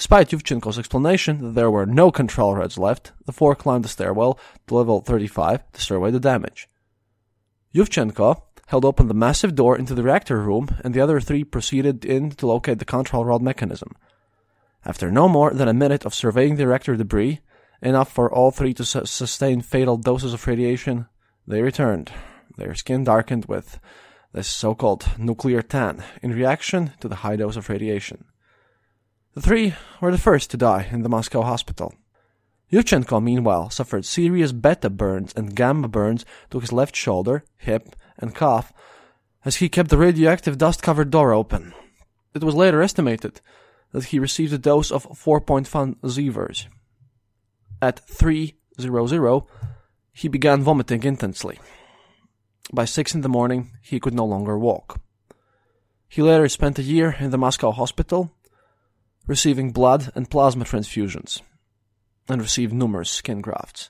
Despite 0.00 0.30
Yuvchenko's 0.30 0.78
explanation 0.78 1.42
that 1.42 1.54
there 1.54 1.70
were 1.70 1.84
no 1.84 2.10
control 2.10 2.54
rods 2.54 2.78
left, 2.78 3.12
the 3.26 3.34
four 3.34 3.54
climbed 3.54 3.84
the 3.84 3.88
stairwell 3.90 4.38
to 4.66 4.74
level 4.74 5.02
35 5.02 5.72
to 5.72 5.80
survey 5.82 6.10
the 6.10 6.18
damage. 6.18 6.70
Yuvchenko 7.74 8.40
held 8.68 8.86
open 8.86 9.08
the 9.08 9.14
massive 9.14 9.54
door 9.54 9.76
into 9.76 9.94
the 9.94 10.02
reactor 10.02 10.40
room, 10.40 10.74
and 10.82 10.94
the 10.94 11.02
other 11.02 11.20
three 11.20 11.44
proceeded 11.44 12.06
in 12.06 12.30
to 12.30 12.46
locate 12.46 12.78
the 12.78 12.86
control 12.86 13.26
rod 13.26 13.42
mechanism. 13.42 13.94
After 14.86 15.10
no 15.10 15.28
more 15.28 15.52
than 15.52 15.68
a 15.68 15.74
minute 15.74 16.06
of 16.06 16.14
surveying 16.14 16.56
the 16.56 16.66
reactor 16.66 16.96
debris, 16.96 17.40
enough 17.82 18.10
for 18.10 18.32
all 18.32 18.50
three 18.50 18.72
to 18.72 18.86
su- 18.86 19.04
sustain 19.04 19.60
fatal 19.60 19.98
doses 19.98 20.32
of 20.32 20.46
radiation, 20.46 21.08
they 21.46 21.60
returned, 21.60 22.10
their 22.56 22.74
skin 22.74 23.04
darkened 23.04 23.44
with 23.44 23.78
this 24.32 24.48
so-called 24.48 25.06
nuclear 25.18 25.60
tan 25.60 26.02
in 26.22 26.32
reaction 26.32 26.94
to 27.00 27.08
the 27.08 27.16
high 27.16 27.36
dose 27.36 27.56
of 27.56 27.68
radiation. 27.68 28.24
The 29.34 29.40
three 29.40 29.74
were 30.00 30.10
the 30.10 30.18
first 30.18 30.50
to 30.50 30.56
die 30.56 30.88
in 30.90 31.02
the 31.02 31.08
Moscow 31.08 31.42
hospital. 31.42 31.94
Yuvchenko, 32.72 33.22
meanwhile, 33.22 33.70
suffered 33.70 34.04
serious 34.04 34.52
beta 34.52 34.90
burns 34.90 35.32
and 35.36 35.54
gamma 35.54 35.88
burns 35.88 36.24
to 36.50 36.60
his 36.60 36.72
left 36.72 36.96
shoulder, 36.96 37.44
hip, 37.56 37.94
and 38.18 38.34
calf 38.34 38.72
as 39.44 39.56
he 39.56 39.68
kept 39.68 39.88
the 39.88 39.98
radioactive 39.98 40.58
dust-covered 40.58 41.10
door 41.10 41.32
open. 41.32 41.72
It 42.34 42.44
was 42.44 42.54
later 42.54 42.82
estimated 42.82 43.40
that 43.92 44.04
he 44.06 44.18
received 44.18 44.52
a 44.52 44.58
dose 44.58 44.90
of 44.90 45.06
4.5 45.06 45.96
Sieverts. 46.02 46.66
At 47.80 48.00
300, 48.00 49.42
he 50.12 50.28
began 50.28 50.62
vomiting 50.62 51.02
intensely. 51.02 51.58
By 52.72 52.84
six 52.84 53.14
in 53.14 53.22
the 53.22 53.28
morning, 53.28 53.70
he 53.80 53.98
could 53.98 54.14
no 54.14 54.24
longer 54.24 54.58
walk. 54.58 55.00
He 56.08 56.22
later 56.22 56.48
spent 56.48 56.78
a 56.78 56.82
year 56.82 57.16
in 57.18 57.30
the 57.30 57.38
Moscow 57.38 57.70
hospital, 57.70 58.32
receiving 59.30 59.70
blood 59.70 60.10
and 60.16 60.28
plasma 60.28 60.64
transfusions, 60.64 61.40
and 62.28 62.42
received 62.42 62.72
numerous 62.72 63.08
skin 63.08 63.40
grafts. 63.40 63.88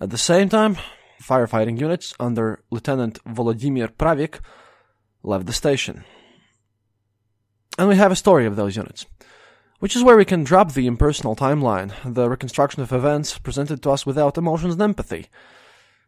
At 0.00 0.10
the 0.10 0.18
same 0.18 0.48
time, 0.48 0.76
firefighting 1.22 1.78
units 1.78 2.12
under 2.18 2.64
Lieutenant 2.68 3.22
Volodymyr 3.22 3.90
Pravik 3.92 4.40
left 5.22 5.46
the 5.46 5.52
station. 5.52 6.02
And 7.78 7.88
we 7.88 7.94
have 7.94 8.10
a 8.10 8.16
story 8.16 8.44
of 8.44 8.56
those 8.56 8.74
units, 8.74 9.06
which 9.78 9.94
is 9.94 10.02
where 10.02 10.16
we 10.16 10.24
can 10.24 10.42
drop 10.42 10.72
the 10.72 10.88
impersonal 10.88 11.36
timeline, 11.36 11.92
the 12.04 12.28
reconstruction 12.28 12.82
of 12.82 12.92
events 12.92 13.38
presented 13.38 13.84
to 13.84 13.90
us 13.92 14.04
without 14.04 14.36
emotions 14.36 14.72
and 14.74 14.82
empathy, 14.82 15.28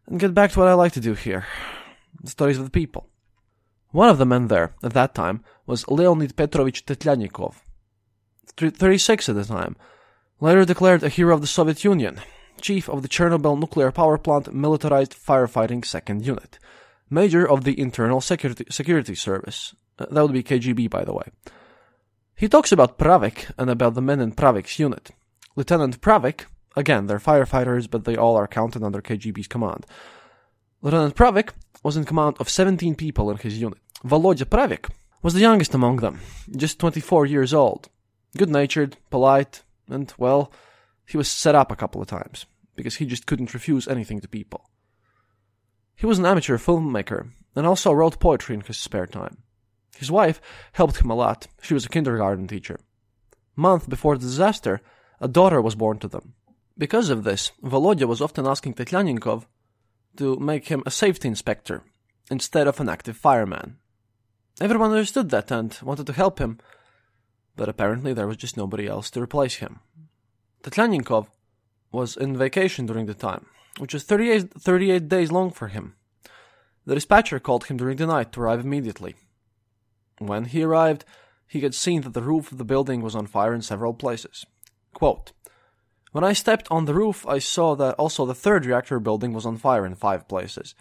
and 0.09 0.19
get 0.19 0.35
back 0.35 0.51
to 0.51 0.59
what 0.59 0.67
I 0.67 0.75
like 0.75 0.95
to 0.95 1.01
do 1.01 1.15
here 1.15 1.47
the 2.25 2.31
stories 2.31 2.59
of 2.59 2.65
the 2.65 2.79
people. 2.81 3.07
One 3.93 4.09
of 4.09 4.19
the 4.19 4.27
men 4.27 4.49
there 4.49 4.75
at 4.83 4.95
that 4.95 5.15
time 5.15 5.45
was 5.65 5.87
Leonid 5.87 6.35
Petrovich 6.35 6.85
Telyatnikov, 6.85 7.55
36 8.57 9.29
at 9.29 9.35
the 9.35 9.45
time, 9.45 9.77
later 10.41 10.65
declared 10.65 11.03
a 11.03 11.09
hero 11.09 11.35
of 11.35 11.41
the 11.41 11.47
Soviet 11.47 11.85
Union, 11.85 12.21
chief 12.61 12.89
of 12.89 13.03
the 13.03 13.09
Chernobyl 13.09 13.59
nuclear 13.59 13.91
power 13.91 14.19
plant 14.19 14.53
militarized 14.55 15.15
firefighting 15.15 15.85
second 15.85 16.27
unit, 16.27 16.59
major 17.09 17.49
of 17.49 17.65
the 17.65 17.79
Internal 17.79 18.21
Security, 18.21 18.65
Security 18.71 19.15
Service. 19.15 19.75
Uh, 19.99 20.07
that 20.11 20.23
would 20.23 20.33
be 20.33 20.43
KGB, 20.43 20.89
by 20.89 21.05
the 21.05 21.13
way. 21.13 21.25
He 22.35 22.49
talks 22.49 22.73
about 22.73 22.99
Pravik 22.99 23.51
and 23.59 23.69
about 23.69 23.95
the 23.95 24.01
men 24.01 24.21
in 24.21 24.33
Pravik's 24.33 24.79
unit. 24.79 25.11
Lieutenant 25.57 26.01
Pravik, 26.01 26.47
again, 26.75 27.07
they're 27.07 27.19
firefighters, 27.19 27.91
but 27.91 28.05
they 28.05 28.17
all 28.17 28.37
are 28.37 28.47
counted 28.47 28.83
under 28.83 29.03
KGB's 29.03 29.49
command. 29.49 29.85
Lieutenant 30.81 31.15
Pravik 31.15 31.51
was 31.83 31.97
in 31.97 32.05
command 32.05 32.37
of 32.41 32.49
17 32.49 32.95
people 32.95 33.31
in 33.31 33.37
his 33.37 33.61
unit. 33.61 33.79
Volodya 34.05 34.47
Pravik 34.47 34.89
was 35.23 35.35
the 35.35 35.41
youngest 35.41 35.75
among 35.75 35.97
them, 35.97 36.21
just 36.57 36.79
24 36.79 37.27
years 37.27 37.53
old. 37.53 37.91
Good 38.37 38.51
natured, 38.51 38.97
polite, 39.11 39.63
and, 39.89 40.13
well, 40.19 40.53
he 41.07 41.17
was 41.17 41.29
set 41.29 41.55
up 41.55 41.73
a 41.73 41.77
couple 41.77 42.01
of 42.01 42.09
times, 42.09 42.47
because 42.77 42.97
he 42.97 43.07
just 43.07 43.27
couldn't 43.27 43.55
refuse 43.55 43.89
anything 43.89 44.21
to 44.21 44.29
people. 44.29 44.71
He 45.97 46.07
was 46.07 46.19
an 46.19 46.27
amateur 46.27 46.57
filmmaker, 46.57 47.31
and 47.57 47.67
also 47.67 47.93
wrote 47.93 48.21
poetry 48.21 48.55
in 48.55 48.61
his 48.61 48.77
spare 48.77 49.07
time. 49.07 49.39
His 49.97 50.11
wife 50.11 50.41
helped 50.73 50.99
him 50.99 51.11
a 51.11 51.15
lot. 51.15 51.49
She 51.61 51.75
was 51.75 51.85
a 51.85 51.91
kindergarten 51.91 52.47
teacher. 52.47 52.79
Month 53.57 53.89
before 53.89 54.17
the 54.17 54.23
disaster, 54.23 54.81
a 55.21 55.29
daughter 55.29 55.61
was 55.61 55.75
born 55.75 55.99
to 55.99 56.09
them. 56.09 56.35
Because 56.79 57.11
of 57.11 57.25
this, 57.25 57.53
Volodya 57.63 58.07
was 58.07 58.23
often 58.23 58.47
asking 58.47 58.75
Telyatnikov 58.75 59.45
to 60.17 60.37
make 60.37 60.69
him 60.69 60.83
a 60.87 60.91
safety 60.91 61.29
inspector 61.29 61.83
instead 62.31 62.67
of 62.67 62.81
an 62.81 62.89
active 62.89 63.17
fireman. 63.17 63.77
Everyone 64.61 64.91
understood 64.91 65.31
that 65.31 65.51
and 65.51 65.77
wanted 65.83 66.07
to 66.07 66.13
help 66.13 66.39
him, 66.39 66.59
but 67.61 67.69
apparently 67.69 68.15
there 68.15 68.27
was 68.27 68.39
just 68.39 68.57
nobody 68.57 68.87
else 68.87 69.11
to 69.11 69.21
replace 69.21 69.57
him. 69.57 69.81
Telyatnikov 70.63 71.27
was 71.93 72.17
in 72.17 72.35
vacation 72.35 72.87
during 72.87 73.05
the 73.05 73.13
time, 73.13 73.45
which 73.77 73.93
was 73.93 74.03
38, 74.03 74.55
38 74.55 75.11
days 75.11 75.31
long 75.31 75.51
for 75.51 75.69
him. 75.69 75.95
The 76.87 76.95
dispatcher 76.95 77.39
called 77.39 77.65
him 77.65 77.77
during 77.77 77.99
the 77.99 78.07
night 78.07 78.33
to 78.33 78.41
arrive 78.41 78.61
immediately. 78.61 79.15
When 80.17 80.47
he 80.47 80.63
arrived, 80.63 81.05
he 81.47 81.61
had 81.61 81.75
seen 81.75 82.01
that 82.01 82.15
the 82.15 82.23
roof 82.23 82.51
of 82.51 82.57
the 82.57 82.65
building 82.65 83.03
was 83.03 83.15
on 83.15 83.27
fire 83.27 83.53
in 83.53 83.61
several 83.61 83.93
places. 83.93 84.47
Quote, 84.95 85.33
when 86.13 86.25
I 86.25 86.33
stepped 86.33 86.67
on 86.71 86.87
the 86.87 86.95
roof, 86.95 87.27
I 87.27 87.41
saw 87.41 87.77
that 87.77 87.97
also 87.97 88.25
the 88.25 88.35
third 88.35 88.65
reactor 88.65 88.99
building 89.01 89.35
was 89.35 89.45
on 89.45 89.59
fire 89.59 89.85
in 89.85 89.97
five 89.97 90.27
places. 90.27 90.75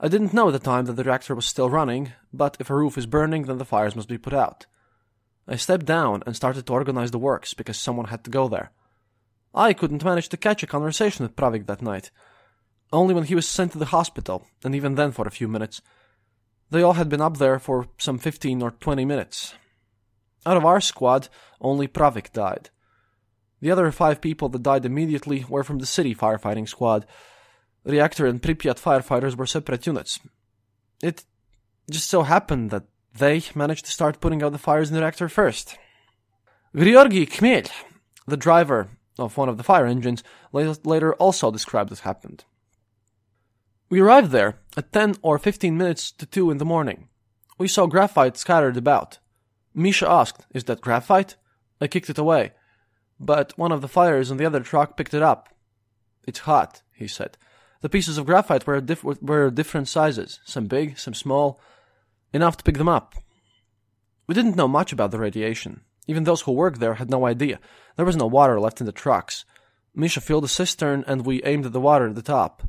I 0.00 0.08
didn't 0.08 0.32
know 0.32 0.48
at 0.48 0.52
the 0.52 0.58
time 0.58 0.86
that 0.86 0.94
the 0.94 1.04
reactor 1.04 1.34
was 1.34 1.44
still 1.44 1.68
running, 1.68 2.14
but 2.32 2.56
if 2.60 2.70
a 2.70 2.74
roof 2.74 2.96
is 2.96 3.04
burning, 3.04 3.42
then 3.42 3.58
the 3.58 3.66
fires 3.66 3.94
must 3.94 4.08
be 4.08 4.16
put 4.16 4.32
out. 4.32 4.64
I 5.46 5.56
stepped 5.56 5.86
down 5.86 6.22
and 6.26 6.34
started 6.34 6.66
to 6.66 6.72
organize 6.72 7.10
the 7.10 7.18
works 7.18 7.54
because 7.54 7.76
someone 7.76 8.06
had 8.06 8.24
to 8.24 8.30
go 8.30 8.48
there. 8.48 8.70
I 9.54 9.72
couldn't 9.72 10.04
manage 10.04 10.28
to 10.30 10.36
catch 10.36 10.62
a 10.62 10.66
conversation 10.66 11.24
with 11.24 11.36
Pravik 11.36 11.66
that 11.66 11.82
night. 11.82 12.10
Only 12.92 13.14
when 13.14 13.24
he 13.24 13.34
was 13.34 13.48
sent 13.48 13.72
to 13.72 13.78
the 13.78 13.86
hospital, 13.86 14.46
and 14.64 14.74
even 14.74 14.94
then 14.94 15.12
for 15.12 15.26
a 15.26 15.30
few 15.32 15.48
minutes. 15.48 15.80
They 16.70 16.82
all 16.82 16.94
had 16.94 17.08
been 17.08 17.20
up 17.20 17.36
there 17.36 17.58
for 17.58 17.86
some 17.98 18.18
15 18.18 18.62
or 18.62 18.72
20 18.72 19.04
minutes. 19.04 19.54
Out 20.46 20.56
of 20.56 20.64
our 20.64 20.80
squad, 20.80 21.28
only 21.60 21.88
Pravik 21.88 22.32
died. 22.32 22.70
The 23.60 23.70
other 23.70 23.90
five 23.92 24.20
people 24.20 24.48
that 24.50 24.62
died 24.62 24.84
immediately 24.84 25.44
were 25.48 25.64
from 25.64 25.78
the 25.78 25.86
city 25.86 26.14
firefighting 26.14 26.68
squad. 26.68 27.06
Reactor 27.84 28.26
and 28.26 28.42
Pripyat 28.42 28.80
firefighters 28.80 29.36
were 29.36 29.46
separate 29.46 29.86
units. 29.86 30.20
It 31.02 31.24
just 31.90 32.08
so 32.08 32.22
happened 32.22 32.70
that 32.70 32.84
they 33.16 33.42
managed 33.54 33.84
to 33.86 33.92
start 33.92 34.20
putting 34.20 34.42
out 34.42 34.52
the 34.52 34.58
fires 34.58 34.88
in 34.88 34.94
the 34.94 35.00
reactor 35.00 35.28
first. 35.28 35.78
Georgy 36.74 37.26
Khmel, 37.26 37.70
the 38.26 38.36
driver 38.36 38.88
of 39.18 39.36
one 39.36 39.48
of 39.48 39.56
the 39.56 39.62
fire 39.62 39.86
engines, 39.86 40.24
later 40.52 41.14
also 41.14 41.50
described 41.50 41.90
what 41.90 42.00
happened. 42.00 42.44
We 43.88 44.00
arrived 44.00 44.32
there 44.32 44.58
at 44.76 44.92
10 44.92 45.16
or 45.22 45.38
15 45.38 45.76
minutes 45.76 46.10
to 46.12 46.26
2 46.26 46.50
in 46.50 46.58
the 46.58 46.64
morning. 46.64 47.08
We 47.58 47.68
saw 47.68 47.86
graphite 47.86 48.36
scattered 48.36 48.76
about. 48.76 49.18
Misha 49.72 50.10
asked, 50.10 50.46
Is 50.52 50.64
that 50.64 50.80
graphite? 50.80 51.36
I 51.80 51.86
kicked 51.86 52.10
it 52.10 52.18
away, 52.18 52.52
but 53.20 53.56
one 53.56 53.70
of 53.70 53.80
the 53.80 53.88
fires 53.88 54.30
on 54.30 54.36
the 54.36 54.46
other 54.46 54.60
truck 54.60 54.96
picked 54.96 55.14
it 55.14 55.22
up. 55.22 55.48
It's 56.26 56.40
hot, 56.40 56.82
he 56.92 57.06
said. 57.06 57.36
The 57.82 57.88
pieces 57.88 58.18
of 58.18 58.26
graphite 58.26 58.66
were, 58.66 58.80
diff- 58.80 59.04
were 59.04 59.50
different 59.50 59.88
sizes, 59.88 60.40
some 60.44 60.66
big, 60.66 60.98
some 60.98 61.14
small, 61.14 61.60
enough 62.34 62.56
to 62.58 62.64
pick 62.64 62.76
them 62.76 62.88
up. 62.88 63.14
We 64.26 64.34
didn't 64.34 64.56
know 64.56 64.68
much 64.68 64.92
about 64.92 65.10
the 65.10 65.18
radiation. 65.18 65.80
Even 66.06 66.24
those 66.24 66.42
who 66.42 66.52
worked 66.52 66.80
there 66.80 66.94
had 66.94 67.10
no 67.10 67.26
idea. 67.26 67.58
There 67.96 68.04
was 68.04 68.16
no 68.16 68.26
water 68.26 68.60
left 68.60 68.80
in 68.80 68.86
the 68.86 68.92
trucks. 68.92 69.44
Misha 69.94 70.20
filled 70.20 70.44
a 70.44 70.48
cistern 70.48 71.04
and 71.06 71.24
we 71.24 71.42
aimed 71.44 71.66
at 71.66 71.72
the 71.72 71.80
water 71.80 72.08
at 72.08 72.14
the 72.14 72.22
top. 72.22 72.62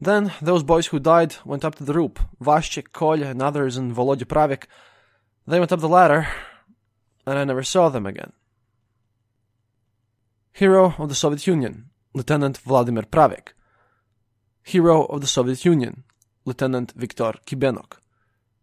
Then 0.00 0.32
those 0.40 0.62
boys 0.62 0.88
who 0.88 0.98
died 0.98 1.36
went 1.44 1.64
up 1.64 1.74
to 1.76 1.84
the 1.84 1.92
roof. 1.92 2.12
Vashchuk, 2.42 2.92
Kolya, 2.92 3.26
and 3.26 3.42
others, 3.42 3.76
and 3.76 3.94
Volodya 3.94 4.24
Pravik. 4.24 4.64
They 5.46 5.58
went 5.58 5.72
up 5.72 5.80
the 5.80 5.88
ladder, 5.88 6.26
and 7.26 7.38
I 7.38 7.44
never 7.44 7.62
saw 7.62 7.90
them 7.90 8.06
again. 8.06 8.32
Hero 10.52 10.94
of 10.98 11.10
the 11.10 11.14
Soviet 11.14 11.46
Union, 11.46 11.90
Lieutenant 12.14 12.58
Vladimir 12.58 13.02
Pravik. 13.02 13.52
Hero 14.62 15.04
of 15.04 15.20
the 15.20 15.26
Soviet 15.26 15.64
Union, 15.66 16.04
Lieutenant 16.46 16.92
Viktor 16.96 17.34
Kibenok. 17.46 17.99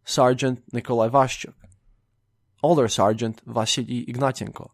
Sergeant 0.09 0.63
Nikolai 0.71 1.09
Vashchuk. 1.09 1.53
Older 2.63 2.87
Sergeant 2.87 3.41
Vasily 3.45 4.05
Ignatenko. 4.05 4.69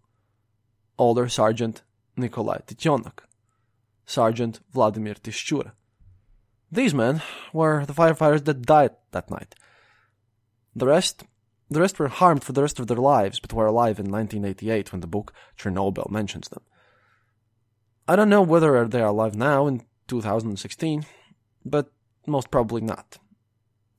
Older 1.00 1.28
Sergeant 1.28 1.82
Nikolai 2.16 2.60
Tityonok. 2.68 3.24
Sergeant 4.06 4.60
Vladimir 4.72 5.16
Tishchura. 5.16 5.72
These 6.72 6.94
men 6.94 7.24
were 7.52 7.84
the 7.84 7.94
firefighters 7.94 8.46
that 8.46 8.62
died 8.62 8.92
that 9.12 9.32
night. 9.32 9.56
The 10.76 10.86
rest, 10.86 11.24
the 11.68 11.82
rest 11.82 11.98
were 11.98 12.10
harmed 12.10 12.44
for 12.44 12.54
the 12.54 12.62
rest 12.62 12.80
of 12.80 12.86
their 12.86 12.98
lives, 12.98 13.40
but 13.40 13.54
were 13.54 13.66
alive 13.66 13.98
in 13.98 14.12
1988 14.12 14.92
when 14.92 15.02
the 15.02 15.08
book 15.08 15.34
Chernobyl 15.58 16.12
mentions 16.12 16.48
them. 16.50 16.62
I 18.08 18.16
don't 18.16 18.30
know 18.30 18.44
whether 18.44 18.88
they 18.88 19.02
are 19.02 19.08
alive 19.08 19.36
now 19.36 19.66
in 19.66 19.82
2016, 20.08 21.08
but 21.66 21.92
most 22.28 22.52
probably 22.52 22.82
not, 22.82 23.18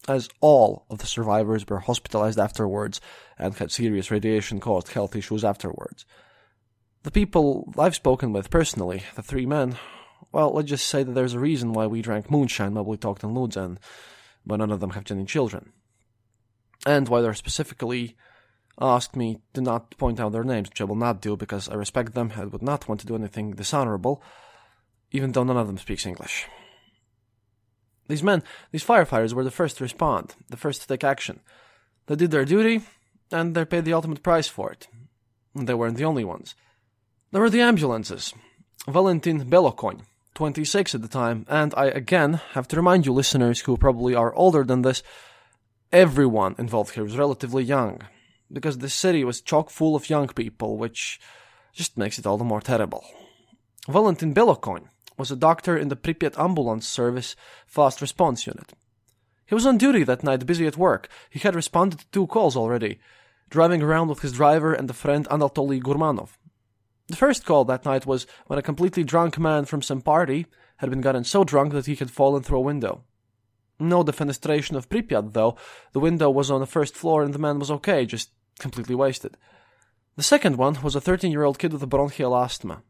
as 0.09 0.29
all 0.41 0.85
of 0.91 0.99
the 0.99 1.07
survivors 1.07 1.67
were 1.67 1.81
hospitalized 1.81 2.39
afterwards 2.39 3.01
and 3.39 3.55
had 3.55 3.71
serious 3.71 4.11
radiation 4.11 4.61
caused 4.61 4.89
health 4.89 5.17
issues 5.17 5.45
afterwards. 5.45 6.05
The 7.03 7.11
people 7.11 7.73
I've 7.79 7.95
spoken 7.95 8.33
with 8.33 8.51
personally, 8.51 9.03
the 9.15 9.23
three 9.23 9.47
men, 9.47 9.77
well, 10.33 10.53
let's 10.53 10.69
just 10.69 10.87
say 10.87 11.03
that 11.03 11.13
there's 11.13 11.35
a 11.35 11.41
reason 11.41 11.73
why 11.73 11.87
we 11.87 12.03
drank 12.03 12.31
moonshine 12.31 12.75
while 12.75 12.85
we 12.85 12.97
talked 12.97 13.23
in 13.23 13.35
Lutzen, 13.35 13.79
but 14.47 14.57
none 14.57 14.71
of 14.71 14.81
them 14.81 14.91
have 14.91 15.11
any 15.11 15.25
children. 15.25 15.73
And 16.87 17.09
why 17.09 17.21
they're 17.21 17.35
specifically 17.35 18.17
asked 18.81 19.17
me 19.17 19.41
to 19.55 19.61
not 19.61 19.97
point 19.99 20.19
out 20.21 20.33
their 20.33 20.45
names, 20.45 20.69
which 20.69 20.81
I 20.81 20.85
will 20.85 20.97
not 20.97 21.21
do 21.21 21.37
because 21.37 21.69
I 21.69 21.75
respect 21.75 22.15
them 22.15 22.33
and 22.37 22.53
would 22.53 22.63
not 22.63 22.89
want 22.89 23.01
to 23.01 23.07
do 23.07 23.15
anything 23.15 23.53
dishonorable, 23.53 24.23
even 25.13 25.33
though 25.33 25.45
none 25.45 25.57
of 25.57 25.67
them 25.67 25.79
speaks 25.79 26.07
English. 26.07 26.47
These 28.09 28.23
men, 28.23 28.43
these 28.71 28.85
firefighters, 28.85 29.33
were 29.33 29.45
the 29.45 29.51
first 29.51 29.79
to 29.79 29.85
respond, 29.85 30.35
the 30.51 30.57
first 30.57 30.83
to 30.83 30.89
take 30.89 31.05
action. 31.05 31.41
They 32.07 32.17
did 32.17 32.31
their 32.31 32.45
duty, 32.45 32.83
and 33.33 33.55
they 33.55 33.65
paid 33.65 33.85
the 33.85 33.95
ultimate 33.95 34.23
price 34.23 34.47
for 34.47 34.71
it. 34.71 34.89
And 35.55 35.67
they 35.67 35.75
weren't 35.75 35.97
the 35.97 36.05
only 36.05 36.25
ones. 36.25 36.55
There 37.33 37.41
were 37.41 37.51
the 37.51 37.63
ambulances. 37.63 38.35
Valentin 38.87 39.47
Belokony, 39.47 40.03
26 40.35 40.95
at 40.95 41.03
the 41.03 41.09
time, 41.09 41.47
and 41.49 41.73
I 41.77 41.87
again 41.87 42.41
have 42.53 42.69
to 42.69 42.77
remind 42.77 43.07
you, 43.07 43.13
listeners 43.13 43.61
who 43.61 43.77
probably 43.77 44.15
are 44.15 44.35
older 44.35 44.65
than 44.65 44.83
this, 44.83 45.03
everyone 45.91 46.55
involved 46.59 46.95
here 46.95 47.05
was 47.05 47.17
relatively 47.17 47.65
young, 47.65 48.03
because 48.53 48.79
the 48.79 48.91
city 48.91 49.25
was 49.25 49.41
chock 49.41 49.71
full 49.71 49.97
of 49.97 50.11
young 50.11 50.29
people, 50.29 50.77
which 50.77 51.19
just 51.73 51.97
makes 51.97 52.19
it 52.19 52.27
all 52.27 52.37
the 52.37 52.45
more 52.45 52.61
terrible. 52.61 53.05
Valentin 53.89 54.35
Belokony 54.35 54.89
was 55.17 55.31
a 55.31 55.37
doctor 55.37 55.77
in 55.77 55.89
the 55.89 55.97
Pripyat 55.97 56.39
ambulance 56.39 56.87
service 56.87 57.37
fast 57.67 58.01
response 58.01 58.47
unit. 58.47 58.73
He 59.47 59.55
was 59.55 59.67
on 59.67 59.79
duty 59.79 60.05
that 60.05 60.25
night, 60.25 60.47
busy 60.47 60.67
at 60.67 60.77
work. 60.77 61.09
He 61.31 61.39
had 61.41 61.55
responded 61.55 62.01
to 62.01 62.07
two 62.11 62.27
calls 62.27 62.57
already, 62.57 62.99
driving 63.51 63.83
around 63.83 64.09
with 64.09 64.21
his 64.21 64.33
driver 64.33 64.73
and 64.73 64.89
a 64.89 64.95
friend 64.95 65.29
Anatoly 65.29 65.81
Gurmanov. 65.83 66.31
The 67.09 67.17
first 67.17 67.45
call 67.45 67.65
that 67.67 67.85
night 67.85 68.07
was 68.07 68.27
when 68.47 68.59
a 68.59 68.63
completely 68.63 69.05
drunk 69.05 69.39
man 69.39 69.67
from 69.67 69.83
some 69.83 70.01
party 70.01 70.47
had 70.79 70.91
been 70.91 71.03
gotten 71.03 71.25
so 71.25 71.45
drunk 71.45 71.73
that 71.73 71.87
he 71.87 71.95
had 71.95 72.11
fallen 72.11 72.43
through 72.43 72.59
a 72.59 72.63
window. 72.63 73.05
No 73.79 74.03
defenestration 74.03 74.77
of 74.77 74.89
Pripyat, 74.89 75.33
though. 75.33 75.57
The 75.93 76.01
window 76.01 76.31
was 76.31 76.51
on 76.51 76.61
the 76.61 76.67
first 76.67 76.95
floor 76.95 77.23
and 77.23 77.35
the 77.35 77.39
man 77.39 77.59
was 77.59 77.71
okay, 77.71 78.07
just 78.07 78.31
completely 78.59 78.95
wasted. 78.95 79.37
The 80.17 80.23
second 80.23 80.57
one 80.57 80.81
was 80.83 80.95
a 80.95 81.01
13 81.01 81.33
year 81.33 81.43
old 81.43 81.59
kid 81.59 81.73
with 81.73 81.83
a 81.83 81.87
bronchial 81.87 82.37
asthma. 82.37 82.83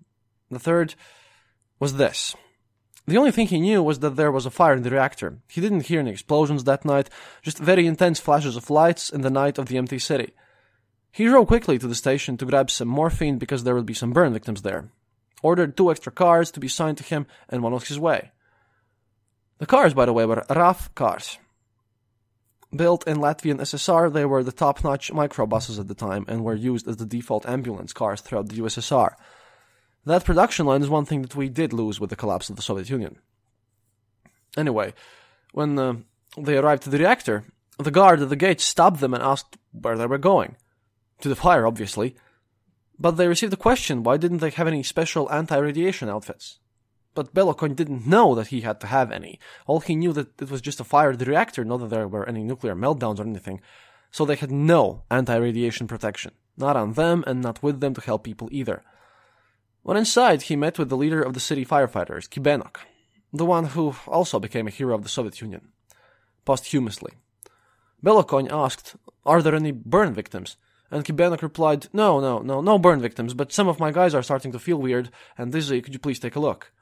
The 0.51 0.59
third 0.59 0.95
was 1.79 1.95
this. 1.95 2.35
The 3.07 3.19
only 3.19 3.31
thing 3.31 3.49
he 3.49 3.61
knew 3.61 3.83
was 3.83 3.99
that 3.99 4.17
there 4.17 4.33
was 4.33 4.47
a 4.47 4.51
fire 4.51 4.75
in 4.75 4.83
the 4.83 4.91
reactor. 4.91 5.39
He 5.49 5.61
didn't 5.61 5.87
hear 5.87 6.01
any 6.01 6.11
explosions 6.11 6.65
that 6.65 6.85
night, 6.85 7.11
just 7.43 7.59
very 7.59 7.87
intense 7.87 8.19
flashes 8.19 8.57
of 8.57 8.71
lights 8.71 9.11
in 9.11 9.21
the 9.21 9.31
night 9.31 9.59
of 9.59 9.67
the 9.67 9.77
empty 9.77 9.99
city. 9.99 10.33
He 11.13 11.27
drove 11.27 11.49
quickly 11.49 11.79
to 11.79 11.87
the 11.87 11.95
station 11.95 12.37
to 12.39 12.47
grab 12.47 12.71
some 12.71 12.89
morphine 12.89 13.39
because 13.39 13.63
there 13.63 13.75
would 13.75 13.87
be 13.87 13.95
some 13.95 14.13
burn 14.13 14.33
victims 14.33 14.63
there. 14.63 14.89
Ordered 15.43 15.77
two 15.77 15.91
extra 15.91 16.11
cars 16.11 16.51
to 16.53 16.61
be 16.61 16.69
signed 16.69 16.97
to 16.99 17.05
him 17.05 17.27
and 17.49 17.63
one 17.63 17.73
was 17.73 17.89
his 17.89 18.01
way. 18.01 18.33
The 19.59 19.67
cars, 19.67 19.95
by 19.95 20.07
the 20.07 20.13
way, 20.13 20.25
were 20.25 20.45
RAF 20.49 20.93
cars. 20.95 21.39
Built 22.75 23.07
in 23.07 23.19
Latvian 23.19 23.61
SSR, 23.61 24.13
they 24.13 24.25
were 24.25 24.43
the 24.43 24.51
top-notch 24.51 25.13
microbuses 25.13 25.79
at 25.79 25.87
the 25.87 25.95
time 25.95 26.25
and 26.27 26.43
were 26.43 26.55
used 26.55 26.89
as 26.89 26.97
the 26.97 27.07
default 27.07 27.47
ambulance 27.47 27.93
cars 27.93 28.21
throughout 28.21 28.49
the 28.49 28.57
USSR. 28.57 29.15
That 30.07 30.25
production 30.25 30.67
line 30.67 30.83
is 30.83 30.89
one 30.89 31.07
thing 31.07 31.23
that 31.23 31.35
we 31.35 31.49
did 31.49 31.73
lose 31.73 31.99
with 31.99 32.11
the 32.11 32.17
collapse 32.17 32.51
of 32.51 32.57
the 32.57 32.63
Soviet 32.63 32.91
Union. 32.91 33.17
Anyway, 34.57 34.93
when 35.53 35.79
uh, 35.79 35.95
they 36.37 36.57
arrived 36.57 36.83
to 36.85 36.91
the 36.91 36.99
reactor, 36.99 37.45
the 37.79 37.91
guard 37.91 38.21
at 38.21 38.29
the 38.29 38.37
gate 38.37 38.61
stopped 38.61 39.01
them 39.01 39.15
and 39.15 39.23
asked 39.23 39.57
where 39.73 39.97
they 39.97 40.07
were 40.07 40.19
going. 40.19 40.57
To 41.21 41.29
the 41.29 41.37
fire, 41.37 41.67
obviously. 41.67 42.17
But 42.99 43.13
they 43.13 43.29
received 43.29 43.53
a 43.53 43.57
question 43.57 44.03
why 44.03 44.17
didn't 44.17 44.39
they 44.39 44.51
have 44.51 44.69
any 44.69 44.83
special 44.83 45.31
anti 45.33 45.57
radiation 45.57 46.09
outfits? 46.09 46.59
But 47.15 47.35
Belokony 47.35 47.75
didn't 47.77 48.07
know 48.07 48.35
that 48.35 48.49
he 48.49 48.61
had 48.61 48.81
to 48.81 48.89
have 48.89 49.11
any. 49.11 49.39
All 49.67 49.81
he 49.81 49.95
knew 49.95 50.13
that 50.13 50.41
it 50.41 50.51
was 50.51 50.61
just 50.61 50.81
a 50.81 50.85
fire 50.85 51.13
at 51.13 51.19
the 51.19 51.25
reactor, 51.25 51.65
not 51.65 51.79
that 51.79 51.91
there 51.91 52.09
were 52.09 52.29
any 52.29 52.43
nuclear 52.43 52.75
meltdowns 52.75 53.21
or 53.21 53.23
anything. 53.23 53.61
So 54.11 54.25
they 54.25 54.37
had 54.37 54.51
no 54.51 55.05
anti 55.11 55.37
radiation 55.37 55.87
protection. 55.87 56.33
Not 56.57 56.77
on 56.77 56.93
them 56.93 57.25
and 57.27 57.41
not 57.41 57.63
with 57.63 57.81
them 57.81 57.95
to 57.95 58.01
help 58.01 58.23
people 58.25 58.49
either. 58.53 58.83
When 59.85 59.99
inside, 59.99 60.43
he 60.43 60.57
met 60.57 60.79
with 60.79 60.89
the 60.89 60.97
leader 60.97 61.23
of 61.23 61.35
the 61.35 61.41
city 61.41 61.63
firefighters, 61.63 62.27
Kibenok, 62.27 62.77
the 63.35 63.45
one 63.45 63.67
who 63.67 63.95
also 64.07 64.41
became 64.41 64.67
a 64.67 64.71
hero 64.71 64.95
of 64.95 65.03
the 65.03 65.11
Soviet 65.11 65.43
Union, 65.43 65.69
posthumously. 66.47 67.13
Belokony 68.03 68.51
asked, 68.51 68.97
Are 69.27 69.43
there 69.43 69.55
any 69.55 69.73
burn 69.73 70.15
victims? 70.15 70.57
And 70.91 71.05
Kibenok 71.05 71.43
replied, 71.43 71.89
No, 71.93 72.19
no, 72.19 72.39
no, 72.39 72.63
no 72.63 72.79
burn 72.79 73.03
victims, 73.03 73.35
but 73.35 73.53
some 73.53 73.69
of 73.69 73.79
my 73.79 73.93
guys 73.93 74.15
are 74.15 74.23
starting 74.23 74.53
to 74.53 74.59
feel 74.59 74.79
weird, 74.79 75.11
and 75.37 75.53
dizzy, 75.53 75.83
could 75.83 75.93
you 75.93 76.01
please 76.01 76.19
take 76.19 76.35
a 76.35 76.41
look? 76.41 76.73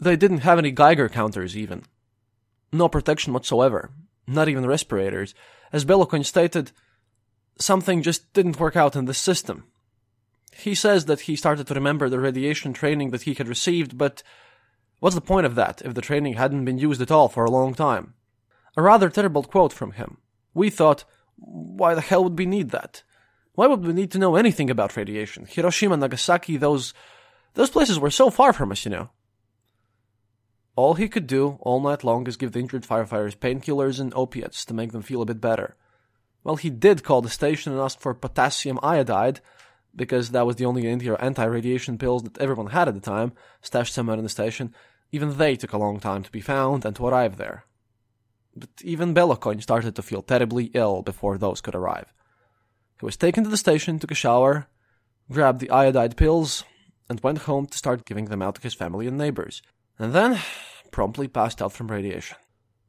They 0.00 0.16
didn't 0.16 0.38
have 0.38 0.58
any 0.58 0.72
Geiger 0.72 1.08
counters, 1.08 1.56
even. 1.56 1.84
No 2.72 2.88
protection 2.88 3.32
whatsoever, 3.32 3.92
not 4.26 4.48
even 4.48 4.66
respirators. 4.66 5.36
As 5.72 5.84
Belokony 5.84 6.26
stated, 6.26 6.72
something 7.60 8.02
just 8.02 8.32
didn't 8.32 8.58
work 8.58 8.74
out 8.74 8.96
in 8.96 9.04
the 9.04 9.14
system. 9.14 9.68
He 10.56 10.74
says 10.74 11.06
that 11.06 11.20
he 11.22 11.36
started 11.36 11.66
to 11.66 11.74
remember 11.74 12.08
the 12.08 12.20
radiation 12.20 12.72
training 12.72 13.10
that 13.10 13.22
he 13.22 13.34
had 13.34 13.48
received, 13.48 13.98
but 13.98 14.22
what's 15.00 15.14
the 15.14 15.20
point 15.20 15.46
of 15.46 15.54
that 15.56 15.82
if 15.84 15.94
the 15.94 16.00
training 16.00 16.34
hadn't 16.34 16.64
been 16.64 16.78
used 16.78 17.02
at 17.02 17.10
all 17.10 17.28
for 17.28 17.44
a 17.44 17.50
long 17.50 17.74
time? 17.74 18.14
A 18.76 18.82
rather 18.82 19.08
terrible 19.08 19.42
quote 19.42 19.72
from 19.72 19.92
him. 19.92 20.18
We 20.52 20.70
thought, 20.70 21.04
why 21.36 21.94
the 21.94 22.00
hell 22.00 22.24
would 22.24 22.38
we 22.38 22.46
need 22.46 22.70
that? 22.70 23.02
Why 23.54 23.66
would 23.66 23.84
we 23.84 23.92
need 23.92 24.10
to 24.12 24.18
know 24.18 24.36
anything 24.36 24.70
about 24.70 24.96
radiation? 24.96 25.46
Hiroshima, 25.46 25.96
Nagasaki, 25.96 26.56
those 26.56 26.94
those 27.54 27.70
places 27.70 28.00
were 28.00 28.10
so 28.10 28.30
far 28.30 28.52
from 28.52 28.72
us, 28.72 28.84
you 28.84 28.90
know. 28.90 29.10
All 30.76 30.94
he 30.94 31.08
could 31.08 31.28
do 31.28 31.58
all 31.60 31.80
night 31.80 32.02
long 32.02 32.26
is 32.26 32.36
give 32.36 32.50
the 32.50 32.58
injured 32.58 32.82
firefighters 32.82 33.36
painkillers 33.36 34.00
and 34.00 34.12
opiates 34.14 34.64
to 34.64 34.74
make 34.74 34.90
them 34.90 35.02
feel 35.02 35.22
a 35.22 35.26
bit 35.26 35.40
better. 35.40 35.76
Well, 36.42 36.56
he 36.56 36.68
did 36.68 37.04
call 37.04 37.22
the 37.22 37.30
station 37.30 37.72
and 37.72 37.80
ask 37.80 38.00
for 38.00 38.12
potassium 38.12 38.80
iodide, 38.82 39.40
because 39.96 40.30
that 40.30 40.46
was 40.46 40.56
the 40.56 40.64
only 40.64 40.86
anti-radiation 40.88 41.98
pills 41.98 42.22
that 42.22 42.38
everyone 42.38 42.68
had 42.68 42.88
at 42.88 42.94
the 42.94 43.00
time, 43.00 43.32
stashed 43.62 43.94
somewhere 43.94 44.16
in 44.16 44.22
the 44.22 44.28
station. 44.28 44.74
Even 45.12 45.36
they 45.36 45.56
took 45.56 45.72
a 45.72 45.78
long 45.78 46.00
time 46.00 46.22
to 46.22 46.30
be 46.32 46.40
found 46.40 46.84
and 46.84 46.96
to 46.96 47.06
arrive 47.06 47.36
there. 47.36 47.64
But 48.56 48.70
even 48.82 49.14
Belokony 49.14 49.62
started 49.62 49.96
to 49.96 50.02
feel 50.02 50.22
terribly 50.22 50.70
ill 50.74 51.02
before 51.02 51.38
those 51.38 51.60
could 51.60 51.74
arrive. 51.74 52.12
He 53.00 53.04
was 53.04 53.16
taken 53.16 53.44
to 53.44 53.50
the 53.50 53.56
station, 53.56 53.98
took 53.98 54.10
a 54.10 54.14
shower, 54.14 54.68
grabbed 55.30 55.60
the 55.60 55.70
iodide 55.70 56.16
pills, 56.16 56.64
and 57.08 57.20
went 57.20 57.38
home 57.38 57.66
to 57.66 57.78
start 57.78 58.06
giving 58.06 58.26
them 58.26 58.42
out 58.42 58.56
to 58.56 58.62
his 58.62 58.74
family 58.74 59.06
and 59.06 59.18
neighbors, 59.18 59.62
and 59.98 60.12
then 60.12 60.40
promptly 60.90 61.28
passed 61.28 61.60
out 61.60 61.72
from 61.72 61.88
radiation. 61.90 62.36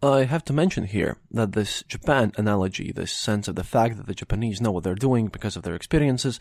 I 0.03 0.25
have 0.25 0.45
to 0.45 0.53
mention 0.53 0.83
here 0.83 1.17
that 1.31 1.53
this 1.53 1.83
Japan 1.87 2.31
analogy, 2.37 2.91
this 2.91 3.11
sense 3.11 3.47
of 3.47 3.55
the 3.55 3.63
fact 3.63 3.97
that 3.97 4.05
the 4.05 4.13
Japanese 4.13 4.61
know 4.61 4.71
what 4.71 4.83
they're 4.83 4.93
doing 4.93 5.27
because 5.27 5.55
of 5.55 5.63
their 5.63 5.73
experiences, 5.73 6.39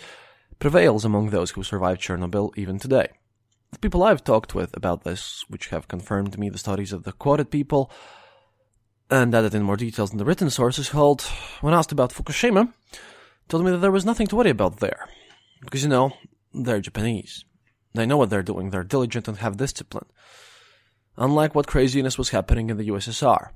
prevails 0.58 1.04
among 1.04 1.30
those 1.30 1.52
who 1.52 1.62
survived 1.62 2.00
Chernobyl 2.00 2.56
even 2.56 2.78
today. 2.78 3.08
The 3.72 3.78
people 3.78 4.02
I've 4.02 4.22
talked 4.22 4.54
with 4.54 4.76
about 4.76 5.04
this, 5.04 5.44
which 5.48 5.68
have 5.68 5.88
confirmed 5.88 6.32
to 6.32 6.40
me 6.40 6.48
the 6.48 6.58
studies 6.58 6.92
of 6.92 7.02
the 7.02 7.12
quoted 7.12 7.50
people, 7.50 7.90
and 9.10 9.34
added 9.34 9.54
in 9.54 9.62
more 9.62 9.76
details 9.76 10.10
than 10.10 10.18
the 10.18 10.24
written 10.24 10.50
sources 10.50 10.90
hold, 10.90 11.22
when 11.60 11.74
asked 11.74 11.92
about 11.92 12.12
Fukushima, 12.12 12.72
told 13.48 13.64
me 13.64 13.70
that 13.70 13.78
there 13.78 13.90
was 13.90 14.04
nothing 14.04 14.26
to 14.28 14.36
worry 14.36 14.50
about 14.50 14.80
there. 14.80 15.08
Because, 15.60 15.82
you 15.82 15.88
know, 15.88 16.12
they're 16.52 16.80
Japanese. 16.80 17.44
They 17.94 18.06
know 18.06 18.16
what 18.16 18.30
they're 18.30 18.42
doing, 18.42 18.70
they're 18.70 18.84
diligent 18.84 19.28
and 19.28 19.38
have 19.38 19.56
discipline. 19.56 20.06
Unlike 21.16 21.54
what 21.54 21.66
craziness 21.66 22.18
was 22.18 22.30
happening 22.30 22.70
in 22.70 22.76
the 22.76 22.88
USSR. 22.88 23.50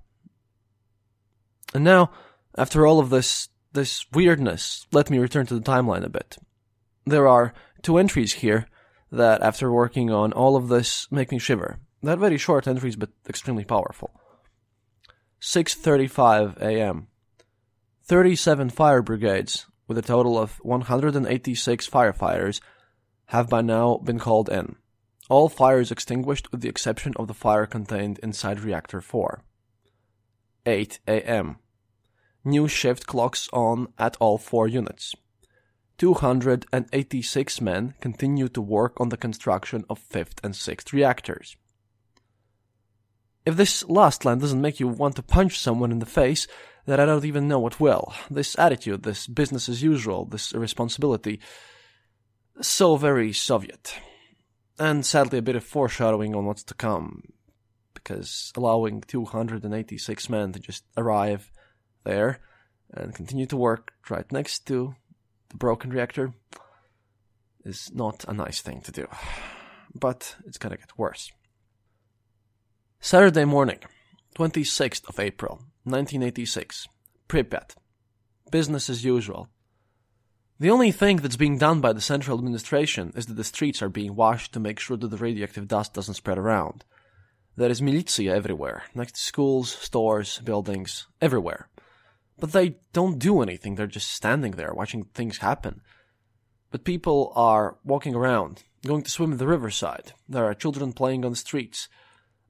And 1.75 1.85
now, 1.85 2.11
after 2.57 2.87
all 2.87 2.99
of 3.01 3.11
this, 3.11 3.49
this 3.73 4.07
weirdness, 4.13 4.87
let 4.93 5.11
me 5.11 5.19
return 5.19 5.47
to 5.47 5.55
the 5.55 5.61
timeline 5.61 6.05
a 6.05 6.09
bit. 6.09 6.39
There 7.09 7.27
are 7.27 7.55
two 7.81 7.97
entries 7.97 8.35
here 8.35 8.67
that, 9.11 9.41
after 9.41 9.73
working 9.73 10.11
on 10.11 10.35
all 10.35 10.57
of 10.57 10.69
this, 10.69 11.11
make 11.11 11.33
me 11.33 11.39
shiver. 11.39 11.79
They're 12.03 12.17
very 12.17 12.37
short 12.37 12.69
entries, 12.69 12.97
but 12.97 13.09
extremely 13.27 13.65
powerful. 13.65 14.11
6:35 15.41 16.61
a.m. 16.61 17.07
37 18.05 18.69
fire 18.69 19.01
brigades 19.01 19.67
with 19.87 19.97
a 19.97 20.03
total 20.03 20.37
of 20.39 20.59
186 20.63 21.89
firefighters 21.89 22.61
have 23.27 23.49
by 23.49 23.63
now 23.63 23.97
been 23.97 24.19
called 24.19 24.51
in. 24.51 24.77
All 25.31 25.49
fires 25.49 25.91
extinguished 25.91 26.53
with 26.53 26.61
the 26.61 26.69
exception 26.69 27.15
of 27.17 27.27
the 27.27 27.41
fire 27.45 27.65
contained 27.65 28.19
inside 28.23 28.61
reactor 28.61 29.01
4. 29.01 29.43
8 30.67 31.01
a.m. 31.09 31.57
New 32.45 32.69
shift 32.69 33.07
clocks 33.07 33.49
on 33.55 33.89
at 33.99 34.19
all 34.21 34.37
four 34.37 34.69
units. 34.69 35.15
286 35.99 37.61
men 37.61 37.95
continue 38.01 38.49
to 38.49 38.63
work 38.63 38.99
on 39.01 39.09
the 39.09 39.17
construction 39.17 39.85
of 39.91 40.01
5th 40.09 40.43
and 40.43 40.55
6th 40.55 40.93
reactors. 40.93 41.57
If 43.45 43.57
this 43.57 43.85
last 43.89 44.25
line 44.25 44.39
doesn't 44.39 44.61
make 44.61 44.79
you 44.79 44.89
want 44.89 45.17
to 45.17 45.23
punch 45.23 45.59
someone 45.59 45.91
in 45.91 45.99
the 45.99 46.07
face, 46.07 46.47
then 46.87 47.01
I 47.01 47.07
don't 47.07 47.25
even 47.25 47.49
know 47.49 47.59
what 47.59 47.81
will. 47.81 48.13
This 48.31 48.59
attitude, 48.59 49.03
this 49.03 49.27
business 49.27 49.69
as 49.69 49.83
usual, 49.83 50.25
this 50.25 50.53
irresponsibility, 50.53 51.41
so 52.61 52.97
very 52.97 53.33
Soviet. 53.33 53.95
And 54.79 55.05
sadly, 55.05 55.39
a 55.39 55.43
bit 55.43 55.57
of 55.57 55.65
foreshadowing 55.65 56.35
on 56.35 56.45
what's 56.45 56.63
to 56.65 56.75
come, 56.75 57.25
because 57.95 58.53
allowing 58.57 59.01
286 59.01 60.29
men 60.31 60.53
to 60.53 60.61
just 60.61 60.85
arrive 60.97 61.51
there 62.05 62.41
and 62.93 63.15
continue 63.15 63.47
to 63.47 63.57
work 63.57 63.93
right 64.09 64.31
next 64.31 64.67
to 64.67 64.95
the 65.51 65.57
broken 65.57 65.91
reactor 65.91 66.33
is 67.65 67.91
not 67.95 68.25
a 68.29 68.33
nice 68.33 68.61
thing 68.61 68.81
to 68.83 68.93
do. 68.93 69.07
But 69.95 70.37
it's 70.47 70.59
gonna 70.59 70.77
get 70.77 70.99
worse. 70.99 71.33
Saturday 73.01 73.45
morning, 73.45 73.79
26th 74.35 75.09
of 75.09 75.19
April, 75.19 75.57
1986. 75.85 76.89
Pripyat. 77.29 77.75
Business 78.51 78.89
as 78.89 79.05
usual. 79.05 79.49
The 80.59 80.71
only 80.71 80.91
thing 80.91 81.19
that's 81.19 81.37
being 81.37 81.59
done 81.59 81.81
by 81.81 81.93
the 81.93 82.01
central 82.01 82.39
administration 82.39 83.13
is 83.15 83.27
that 83.27 83.35
the 83.35 83.45
streets 83.45 83.81
are 83.83 83.89
being 83.89 84.17
washed 84.17 84.53
to 84.53 84.61
make 84.61 84.81
sure 84.81 84.97
that 84.97 85.09
the 85.09 85.17
radioactive 85.17 85.69
dust 85.69 85.95
doesn't 85.95 86.15
spread 86.15 86.39
around. 86.39 86.85
There 87.57 87.71
is 87.71 87.83
militia 87.83 88.31
everywhere, 88.33 88.83
next 88.95 89.15
to 89.17 89.21
schools, 89.21 89.71
stores, 89.71 90.41
buildings, 90.45 91.07
everywhere. 91.21 91.69
But 92.39 92.53
they 92.53 92.77
don't 92.93 93.19
do 93.19 93.43
anything, 93.43 93.75
they're 93.75 93.87
just 93.87 94.13
standing 94.13 94.53
there 94.53 94.73
watching 94.73 95.05
things 95.05 95.39
happen. 95.39 95.81
But 96.71 96.85
people 96.85 97.33
are 97.35 97.79
walking 97.85 98.15
around, 98.15 98.63
going 98.87 99.03
to 99.03 99.11
swim 99.11 99.33
in 99.33 99.39
the 99.39 99.47
riverside. 99.47 100.13
There 100.29 100.45
are 100.45 100.55
children 100.55 100.93
playing 100.93 101.25
on 101.25 101.33
the 101.33 101.37
streets. 101.37 101.89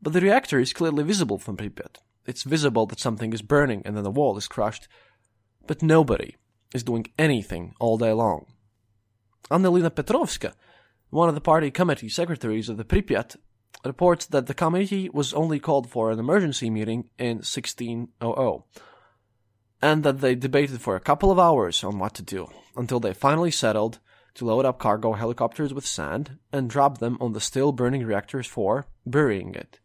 But 0.03 0.13
the 0.13 0.21
reactor 0.21 0.59
is 0.59 0.73
clearly 0.73 1.05
visible 1.05 1.39
from 1.39 1.57
Pripyat. 1.57 1.97
It's 2.27 2.43
visible 2.43 2.87
that 2.87 3.01
something 3.01 3.33
is 3.33 3.43
burning 3.43 3.83
and 3.85 3.97
then 3.97 4.05
the 4.05 4.11
wall 4.11 4.37
is 4.37 4.49
crushed. 4.49 4.89
But 5.67 5.83
nobody 5.83 6.37
is 6.75 6.83
doing 6.83 7.07
anything 7.19 7.75
all 7.81 7.97
day 7.97 8.13
long. 8.13 8.47
Annelina 9.51 9.91
Petrovska, 9.91 10.53
one 11.11 11.29
of 11.29 11.35
the 11.35 11.41
party 11.41 11.71
committee 11.71 12.09
secretaries 12.09 12.69
of 12.69 12.77
the 12.77 12.85
Pripyat, 12.85 13.37
reports 13.85 14.27
that 14.27 14.47
the 14.47 14.55
committee 14.55 15.09
was 15.09 15.33
only 15.33 15.59
called 15.59 15.89
for 15.89 16.11
an 16.11 16.19
emergency 16.19 16.69
meeting 16.69 17.09
in 17.19 17.39
1600 17.39 18.63
and 19.81 20.03
that 20.03 20.21
they 20.21 20.35
debated 20.35 20.81
for 20.81 20.97
a 20.97 21.01
couple 21.01 21.31
of 21.31 21.39
hours 21.39 21.85
on 21.85 21.99
what 21.99 22.15
to 22.15 22.23
do 22.23 22.49
until 22.77 23.01
they 23.01 23.15
finally 23.15 23.51
settled 23.51 23.99
to 24.35 24.45
load 24.45 24.65
up 24.65 24.79
cargo 24.79 25.13
helicopters 25.15 25.75
with 25.75 25.87
sand 25.87 26.39
and 26.53 26.71
drop 26.71 26.99
them 26.99 27.17
on 27.21 27.33
the 27.33 27.41
still 27.41 27.73
burning 27.73 28.05
reactors 28.05 28.47
for 28.47 28.87
burying 29.07 29.55
it. 29.55 29.81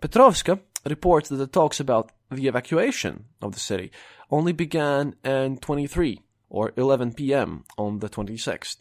Petrovska 0.00 0.60
reports 0.86 1.28
that 1.28 1.36
the 1.36 1.46
talks 1.46 1.80
about 1.80 2.12
the 2.30 2.46
evacuation 2.46 3.24
of 3.42 3.52
the 3.52 3.60
city 3.60 3.90
only 4.30 4.52
began 4.52 5.14
in 5.24 5.58
23 5.58 6.20
or 6.48 6.72
11 6.76 7.14
p.m. 7.14 7.64
on 7.76 7.98
the 7.98 8.08
26th. 8.08 8.78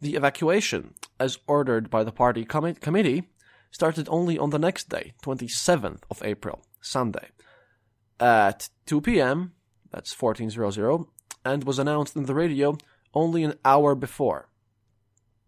The 0.00 0.14
evacuation, 0.14 0.94
as 1.18 1.38
ordered 1.46 1.90
by 1.90 2.04
the 2.04 2.12
party 2.12 2.44
com- 2.44 2.74
committee, 2.74 3.28
started 3.70 4.08
only 4.10 4.38
on 4.38 4.50
the 4.50 4.58
next 4.58 4.88
day, 4.88 5.14
27th 5.22 6.02
of 6.10 6.22
April, 6.22 6.64
Sunday, 6.80 7.28
at 8.20 8.68
2 8.86 9.00
p.m., 9.00 9.52
that's 9.90 10.20
1400, 10.20 11.06
and 11.44 11.64
was 11.64 11.78
announced 11.78 12.16
in 12.16 12.24
the 12.26 12.34
radio 12.34 12.76
only 13.14 13.44
an 13.44 13.54
hour 13.64 13.94
before. 13.94 14.48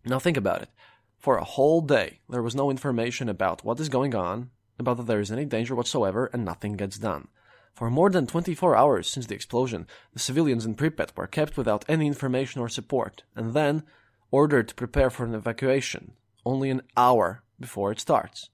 Now 0.05 0.19
think 0.19 0.37
about 0.37 0.63
it. 0.63 0.71
For 1.19 1.37
a 1.37 1.45
whole 1.45 1.81
day, 1.81 2.21
there 2.29 2.43
was 2.43 2.55
no 2.55 2.71
information 2.71 3.29
about 3.29 3.65
what 3.65 3.81
is 3.81 3.89
going 3.89 4.15
on, 4.15 4.51
about 4.79 4.97
that 4.99 5.07
there 5.07 5.21
is 5.21 5.33
any 5.33 5.45
danger 5.45 5.75
whatsoever, 5.75 6.31
and 6.33 6.45
nothing 6.45 6.75
gets 6.75 6.99
done. 6.99 7.29
For 7.75 7.91
more 7.91 8.11
than 8.11 8.27
24 8.27 8.77
hours 8.77 9.09
since 9.09 9.27
the 9.27 9.35
explosion, 9.35 9.87
the 10.13 10.19
civilians 10.19 10.65
in 10.65 10.75
Pripyat 10.75 11.17
were 11.17 11.27
kept 11.27 11.57
without 11.57 11.85
any 11.89 12.07
information 12.07 12.61
or 12.61 12.69
support, 12.69 13.25
and 13.37 13.55
then 13.55 13.83
ordered 14.31 14.69
to 14.69 14.75
prepare 14.75 15.11
for 15.11 15.25
an 15.25 15.35
evacuation, 15.35 16.13
only 16.45 16.71
an 16.71 16.83
hour 16.97 17.43
before 17.59 17.93
it 17.93 18.01
starts. 18.01 18.51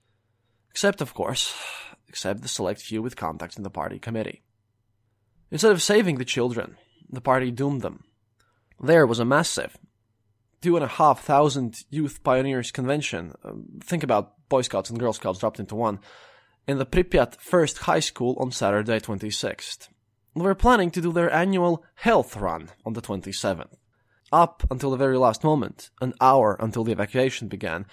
Except, 0.70 1.00
of 1.00 1.14
course, 1.14 1.54
except 2.14 2.42
the 2.42 2.48
select 2.48 2.80
few 2.80 3.02
with 3.02 3.16
contacts 3.16 3.56
in 3.56 3.64
the 3.64 3.70
party 3.70 3.98
committee. 3.98 4.44
Instead 5.50 5.72
of 5.72 5.82
saving 5.82 6.18
the 6.18 6.24
children, 6.24 6.76
the 7.10 7.20
party 7.20 7.50
doomed 7.50 7.82
them. 7.82 8.04
There 8.80 9.04
was 9.04 9.18
a 9.18 9.24
massive 9.24 9.76
two 10.62 10.76
and 10.76 10.84
a 10.84 10.88
half 11.02 11.24
thousand 11.24 11.82
youth 11.90 12.22
pioneers 12.22 12.70
convention. 12.70 13.34
Um, 13.44 13.64
think 13.82 14.04
about 14.04 14.48
Boy 14.48 14.62
Scouts 14.62 14.90
and 14.90 15.00
Girl 15.00 15.12
Scouts 15.12 15.40
dropped 15.40 15.58
into 15.58 15.74
one 15.74 15.98
in 16.68 16.78
the 16.78 16.86
Pripyat 16.86 17.34
First 17.40 17.78
High 17.78 17.98
School 17.98 18.36
on 18.38 18.52
Saturday 18.52 19.00
26th. 19.00 19.88
They 20.36 20.40
were 20.40 20.54
planning 20.54 20.92
to 20.92 21.00
do 21.00 21.10
their 21.10 21.32
annual 21.32 21.84
health 21.96 22.36
run 22.36 22.70
on 22.86 22.92
the 22.92 23.02
27th. 23.02 23.74
Up 24.30 24.62
until 24.70 24.92
the 24.92 24.96
very 24.96 25.18
last 25.18 25.42
moment, 25.42 25.90
an 26.00 26.14
hour 26.20 26.56
until 26.60 26.84
the 26.84 26.92
evacuation 26.92 27.48
began, 27.48 27.86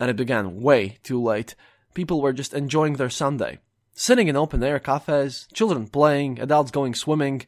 and 0.00 0.10
it 0.10 0.16
began 0.16 0.60
way 0.60 0.98
too 1.04 1.22
late. 1.22 1.54
People 1.94 2.20
were 2.20 2.32
just 2.32 2.54
enjoying 2.54 2.94
their 2.94 3.10
Sunday, 3.10 3.58
sitting 3.92 4.28
in 4.28 4.36
open 4.36 4.62
air 4.62 4.78
cafes, 4.78 5.46
children 5.52 5.88
playing, 5.88 6.38
adults 6.40 6.70
going 6.70 6.94
swimming, 6.94 7.46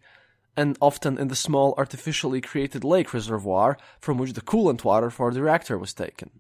and 0.57 0.77
often 0.81 1.19
in 1.19 1.29
the 1.29 1.37
small 1.37 1.75
artificially 1.79 2.41
created 2.41 2.85
lake 2.85 3.15
reservoir 3.15 3.79
from 4.01 4.19
which 4.19 4.35
the 4.35 4.41
coolant 4.41 4.85
water 4.85 5.11
for 5.11 5.33
the 5.33 5.43
reactor 5.43 5.79
was 5.79 5.95
taken. 5.95 6.31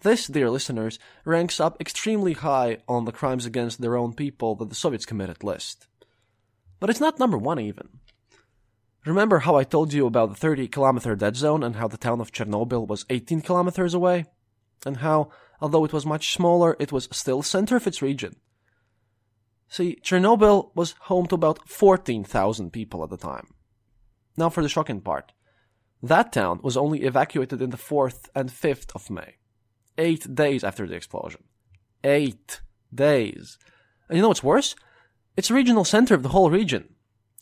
This, 0.00 0.26
dear 0.26 0.50
listeners, 0.50 0.98
ranks 1.24 1.58
up 1.58 1.80
extremely 1.80 2.34
high 2.34 2.78
on 2.86 3.06
the 3.06 3.12
crimes 3.12 3.46
against 3.46 3.80
their 3.80 3.96
own 3.96 4.12
people 4.12 4.54
that 4.56 4.68
the 4.68 4.74
Soviets 4.74 5.06
committed 5.06 5.42
list. 5.42 5.86
But 6.78 6.90
it's 6.90 7.00
not 7.00 7.18
number 7.18 7.38
one 7.38 7.58
even. 7.58 8.00
Remember 9.06 9.40
how 9.40 9.56
I 9.56 9.64
told 9.64 9.92
you 9.92 10.06
about 10.06 10.28
the 10.28 10.34
30 10.34 10.68
kilometer 10.68 11.16
dead 11.16 11.36
zone 11.36 11.62
and 11.62 11.76
how 11.76 11.88
the 11.88 11.96
town 11.96 12.20
of 12.20 12.32
Chernobyl 12.32 12.86
was 12.86 13.06
18 13.08 13.40
kilometers 13.40 13.94
away? 13.94 14.26
And 14.84 14.98
how, 14.98 15.30
although 15.64 15.86
it 15.86 15.94
was 15.94 16.04
much 16.04 16.34
smaller, 16.34 16.76
it 16.78 16.92
was 16.92 17.08
still 17.10 17.42
center 17.42 17.74
of 17.74 17.86
its 17.86 18.02
region. 18.02 18.36
See, 19.66 19.98
Chernobyl 20.02 20.70
was 20.74 20.94
home 21.08 21.26
to 21.28 21.36
about 21.36 21.66
14,000 21.66 22.70
people 22.70 23.02
at 23.02 23.08
the 23.08 23.16
time. 23.16 23.46
Now 24.36 24.50
for 24.50 24.62
the 24.62 24.68
shocking 24.68 25.00
part. 25.00 25.32
That 26.02 26.34
town 26.34 26.60
was 26.62 26.76
only 26.76 27.04
evacuated 27.04 27.62
in 27.62 27.70
the 27.70 27.78
4th 27.78 28.28
and 28.34 28.50
5th 28.50 28.94
of 28.94 29.08
May. 29.08 29.36
Eight 29.96 30.34
days 30.34 30.64
after 30.64 30.86
the 30.86 30.96
explosion. 30.96 31.44
Eight 32.04 32.60
days. 32.94 33.56
And 34.10 34.16
you 34.16 34.22
know 34.22 34.28
what's 34.28 34.42
worse? 34.42 34.76
It's 35.34 35.48
a 35.48 35.54
regional 35.54 35.86
center 35.86 36.14
of 36.14 36.22
the 36.22 36.34
whole 36.36 36.50
region. 36.50 36.92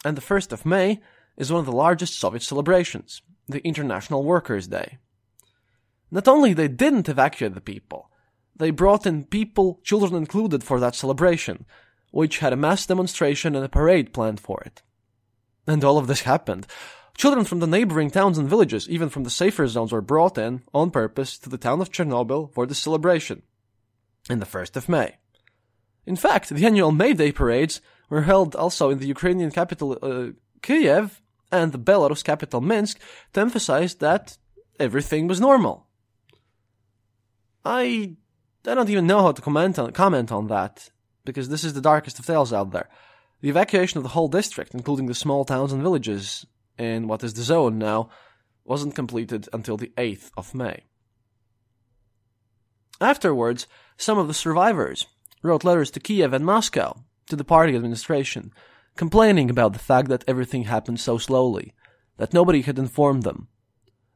And 0.04 0.16
the 0.16 0.22
1st 0.22 0.52
of 0.52 0.64
May 0.64 1.00
is 1.36 1.50
one 1.50 1.58
of 1.58 1.66
the 1.66 1.72
largest 1.72 2.20
Soviet 2.20 2.44
celebrations, 2.44 3.20
the 3.48 3.66
International 3.66 4.22
Workers' 4.22 4.68
Day. 4.68 4.98
Not 6.12 6.28
only 6.28 6.52
they 6.52 6.68
didn't 6.68 7.08
evacuate 7.08 7.54
the 7.54 7.60
people, 7.60 8.10
they 8.56 8.70
brought 8.70 9.06
in 9.06 9.24
people, 9.24 9.80
children 9.82 10.14
included, 10.14 10.62
for 10.62 10.78
that 10.80 10.94
celebration, 10.94 11.64
which 12.10 12.38
had 12.38 12.52
a 12.52 12.56
mass 12.56 12.86
demonstration 12.86 13.54
and 13.56 13.64
a 13.64 13.68
parade 13.68 14.12
planned 14.12 14.40
for 14.40 14.60
it. 14.62 14.82
And 15.66 15.82
all 15.82 15.98
of 15.98 16.06
this 16.06 16.22
happened. 16.22 16.66
Children 17.16 17.44
from 17.44 17.60
the 17.60 17.66
neighboring 17.66 18.10
towns 18.10 18.38
and 18.38 18.48
villages, 18.48 18.88
even 18.88 19.08
from 19.08 19.24
the 19.24 19.30
safer 19.30 19.66
zones, 19.66 19.92
were 19.92 20.00
brought 20.00 20.38
in, 20.38 20.62
on 20.72 20.90
purpose, 20.90 21.38
to 21.38 21.48
the 21.48 21.58
town 21.58 21.80
of 21.80 21.90
Chernobyl 21.90 22.52
for 22.52 22.66
the 22.66 22.74
celebration, 22.74 23.42
in 24.28 24.38
the 24.38 24.46
1st 24.46 24.76
of 24.76 24.88
May. 24.88 25.16
In 26.06 26.16
fact, 26.16 26.48
the 26.48 26.66
annual 26.66 26.90
May 26.90 27.12
Day 27.12 27.32
parades 27.32 27.80
were 28.08 28.22
held 28.22 28.56
also 28.56 28.90
in 28.90 28.98
the 28.98 29.06
Ukrainian 29.06 29.50
capital, 29.50 29.98
uh, 30.02 30.28
Kiev, 30.62 31.20
and 31.50 31.70
the 31.70 31.78
Belarus 31.78 32.24
capital, 32.24 32.60
Minsk, 32.60 32.98
to 33.34 33.40
emphasize 33.40 33.94
that 33.96 34.36
everything 34.80 35.28
was 35.28 35.40
normal. 35.40 35.86
I, 37.64 38.16
I 38.66 38.74
don't 38.74 38.90
even 38.90 39.06
know 39.06 39.22
how 39.22 39.32
to 39.32 39.42
comment 39.42 39.78
on, 39.78 39.90
comment 39.92 40.30
on 40.30 40.46
that 40.48 40.90
because 41.24 41.48
this 41.48 41.64
is 41.64 41.74
the 41.74 41.80
darkest 41.80 42.18
of 42.18 42.26
tales 42.26 42.52
out 42.52 42.70
there. 42.70 42.88
The 43.40 43.48
evacuation 43.48 43.98
of 43.98 44.04
the 44.04 44.10
whole 44.10 44.28
district, 44.28 44.74
including 44.74 45.06
the 45.06 45.14
small 45.14 45.44
towns 45.44 45.72
and 45.72 45.82
villages 45.82 46.46
in 46.78 47.08
what 47.08 47.24
is 47.24 47.34
the 47.34 47.42
zone 47.42 47.78
now, 47.78 48.08
wasn't 48.64 48.94
completed 48.94 49.48
until 49.52 49.76
the 49.76 49.92
8th 49.96 50.30
of 50.36 50.54
May. 50.54 50.84
Afterwards, 53.00 53.66
some 53.96 54.16
of 54.18 54.28
the 54.28 54.34
survivors 54.34 55.06
wrote 55.42 55.64
letters 55.64 55.90
to 55.90 56.00
Kiev 56.00 56.32
and 56.32 56.46
Moscow, 56.46 57.02
to 57.28 57.34
the 57.34 57.44
party 57.44 57.74
administration, 57.74 58.52
complaining 58.96 59.50
about 59.50 59.72
the 59.72 59.80
fact 59.80 60.08
that 60.08 60.24
everything 60.28 60.64
happened 60.64 61.00
so 61.00 61.18
slowly, 61.18 61.74
that 62.18 62.32
nobody 62.32 62.62
had 62.62 62.78
informed 62.78 63.24
them. 63.24 63.48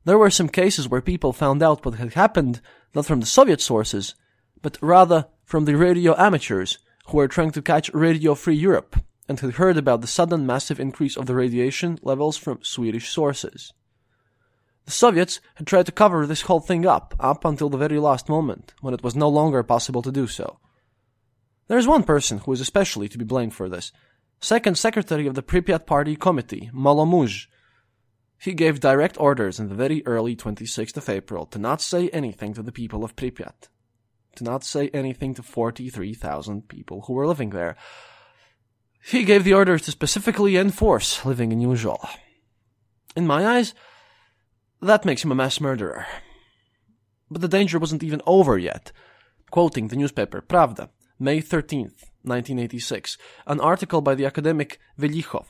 There 0.05 0.18
were 0.18 0.30
some 0.30 0.49
cases 0.49 0.88
where 0.88 1.01
people 1.01 1.32
found 1.32 1.64
out 1.64 1.84
what 1.84 1.97
had 1.97 2.14
happened 2.14 2.61
not 2.94 3.07
from 3.07 3.18
the 3.18 3.26
Soviet 3.26 3.61
sources, 3.61 4.14
but 4.62 4.78
rather 4.80 5.26
from 5.44 5.64
the 5.64 5.76
radio 5.76 6.14
amateurs 6.16 6.78
who 7.09 7.18
were 7.18 7.28
trying 7.28 7.52
to 7.52 7.62
catch 7.62 7.92
Radio 7.94 8.34
Free 8.34 8.57
Europe 8.57 8.96
and 9.28 9.40
had 9.40 9.54
heard 9.54 9.76
about 9.76 10.00
the 10.00 10.07
sudden 10.07 10.46
massive 10.46 10.80
increase 10.80 11.16
of 11.16 11.26
the 11.26 11.34
radiation 11.34 11.98
levels 12.02 12.36
from 12.36 12.62
Swedish 12.62 13.11
sources. 13.11 13.72
The 14.84 14.92
Soviets 14.92 15.40
had 15.57 15.66
tried 15.66 15.86
to 15.86 15.92
cover 15.92 16.26
this 16.26 16.42
whole 16.42 16.61
thing 16.61 16.86
up, 16.86 17.14
up 17.18 17.44
until 17.44 17.68
the 17.68 17.76
very 17.76 17.98
last 17.98 18.28
moment, 18.28 18.72
when 18.80 18.94
it 18.94 19.02
was 19.02 19.16
no 19.16 19.28
longer 19.28 19.62
possible 19.64 20.00
to 20.02 20.12
do 20.12 20.28
so. 20.28 20.61
There 21.66 21.78
is 21.78 21.88
one 21.88 22.04
person 22.04 22.38
who 22.38 22.52
is 22.52 22.61
especially 22.61 23.09
to 23.09 23.18
be 23.18 23.24
blamed 23.24 23.54
for 23.54 23.68
this. 23.68 23.90
Second 24.40 24.78
Secretary 24.78 25.26
of 25.26 25.34
the 25.34 25.42
Pripyat 25.42 25.86
Party 25.86 26.14
Committee, 26.14 26.70
Molomuzh. 26.72 27.46
He 28.38 28.52
gave 28.52 28.78
direct 28.78 29.18
orders 29.18 29.59
in 29.59 29.68
the 29.68 29.74
very 29.74 30.07
early 30.07 30.36
26th 30.36 30.96
of 30.96 31.09
April 31.09 31.46
to 31.46 31.59
not 31.59 31.80
say 31.80 32.09
anything 32.11 32.54
to 32.54 32.62
the 32.62 32.70
people 32.70 33.02
of 33.02 33.16
Pripyat. 33.16 33.68
To 34.37 34.45
not 34.45 34.64
say 34.64 34.89
anything 34.89 35.34
to 35.34 35.43
43,000 35.43 36.68
people 36.68 37.03
who 37.03 37.14
were 37.14 37.26
living 37.26 37.51
there. 37.51 37.76
He 39.03 39.24
gave 39.24 39.45
the 39.45 39.55
orders 39.55 39.82
to 39.82 39.91
specifically 39.91 40.57
enforce 40.57 41.24
living 41.24 41.53
in 41.53 41.61
Ujol. 41.61 42.07
In 43.16 43.26
my 43.26 43.47
eyes, 43.47 43.72
that 44.82 45.07
makes 45.07 45.24
him 45.24 45.32
a 45.32 45.34
mass 45.34 45.59
murderer. 45.59 46.07
But 47.30 47.41
the 47.41 47.49
danger 47.49 47.78
wasn't 47.78 48.03
even 48.03 48.20
over 48.26 48.59
yet. 48.59 48.93
Quoting 49.51 49.89
the 49.89 49.97
newspaper 49.97 50.43
Pravda, 50.43 50.91
May 51.18 51.41
13th, 51.41 52.05
1986, 52.22 53.16
an 53.47 53.59
article 53.61 54.03
by 54.03 54.14
the 54.14 54.26
academic 54.26 54.78
Velikhov. 54.99 55.47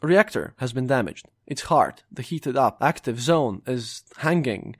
Reactor 0.00 0.54
has 0.58 0.72
been 0.72 0.86
damaged. 0.86 1.26
Its 1.46 1.62
heart, 1.62 2.04
the 2.10 2.22
heated 2.22 2.56
up 2.56 2.78
active 2.80 3.20
zone, 3.20 3.60
is 3.66 4.04
hanging, 4.18 4.76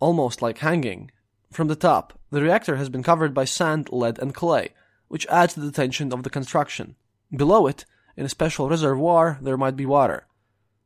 almost 0.00 0.42
like 0.42 0.58
hanging, 0.58 1.10
from 1.54 1.68
the 1.68 1.76
top. 1.76 2.18
The 2.30 2.42
reactor 2.42 2.76
has 2.76 2.88
been 2.88 3.02
covered 3.02 3.32
by 3.32 3.44
sand, 3.44 3.88
lead, 3.92 4.18
and 4.18 4.34
clay, 4.34 4.70
which 5.08 5.26
adds 5.28 5.54
to 5.54 5.60
the 5.60 5.72
tension 5.72 6.12
of 6.12 6.22
the 6.22 6.30
construction. 6.30 6.96
Below 7.34 7.66
it, 7.66 7.84
in 8.16 8.24
a 8.24 8.28
special 8.28 8.68
reservoir, 8.68 9.38
there 9.40 9.56
might 9.56 9.76
be 9.76 9.86
water. 9.86 10.26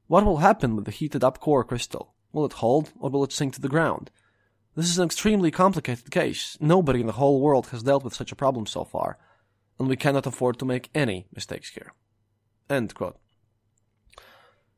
What 0.06 0.24
will 0.24 0.38
happen 0.38 0.76
with 0.76 0.84
the 0.84 0.90
heated 0.90 1.22
up 1.24 1.40
core 1.40 1.64
crystal? 1.64 2.14
Will 2.32 2.44
it 2.44 2.54
hold, 2.54 2.92
or 2.98 3.10
will 3.10 3.24
it 3.24 3.32
sink 3.32 3.54
to 3.54 3.60
the 3.60 3.68
ground? 3.68 4.10
This 4.74 4.88
is 4.88 4.98
an 4.98 5.06
extremely 5.06 5.50
complicated 5.50 6.10
case. 6.10 6.56
Nobody 6.60 7.00
in 7.00 7.06
the 7.06 7.14
whole 7.14 7.40
world 7.40 7.68
has 7.68 7.82
dealt 7.82 8.04
with 8.04 8.14
such 8.14 8.32
a 8.32 8.36
problem 8.36 8.66
so 8.66 8.84
far, 8.84 9.18
and 9.78 9.88
we 9.88 9.96
cannot 9.96 10.26
afford 10.26 10.58
to 10.58 10.64
make 10.64 10.90
any 10.94 11.26
mistakes 11.34 11.70
here. 11.70 11.92
End 12.70 12.94
quote. 12.94 13.16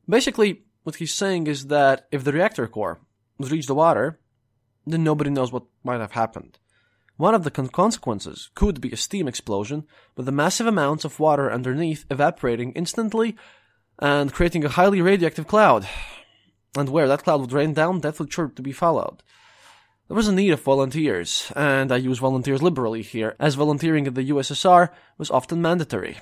Basically, 0.09 0.63
what 0.83 0.95
he's 0.95 1.13
saying 1.13 1.47
is 1.47 1.67
that 1.67 2.07
if 2.11 2.23
the 2.23 2.31
reactor 2.31 2.67
core 2.67 2.99
would 3.37 3.51
reach 3.51 3.67
the 3.67 3.75
water, 3.75 4.19
then 4.91 5.03
nobody 5.03 5.29
knows 5.29 5.51
what 5.51 5.63
might 5.83 5.99
have 5.99 6.11
happened. 6.11 6.59
One 7.17 7.35
of 7.35 7.43
the 7.43 7.51
con- 7.51 7.67
consequences 7.67 8.49
could 8.55 8.81
be 8.81 8.91
a 8.91 8.97
steam 8.97 9.27
explosion 9.27 9.85
with 10.15 10.25
the 10.25 10.31
massive 10.31 10.67
amounts 10.67 11.05
of 11.05 11.19
water 11.19 11.51
underneath 11.51 12.05
evaporating 12.09 12.71
instantly 12.73 13.35
and 13.99 14.33
creating 14.33 14.65
a 14.65 14.69
highly 14.69 15.01
radioactive 15.01 15.47
cloud. 15.47 15.87
And 16.75 16.89
where 16.89 17.07
that 17.07 17.23
cloud 17.23 17.41
would 17.41 17.51
rain 17.51 17.73
down, 17.73 17.99
death 17.99 18.19
would 18.19 18.33
sure 18.33 18.47
to 18.47 18.61
be 18.61 18.71
followed. 18.71 19.21
There 20.07 20.15
was 20.15 20.27
a 20.27 20.33
need 20.33 20.51
of 20.51 20.61
volunteers, 20.61 21.51
and 21.55 21.91
I 21.91 21.97
use 21.97 22.19
volunteers 22.19 22.61
liberally 22.61 23.01
here, 23.01 23.35
as 23.39 23.55
volunteering 23.55 24.07
in 24.07 24.13
the 24.13 24.29
USSR 24.29 24.89
was 25.17 25.31
often 25.31 25.61
mandatory. 25.61 26.17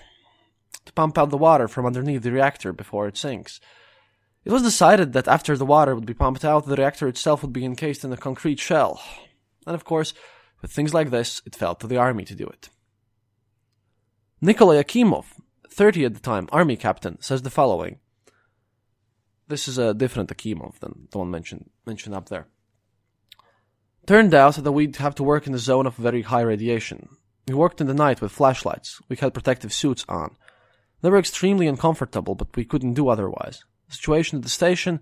To 0.86 0.93
pump 0.93 1.17
out 1.17 1.30
the 1.30 1.38
water 1.38 1.67
from 1.67 1.86
underneath 1.86 2.24
the 2.24 2.32
reactor 2.32 2.74
before 2.74 3.07
it 3.07 3.17
sinks. 3.17 3.59
It 4.46 4.52
was 4.52 4.64
decided 4.64 5.14
that 5.14 5.28
after 5.28 5.58
the 5.58 5.66
water 5.66 5.94
would 5.94 6.06
be 6.06 6.14
pumped 6.14 6.46
out, 6.46 6.66
the 6.66 6.76
reactor 6.76 7.08
itself 7.08 7.42
would 7.42 7.54
be 7.54 7.66
encased 7.66 8.04
in 8.04 8.14
a 8.14 8.18
concrete 8.18 8.60
shell. 8.60 9.02
And 9.68 9.76
of 9.76 9.84
course, 9.84 10.14
with 10.62 10.72
things 10.72 10.94
like 10.94 11.10
this, 11.10 11.42
it 11.46 11.56
fell 11.56 11.76
to 11.76 11.88
the 11.88 11.98
army 11.98 12.26
to 12.26 12.36
do 12.36 12.46
it. 12.46 12.70
Nikolai 14.42 14.82
Akimov, 14.82 15.26
30 15.70 16.06
at 16.06 16.14
the 16.14 16.20
time, 16.20 16.48
army 16.52 16.78
captain, 16.78 17.22
says 17.22 17.42
the 17.42 17.50
following. 17.50 18.00
This 19.50 19.68
is 19.68 19.78
a 19.78 19.94
different 19.94 20.30
Akimov 20.30 20.80
than 20.80 21.08
the 21.12 21.18
one 21.18 21.32
mentioned, 21.32 21.70
mentioned 21.86 22.16
up 22.16 22.30
there. 22.30 22.48
Turned 24.06 24.34
out 24.34 24.56
that 24.56 24.72
we'd 24.72 24.96
have 24.96 25.16
to 25.16 25.24
work 25.24 25.46
in 25.48 25.54
a 25.54 25.60
zone 25.60 25.86
of 25.86 25.96
very 25.96 26.22
high 26.22 26.42
radiation. 26.42 27.10
We 27.48 27.54
worked 27.54 27.82
in 27.82 27.88
the 27.88 27.94
night 27.94 28.22
with 28.22 28.32
flashlights. 28.32 29.02
We 29.10 29.18
had 29.18 29.34
protective 29.34 29.74
suits 29.74 30.06
on. 30.08 30.36
They 31.02 31.10
were 31.10 31.20
extremely 31.20 31.68
uncomfortable, 31.68 32.36
but 32.36 32.56
we 32.56 32.64
couldn't 32.64 32.94
do 32.94 33.10
otherwise. 33.10 33.64
The 33.90 33.96
situation 33.96 34.38
at 34.38 34.44
the 34.44 34.50
station 34.50 35.00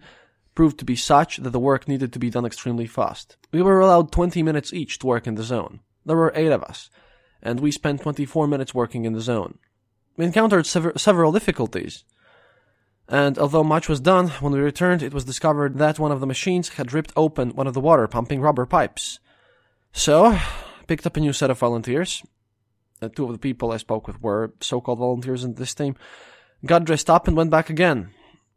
proved 0.56 0.80
to 0.80 0.86
be 0.86 0.96
such 0.96 1.38
that 1.38 1.52
the 1.52 1.60
work 1.60 1.88
needed 1.88 2.12
to 2.14 2.20
be 2.20 2.30
done 2.30 2.46
extremely 2.46 2.88
fast. 2.88 3.38
We 3.52 3.62
were 3.62 3.80
allowed 3.80 4.12
20 4.12 4.42
minutes 4.42 4.74
each 4.74 4.98
to 5.00 5.08
work 5.08 5.28
in 5.28 5.36
the 5.36 5.44
zone. 5.44 5.82
There 6.06 6.18
were 6.18 6.34
eight 6.36 6.52
of 6.52 6.64
us, 6.64 6.90
and 7.42 7.60
we 7.60 7.72
spent 7.72 8.02
24 8.02 8.48
minutes 8.48 8.74
working 8.74 9.06
in 9.06 9.14
the 9.14 9.22
zone. 9.22 9.60
We 10.16 10.26
encountered 10.26 10.66
sever- 10.66 10.98
several 10.98 11.32
difficulties, 11.32 12.06
and 13.10 13.38
although 13.38 13.64
much 13.64 13.88
was 13.88 14.00
done, 14.00 14.30
when 14.42 14.52
we 14.52 14.60
returned, 14.60 15.02
it 15.02 15.14
was 15.14 15.24
discovered 15.24 15.78
that 15.78 16.00
one 16.00 16.12
of 16.12 16.20
the 16.20 16.26
machines 16.26 16.70
had 16.70 16.94
ripped 16.94 17.14
open 17.16 17.52
one 17.52 17.68
of 17.68 17.74
the 17.74 17.80
water 17.80 18.08
pumping 18.08 18.42
rubber 18.42 18.66
pipes. 18.66 19.20
So, 19.94 20.38
picked 20.88 21.06
up 21.06 21.16
a 21.16 21.20
new 21.20 21.34
set 21.34 21.50
of 21.50 21.60
volunteers. 21.60 22.24
Uh, 23.02 23.10
two 23.10 23.26
of 23.26 23.32
the 23.32 23.38
people 23.38 23.72
I 23.72 23.78
spoke 23.78 24.08
with 24.08 24.22
were 24.22 24.54
so-called 24.60 25.00
volunteers 25.00 25.44
in 25.44 25.54
this 25.54 25.74
team. 25.74 25.96
Got 26.66 26.86
dressed 26.86 27.10
up 27.10 27.28
and 27.28 27.38
went 27.38 27.52
back 27.52 27.70
again. 27.70 28.10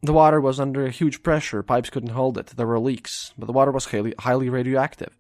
The 0.03 0.13
water 0.13 0.41
was 0.41 0.59
under 0.59 0.89
huge 0.89 1.23
pressure, 1.23 1.63
pipes 1.63 1.91
couldn't 1.91 2.11
hold 2.11 2.39
it, 2.39 2.47
there 2.57 2.67
were 2.67 2.79
leaks, 2.79 3.35
but 3.37 3.47
the 3.47 3.53
water 3.53 3.71
was 3.71 3.87
highly, 3.87 4.15
highly 4.19 4.49
radioactive. 4.49 5.17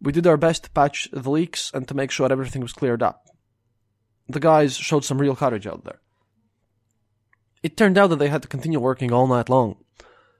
We 0.00 0.12
did 0.12 0.26
our 0.26 0.38
best 0.38 0.64
to 0.64 0.70
patch 0.70 1.08
the 1.12 1.30
leaks 1.30 1.70
and 1.74 1.86
to 1.88 1.94
make 1.94 2.10
sure 2.10 2.32
everything 2.32 2.62
was 2.62 2.72
cleared 2.72 3.02
up. 3.02 3.26
The 4.28 4.40
guys 4.40 4.76
showed 4.76 5.04
some 5.04 5.20
real 5.20 5.36
courage 5.36 5.66
out 5.66 5.84
there. 5.84 6.00
It 7.62 7.76
turned 7.76 7.98
out 7.98 8.06
that 8.08 8.18
they 8.18 8.28
had 8.28 8.42
to 8.42 8.48
continue 8.48 8.80
working 8.80 9.12
all 9.12 9.26
night 9.26 9.50
long. 9.50 9.76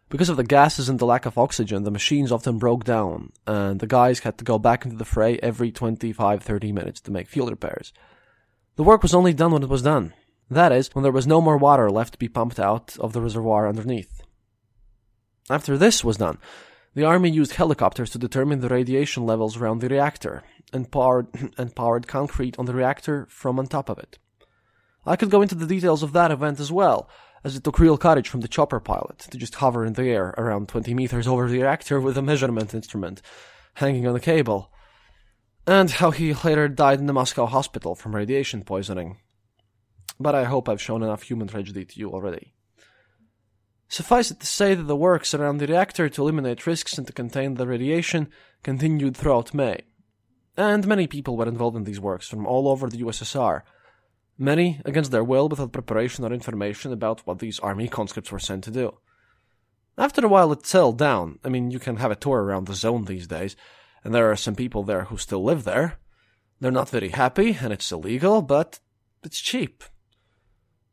Because 0.09 0.29
of 0.31 0.39
the 0.39 0.45
gases 0.45 0.89
and 0.89 0.99
the 0.99 1.07
lack 1.07 1.27
of 1.27 1.37
oxygen, 1.37 1.85
the 1.85 1.91
machines 1.91 2.33
often 2.33 2.59
broke 2.59 2.85
down, 2.85 3.31
and 3.47 3.79
the 3.79 3.87
guys 3.87 4.21
had 4.21 4.39
to 4.39 4.45
go 4.45 4.59
back 4.59 4.85
into 4.85 4.97
the 4.97 5.05
fray 5.05 5.39
every 5.43 5.71
25 5.71 6.43
30 6.43 6.73
minutes 6.73 7.01
to 7.03 7.11
make 7.11 7.29
field 7.29 7.51
repairs. 7.51 7.93
The 8.77 8.83
work 8.83 9.03
was 9.03 9.15
only 9.15 9.35
done 9.35 9.53
when 9.53 9.63
it 9.63 9.69
was 9.69 9.83
done. 9.83 10.15
That 10.51 10.73
is, 10.73 10.89
when 10.93 11.05
there 11.05 11.13
was 11.13 11.27
no 11.27 11.41
more 11.41 11.57
water 11.57 11.89
left 11.91 12.15
to 12.15 12.19
be 12.19 12.29
pumped 12.29 12.59
out 12.59 12.99
of 12.99 13.13
the 13.13 13.21
reservoir 13.21 13.69
underneath. 13.69 14.21
After 15.49 15.79
this 15.79 16.05
was 16.05 16.17
done, 16.17 16.39
the 16.95 17.05
army 17.05 17.31
used 17.31 17.55
helicopters 17.55 18.11
to 18.11 18.19
determine 18.19 18.61
the 18.61 18.69
radiation 18.69 19.25
levels 19.25 19.57
around 19.57 19.81
the 19.81 19.89
reactor 19.89 20.43
and 20.73 20.91
powered, 20.91 21.29
and 21.59 21.75
powered 21.75 22.09
concrete 22.09 22.59
on 22.59 22.67
the 22.67 22.75
reactor 22.75 23.27
from 23.31 23.59
on 23.59 23.67
top 23.67 23.89
of 23.89 23.99
it. 23.99 24.19
I 25.07 25.17
could 25.17 25.31
go 25.31 25.41
into 25.41 25.55
the 25.55 25.67
details 25.67 26.03
of 26.03 26.13
that 26.13 26.33
event 26.33 26.59
as 26.61 26.73
well, 26.73 27.09
as 27.45 27.57
it 27.57 27.65
took 27.65 27.79
real 27.79 27.97
courage 27.97 28.29
from 28.29 28.41
the 28.41 28.49
chopper 28.49 28.81
pilot 28.81 29.19
to 29.31 29.39
just 29.39 29.55
hover 29.57 29.85
in 29.85 29.95
the 29.95 30.05
air 30.05 30.35
around 30.37 30.69
20 30.69 30.93
meters 30.95 31.27
over 31.27 31.49
the 31.49 31.61
reactor 31.61 32.01
with 32.01 32.19
a 32.19 32.23
measurement 32.23 32.75
instrument 32.75 33.23
hanging 33.75 34.07
on 34.07 34.17
a 34.17 34.21
cable, 34.21 34.73
and 35.67 35.91
how 35.91 36.11
he 36.11 36.35
later 36.35 36.69
died 36.69 36.99
in 36.99 37.07
the 37.07 37.13
Moscow 37.13 37.47
hospital 37.47 37.95
from 37.95 38.15
radiation 38.15 38.63
poisoning. 38.63 39.19
But 40.21 40.35
I 40.35 40.45
hope 40.45 40.69
I've 40.69 40.83
shown 40.83 41.03
enough 41.03 41.23
human 41.23 41.49
tragedy 41.49 41.85
to 41.87 41.99
you 41.99 42.13
already. 42.13 42.53
Suffice 43.89 44.31
it 44.31 44.39
to 44.39 44.47
say 44.47 44.75
that 44.75 44.85
the 44.85 44.95
works 44.95 45.35
around 45.35 45.59
the 45.59 45.67
reactor 45.67 46.09
to 46.09 46.23
eliminate 46.23 46.67
risks 46.67 46.97
and 46.97 47.07
to 47.07 47.13
contain 47.13 47.55
the 47.55 47.67
radiation 47.67 48.29
continued 48.63 49.17
throughout 49.17 49.55
May. 49.55 49.81
And 50.57 50.87
many 50.87 51.07
people 51.07 51.37
were 51.37 51.49
involved 51.49 51.77
in 51.77 51.85
these 51.85 51.99
works 51.99 52.29
from 52.29 52.47
all 52.47 52.69
over 52.69 52.89
the 52.89 53.03
USSR, 53.03 53.63
many 54.39 54.81
against 54.85 55.11
their 55.11 55.25
will 55.25 55.49
without 55.49 55.73
preparation 55.73 56.25
or 56.25 56.33
information 56.33 56.93
about 56.93 57.27
what 57.27 57.39
these 57.39 57.59
army 57.61 57.89
conscripts 57.89 58.31
were 58.31 58.39
sent 58.39 58.63
to 58.65 58.71
do. 58.71 58.99
After 59.97 60.25
a 60.25 60.29
while 60.29 60.53
it 60.53 60.67
settled 60.67 60.99
down. 60.99 61.39
I 61.43 61.49
mean, 61.49 61.71
you 61.71 61.79
can 61.79 61.97
have 61.97 62.11
a 62.11 62.17
tour 62.17 62.43
around 62.43 62.67
the 62.67 62.75
zone 62.75 63.07
these 63.07 63.27
days, 63.27 63.57
and 64.05 64.15
there 64.15 64.31
are 64.31 64.37
some 64.37 64.55
people 64.55 64.83
there 64.83 65.05
who 65.05 65.17
still 65.17 65.43
live 65.43 65.65
there. 65.65 65.99
They're 66.61 66.71
not 66.71 66.91
very 66.91 67.09
happy, 67.09 67.59
and 67.61 67.73
it's 67.73 67.91
illegal, 67.91 68.43
but 68.43 68.81
it's 69.25 69.41
cheap. 69.41 69.83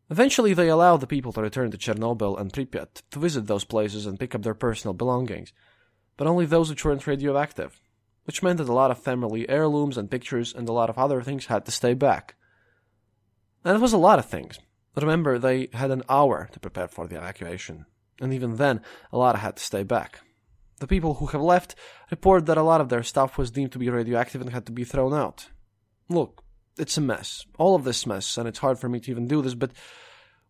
Eventually, 0.10 0.54
they 0.54 0.70
allowed 0.70 1.02
the 1.02 1.08
people 1.08 1.34
to 1.34 1.42
return 1.42 1.70
to 1.72 1.78
Chernobyl 1.78 2.40
and 2.40 2.52
Pripyat 2.52 3.02
to 3.12 3.20
visit 3.20 3.48
those 3.48 3.66
places 3.66 4.06
and 4.06 4.20
pick 4.20 4.34
up 4.34 4.44
their 4.44 4.54
personal 4.54 4.94
belongings, 4.94 5.52
but 6.16 6.28
only 6.28 6.46
those 6.46 6.70
which 6.70 6.86
weren't 6.86 7.06
radioactive, 7.06 7.82
which 8.24 8.42
meant 8.42 8.58
that 8.58 8.70
a 8.70 8.74
lot 8.74 8.92
of 8.92 8.98
family 8.98 9.48
heirlooms 9.50 9.98
and 9.98 10.10
pictures 10.10 10.54
and 10.54 10.68
a 10.70 10.74
lot 10.74 10.90
of 10.90 10.98
other 10.98 11.22
things 11.22 11.48
had 11.48 11.66
to 11.66 11.72
stay 11.72 11.94
back. 11.94 12.36
And 13.66 13.76
it 13.76 13.82
was 13.82 13.94
a 13.94 13.98
lot 13.98 14.20
of 14.20 14.26
things. 14.26 14.60
Remember, 14.96 15.38
they 15.38 15.70
had 15.74 15.92
an 15.92 16.04
hour 16.10 16.50
to 16.54 16.60
prepare 16.60 16.88
for 16.88 17.06
the 17.06 17.18
evacuation, 17.18 17.86
and 18.20 18.34
even 18.34 18.56
then, 18.56 18.82
a 19.12 19.18
lot 19.18 19.38
had 19.38 19.58
to 19.58 19.64
stay 19.64 19.84
back. 19.84 20.22
The 20.80 20.88
people 20.88 21.16
who 21.16 21.28
have 21.28 21.42
left 21.42 21.76
report 22.10 22.46
that 22.46 22.58
a 22.58 22.64
lot 22.64 22.82
of 22.82 22.90
their 22.90 23.04
stuff 23.04 23.38
was 23.38 23.52
deemed 23.52 23.72
to 23.74 23.80
be 23.80 23.90
radioactive 23.90 24.42
and 24.42 24.52
had 24.52 24.66
to 24.68 24.72
be 24.72 24.84
thrown 24.84 25.14
out. 25.14 25.50
Look, 26.10 26.44
it's 26.80 26.98
a 26.98 27.02
mess. 27.02 27.46
All 27.58 27.76
of 27.76 27.84
this 27.84 28.06
mess, 28.06 28.38
and 28.38 28.48
it's 28.48 28.60
hard 28.60 28.80
for 28.80 28.90
me 28.90 29.00
to 29.00 29.12
even 29.12 29.28
do 29.28 29.42
this, 29.42 29.56
but 29.56 29.72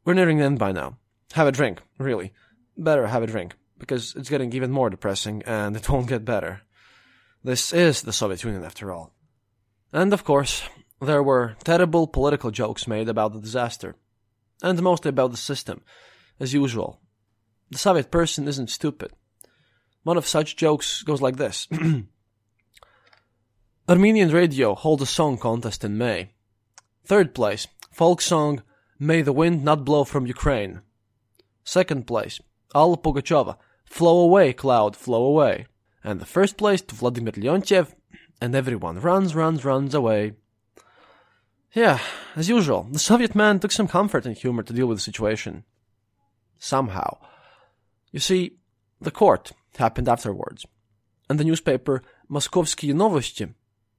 we're 0.05 0.13
nearing 0.13 0.37
the 0.37 0.45
end 0.45 0.59
by 0.59 0.71
now. 0.71 0.97
Have 1.33 1.47
a 1.47 1.51
drink, 1.51 1.81
really. 1.97 2.33
Better 2.77 3.07
have 3.07 3.23
a 3.23 3.27
drink. 3.27 3.55
because 3.79 4.15
it's 4.15 4.29
getting 4.29 4.51
even 4.53 4.71
more 4.71 4.89
depressing 4.89 5.43
and 5.45 5.75
it 5.75 5.89
won't 5.89 6.07
get 6.07 6.25
better. 6.25 6.61
This 7.43 7.73
is 7.73 8.01
the 8.01 8.13
Soviet 8.13 8.43
Union 8.43 8.63
after 8.63 8.91
all. 8.91 9.13
And 9.93 10.13
of 10.13 10.23
course, 10.23 10.63
there 11.01 11.23
were 11.23 11.55
terrible 11.63 12.07
political 12.07 12.51
jokes 12.51 12.87
made 12.87 13.07
about 13.07 13.33
the 13.33 13.39
disaster, 13.39 13.95
and 14.61 14.81
mostly 14.81 15.09
about 15.09 15.31
the 15.31 15.37
system, 15.37 15.81
as 16.39 16.53
usual. 16.53 16.99
The 17.69 17.77
Soviet 17.77 18.11
person 18.11 18.47
isn't 18.47 18.69
stupid. 18.69 19.11
One 20.03 20.17
of 20.17 20.27
such 20.27 20.55
jokes 20.55 21.03
goes 21.03 21.21
like 21.21 21.37
this 21.37 21.67
Armenian 23.89 24.31
radio 24.31 24.75
holds 24.75 25.01
a 25.01 25.05
song 25.05 25.37
contest 25.37 25.81
in 25.81 25.97
May. 25.97 26.31
Third 27.05 27.33
place, 27.33 27.67
folk 27.89 28.19
song 28.19 28.61
May 28.99 29.21
the 29.21 29.31
Wind 29.31 29.63
Not 29.63 29.85
Blow 29.85 30.03
from 30.03 30.25
Ukraine. 30.25 30.81
Second 31.63 32.05
place, 32.05 32.41
Alla 32.75 32.97
Pugacheva, 32.97 33.55
Flow 33.85 34.19
Away, 34.19 34.51
Cloud, 34.51 34.97
Flow 34.97 35.23
Away. 35.23 35.67
And 36.03 36.19
the 36.19 36.25
first 36.25 36.57
place 36.57 36.81
to 36.81 36.95
Vladimir 36.95 37.31
Leontiev, 37.31 37.95
and 38.41 38.55
everyone 38.55 38.99
runs, 38.99 39.33
runs, 39.33 39.63
runs 39.63 39.93
away. 39.93 40.33
Yeah, 41.73 41.99
as 42.35 42.49
usual, 42.49 42.89
the 42.91 42.99
Soviet 42.99 43.35
man 43.35 43.61
took 43.61 43.71
some 43.71 43.87
comfort 43.87 44.25
in 44.25 44.35
humor 44.35 44.63
to 44.63 44.73
deal 44.73 44.87
with 44.87 44.97
the 44.97 45.01
situation. 45.01 45.63
Somehow. 46.59 47.19
You 48.11 48.19
see, 48.19 48.57
the 48.99 49.11
court 49.11 49.53
happened 49.77 50.09
afterwards, 50.09 50.65
and 51.29 51.39
the 51.39 51.45
newspaper 51.45 52.03
Moskovsky 52.29 52.93
Novosti, 52.93 53.53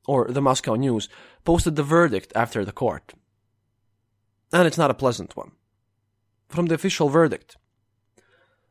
or 0.09 0.27
the 0.29 0.43
Moscow 0.43 0.75
News, 0.75 1.09
posted 1.45 1.77
the 1.77 1.83
verdict 1.85 2.33
after 2.35 2.65
the 2.65 2.73
court. 2.73 3.13
And 4.53 4.67
it's 4.67 4.79
not 4.79 4.91
a 4.91 4.95
pleasant 5.03 5.37
one. 5.37 5.53
From 6.49 6.67
the 6.67 6.75
official 6.75 7.11
verdict. 7.11 7.57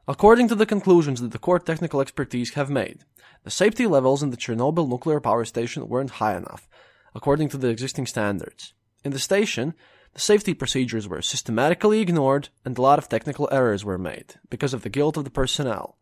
According 0.07 0.47
to 0.47 0.55
the 0.55 0.65
conclusions 0.65 1.21
that 1.21 1.31
the 1.31 1.45
court 1.47 1.65
technical 1.65 2.01
expertise 2.01 2.55
have 2.55 2.69
made, 2.69 3.05
the 3.43 3.51
safety 3.51 3.85
levels 3.85 4.23
in 4.23 4.31
the 4.31 4.37
Chernobyl 4.37 4.89
nuclear 4.89 5.19
power 5.19 5.45
station 5.45 5.87
weren't 5.87 6.17
high 6.21 6.35
enough, 6.35 6.67
according 7.13 7.49
to 7.49 7.57
the 7.57 7.67
existing 7.67 8.07
standards. 8.07 8.73
In 9.03 9.11
the 9.11 9.19
station, 9.19 9.75
the 10.13 10.19
safety 10.19 10.55
procedures 10.55 11.07
were 11.07 11.21
systematically 11.21 12.01
ignored 12.01 12.49
and 12.65 12.75
a 12.75 12.81
lot 12.81 12.97
of 12.97 13.07
technical 13.07 13.47
errors 13.51 13.85
were 13.85 13.99
made 13.99 14.35
because 14.49 14.73
of 14.73 14.81
the 14.81 14.89
guilt 14.89 15.17
of 15.17 15.23
the 15.23 15.29
personnel. 15.29 15.97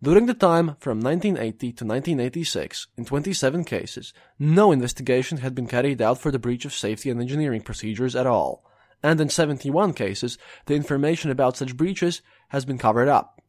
During 0.00 0.26
the 0.26 0.34
time 0.34 0.76
from 0.78 1.00
1980 1.00 1.58
to 1.72 1.84
1986, 1.84 2.86
in 2.96 3.04
27 3.04 3.64
cases, 3.64 4.12
no 4.38 4.70
investigation 4.70 5.38
had 5.38 5.56
been 5.56 5.66
carried 5.66 6.00
out 6.00 6.20
for 6.20 6.30
the 6.30 6.38
breach 6.38 6.64
of 6.64 6.72
safety 6.72 7.10
and 7.10 7.20
engineering 7.20 7.62
procedures 7.62 8.14
at 8.14 8.26
all, 8.26 8.64
and 9.02 9.20
in 9.20 9.28
71 9.28 9.94
cases, 9.94 10.38
the 10.66 10.76
information 10.76 11.32
about 11.32 11.56
such 11.56 11.76
breaches 11.76 12.22
has 12.50 12.64
been 12.64 12.78
covered 12.78 13.08
up. 13.08 13.42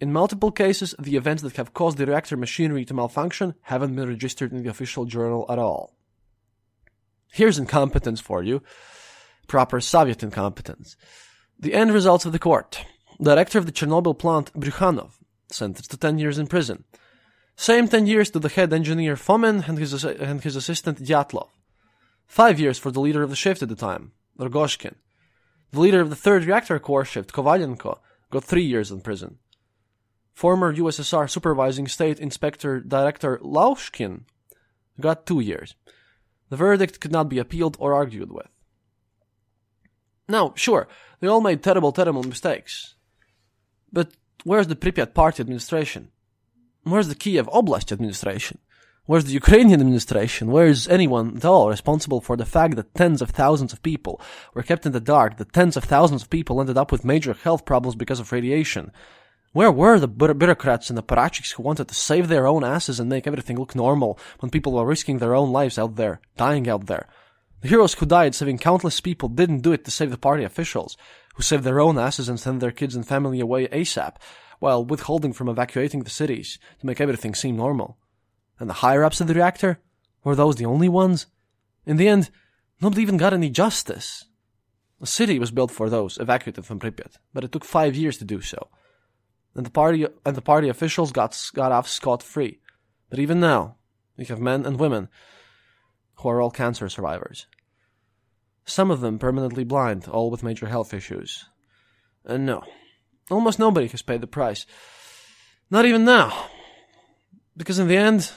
In 0.00 0.14
multiple 0.14 0.50
cases, 0.50 0.94
the 0.98 1.16
events 1.16 1.42
that 1.42 1.56
have 1.56 1.74
caused 1.74 1.98
the 1.98 2.06
reactor 2.06 2.38
machinery 2.38 2.86
to 2.86 2.94
malfunction 2.94 3.54
haven't 3.62 3.94
been 3.94 4.08
registered 4.08 4.52
in 4.52 4.62
the 4.62 4.70
official 4.70 5.04
journal 5.04 5.44
at 5.50 5.58
all. 5.58 5.94
Here's 7.32 7.58
incompetence 7.58 8.20
for 8.20 8.42
you. 8.42 8.62
Proper 9.46 9.82
Soviet 9.82 10.22
incompetence. 10.22 10.96
The 11.58 11.74
end 11.74 11.92
results 11.92 12.24
of 12.24 12.32
the 12.32 12.38
court. 12.38 12.82
Director 13.20 13.58
of 13.58 13.66
the 13.66 13.72
Chernobyl 13.72 14.18
plant, 14.18 14.52
Bryukhanov, 14.54 15.12
sentenced 15.50 15.90
to 15.90 15.96
10 15.96 16.18
years 16.18 16.38
in 16.38 16.46
prison. 16.46 16.84
Same 17.56 17.88
10 17.88 18.06
years 18.06 18.30
to 18.30 18.38
the 18.38 18.48
head 18.48 18.72
engineer 18.72 19.16
Fomin 19.16 19.66
and 19.68 19.78
his, 19.78 20.04
and 20.04 20.42
his 20.42 20.56
assistant 20.56 21.02
Dyatlov. 21.02 21.48
Five 22.26 22.60
years 22.60 22.78
for 22.78 22.90
the 22.90 23.00
leader 23.00 23.22
of 23.22 23.30
the 23.30 23.36
shift 23.36 23.62
at 23.62 23.68
the 23.68 23.76
time, 23.76 24.12
Rogozhkin. 24.38 24.94
The 25.72 25.80
leader 25.80 26.00
of 26.00 26.10
the 26.10 26.16
third 26.16 26.44
reactor 26.44 26.78
core 26.78 27.04
shift, 27.04 27.32
Kovalenko, 27.32 27.98
got 28.30 28.44
three 28.44 28.64
years 28.64 28.90
in 28.90 29.00
prison. 29.00 29.38
Former 30.34 30.74
USSR 30.74 31.30
Supervising 31.30 31.88
State 31.88 32.20
Inspector 32.20 32.80
Director 32.80 33.38
Laushkin 33.42 34.22
got 35.00 35.26
two 35.26 35.40
years. 35.40 35.74
The 36.50 36.56
verdict 36.56 37.00
could 37.00 37.12
not 37.12 37.28
be 37.28 37.38
appealed 37.38 37.76
or 37.80 37.94
argued 37.94 38.30
with. 38.30 38.48
Now, 40.28 40.52
sure, 40.56 40.88
they 41.20 41.26
all 41.26 41.40
made 41.40 41.62
terrible, 41.62 41.92
terrible 41.92 42.22
mistakes. 42.22 42.94
But 43.92 44.12
where's 44.46 44.68
the 44.68 44.76
Pripyat 44.76 45.12
party 45.12 45.40
administration? 45.40 46.12
Where's 46.84 47.08
the 47.08 47.16
Kiev 47.16 47.48
Oblast 47.48 47.90
administration? 47.90 48.58
Where's 49.06 49.24
the 49.24 49.32
Ukrainian 49.32 49.80
administration? 49.80 50.52
Where's 50.52 50.86
anyone 50.86 51.36
at 51.36 51.44
all 51.44 51.68
responsible 51.68 52.20
for 52.20 52.36
the 52.36 52.44
fact 52.44 52.76
that 52.76 52.94
tens 52.94 53.20
of 53.20 53.30
thousands 53.30 53.72
of 53.72 53.82
people 53.82 54.20
were 54.54 54.62
kept 54.62 54.86
in 54.86 54.92
the 54.92 55.00
dark, 55.00 55.38
that 55.38 55.52
tens 55.52 55.76
of 55.76 55.82
thousands 55.82 56.22
of 56.22 56.30
people 56.30 56.60
ended 56.60 56.78
up 56.78 56.92
with 56.92 57.04
major 57.04 57.34
health 57.34 57.64
problems 57.64 57.96
because 57.96 58.20
of 58.20 58.30
radiation? 58.30 58.92
Where 59.52 59.72
were 59.72 59.98
the 59.98 60.06
bureaucrats 60.08 60.90
and 60.90 60.96
the 60.96 61.02
apparatchiks 61.02 61.54
who 61.54 61.64
wanted 61.64 61.88
to 61.88 61.94
save 61.94 62.28
their 62.28 62.46
own 62.46 62.62
asses 62.62 63.00
and 63.00 63.08
make 63.10 63.26
everything 63.26 63.58
look 63.58 63.74
normal 63.74 64.16
when 64.38 64.50
people 64.50 64.74
were 64.74 64.86
risking 64.86 65.18
their 65.18 65.34
own 65.34 65.50
lives 65.50 65.76
out 65.76 65.96
there, 65.96 66.20
dying 66.36 66.68
out 66.68 66.86
there? 66.86 67.08
The 67.66 67.70
heroes 67.70 67.94
who 67.94 68.06
died 68.06 68.36
saving 68.36 68.58
countless 68.58 69.00
people 69.00 69.28
didn't 69.28 69.62
do 69.62 69.72
it 69.72 69.84
to 69.86 69.90
save 69.90 70.12
the 70.12 70.16
party 70.16 70.44
officials, 70.44 70.96
who 71.34 71.42
saved 71.42 71.64
their 71.64 71.80
own 71.80 71.98
asses 71.98 72.28
and 72.28 72.38
sent 72.38 72.60
their 72.60 72.70
kids 72.70 72.94
and 72.94 73.04
family 73.04 73.40
away 73.40 73.66
ASAP, 73.66 74.18
while 74.60 74.84
withholding 74.84 75.32
from 75.32 75.48
evacuating 75.48 76.04
the 76.04 76.10
cities 76.10 76.60
to 76.78 76.86
make 76.86 77.00
everything 77.00 77.34
seem 77.34 77.56
normal. 77.56 77.98
And 78.60 78.70
the 78.70 78.74
higher 78.84 79.02
ups 79.02 79.20
of 79.20 79.26
the 79.26 79.34
reactor? 79.34 79.80
Were 80.22 80.36
those 80.36 80.54
the 80.54 80.64
only 80.64 80.88
ones? 80.88 81.26
In 81.84 81.96
the 81.96 82.06
end, 82.06 82.30
nobody 82.80 83.02
even 83.02 83.16
got 83.16 83.34
any 83.34 83.50
justice. 83.50 84.26
The 85.00 85.08
city 85.08 85.40
was 85.40 85.50
built 85.50 85.72
for 85.72 85.90
those 85.90 86.18
evacuated 86.18 86.64
from 86.64 86.78
Pripyat, 86.78 87.16
but 87.34 87.42
it 87.42 87.50
took 87.50 87.64
five 87.64 87.96
years 87.96 88.16
to 88.18 88.24
do 88.24 88.42
so. 88.42 88.68
And 89.56 89.66
the 89.66 89.70
party 89.70 90.06
and 90.24 90.36
the 90.36 90.40
party 90.40 90.68
officials 90.68 91.10
got 91.10 91.36
got 91.52 91.72
off 91.72 91.88
scot 91.88 92.22
free. 92.22 92.60
But 93.10 93.18
even 93.18 93.40
now, 93.40 93.78
we 94.16 94.24
have 94.26 94.38
men 94.38 94.64
and 94.64 94.78
women 94.78 95.08
who 96.18 96.28
are 96.28 96.40
all 96.40 96.52
cancer 96.52 96.88
survivors. 96.88 97.48
Some 98.66 98.90
of 98.90 99.00
them 99.00 99.18
permanently 99.18 99.64
blind, 99.64 100.08
all 100.08 100.30
with 100.30 100.42
major 100.42 100.66
health 100.66 100.92
issues. 100.92 101.46
And 102.24 102.44
no, 102.44 102.64
almost 103.30 103.58
nobody 103.58 103.86
has 103.86 104.02
paid 104.02 104.20
the 104.20 104.26
price. 104.26 104.66
Not 105.70 105.86
even 105.86 106.04
now. 106.04 106.48
Because 107.56 107.78
in 107.78 107.86
the 107.86 107.96
end, 107.96 108.32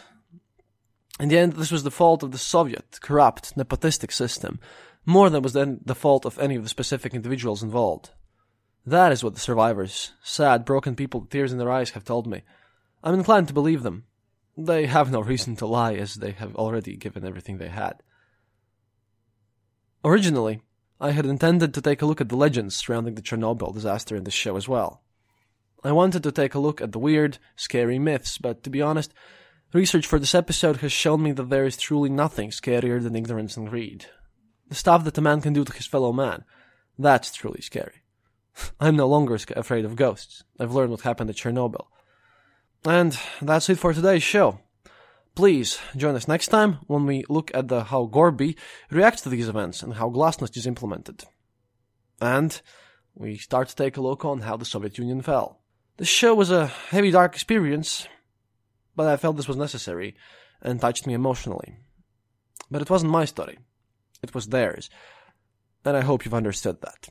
in 1.20 1.30
the 1.30 1.38
end, 1.38 1.54
this 1.54 1.72
was 1.72 1.84
the 1.84 1.92
fault 1.92 2.22
of 2.22 2.32
the 2.32 2.38
Soviet, 2.38 3.00
corrupt, 3.02 3.58
nepotistic 3.58 4.14
system, 4.14 4.60
more 5.06 5.30
than 5.32 5.42
was 5.42 5.54
then 5.54 5.82
the 5.84 5.96
fault 5.96 6.26
of 6.26 6.38
any 6.38 6.56
of 6.56 6.64
the 6.64 6.70
specific 6.70 7.14
individuals 7.16 7.64
involved. 7.64 8.12
That 8.86 9.12
is 9.12 9.24
what 9.24 9.34
the 9.34 9.40
survivors, 9.40 10.14
sad, 10.24 10.64
broken 10.64 10.96
people 10.96 11.22
with 11.22 11.32
tears 11.32 11.52
in 11.52 11.58
their 11.58 11.72
eyes, 11.72 11.92
have 11.92 12.06
told 12.06 12.28
me. 12.28 12.44
I'm 13.04 13.16
inclined 13.16 13.48
to 13.48 13.54
believe 13.54 13.82
them. 13.82 14.06
They 14.56 14.86
have 14.86 15.12
no 15.12 15.22
reason 15.22 15.56
to 15.58 15.66
lie, 15.66 15.96
as 15.96 16.16
they 16.16 16.32
have 16.32 16.56
already 16.56 16.96
given 16.96 17.26
everything 17.26 17.58
they 17.58 17.70
had. 17.70 18.02
Originally, 20.04 20.62
I 21.02 21.12
had 21.12 21.26
intended 21.26 21.74
to 21.74 21.82
take 21.82 22.02
a 22.02 22.06
look 22.06 22.22
at 22.22 22.30
the 22.30 22.38
legends 22.38 22.76
surrounding 22.76 23.16
the 23.16 23.22
Chernobyl 23.22 23.74
disaster 23.74 24.16
in 24.16 24.24
this 24.24 24.34
show 24.34 24.56
as 24.56 24.68
well. 24.68 25.02
I 25.84 25.92
wanted 25.92 26.24
to 26.24 26.32
take 26.32 26.56
a 26.56 26.60
look 26.60 26.82
at 26.82 26.92
the 26.92 27.00
weird, 27.00 27.38
scary 27.56 28.00
myths, 28.00 28.38
but 28.38 28.64
to 28.64 28.70
be 28.70 28.82
honest, 28.82 29.14
research 29.74 30.06
for 30.06 30.20
this 30.20 30.36
episode 30.36 30.78
has 30.78 30.92
shown 30.92 31.24
me 31.24 31.32
that 31.34 31.50
there 31.50 31.66
is 31.66 31.78
truly 31.78 32.10
nothing 32.10 32.50
scarier 32.50 33.02
than 33.02 33.16
ignorance 33.16 33.56
and 33.56 33.70
greed. 33.70 34.06
The 34.68 34.76
stuff 34.76 35.04
that 35.06 35.18
a 35.18 35.22
man 35.22 35.42
can 35.42 35.54
do 35.54 35.64
to 35.64 35.74
his 35.74 35.88
fellow 35.88 36.12
man, 36.12 36.44
that's 36.98 37.32
truly 37.34 37.62
scary. 37.62 38.04
I'm 38.80 38.96
no 38.96 39.08
longer 39.08 39.38
afraid 39.56 39.86
of 39.86 39.96
ghosts. 39.96 40.44
I've 40.60 40.74
learned 40.74 40.92
what 40.92 41.02
happened 41.02 41.30
at 41.30 41.38
Chernobyl. 41.38 41.88
And 42.86 43.18
that's 43.42 43.70
it 43.70 43.80
for 43.80 43.94
today's 43.94 44.24
show. 44.24 44.60
Please 45.40 45.80
join 45.96 46.18
us 46.18 46.28
next 46.28 46.50
time 46.50 46.80
when 46.88 47.06
we 47.06 47.24
look 47.30 47.50
at 47.54 47.70
the 47.70 47.86
how 47.86 48.08
Gorby 48.08 48.58
reacts 48.92 49.22
to 49.22 49.30
these 49.30 49.48
events 49.48 49.82
and 49.82 49.94
how 49.94 50.10
Glasnost 50.10 50.58
is 50.58 50.68
implemented. 50.68 51.24
And 52.20 52.62
we 53.16 53.38
start 53.38 53.70
to 53.70 53.76
take 53.78 53.96
a 53.96 54.02
look 54.02 54.26
on 54.26 54.42
how 54.42 54.58
the 54.58 54.66
Soviet 54.66 54.98
Union 54.98 55.22
fell. 55.22 55.62
This 55.96 56.10
show 56.10 56.36
was 56.36 56.52
a 56.52 56.68
heavy 56.68 57.10
dark 57.10 57.36
experience, 57.36 58.06
but 58.98 59.08
I 59.08 59.16
felt 59.16 59.38
this 59.38 59.48
was 59.48 59.56
necessary 59.56 60.18
and 60.62 60.82
touched 60.82 61.08
me 61.08 61.14
emotionally. 61.14 61.78
But 62.70 62.82
it 62.82 62.90
wasn't 62.90 63.14
my 63.14 63.24
story. 63.24 63.60
It 64.22 64.36
was 64.36 64.48
theirs. 64.48 64.90
And 65.86 65.96
I 65.96 66.02
hope 66.02 66.26
you've 66.26 66.34
understood 66.34 66.82
that. 66.82 67.08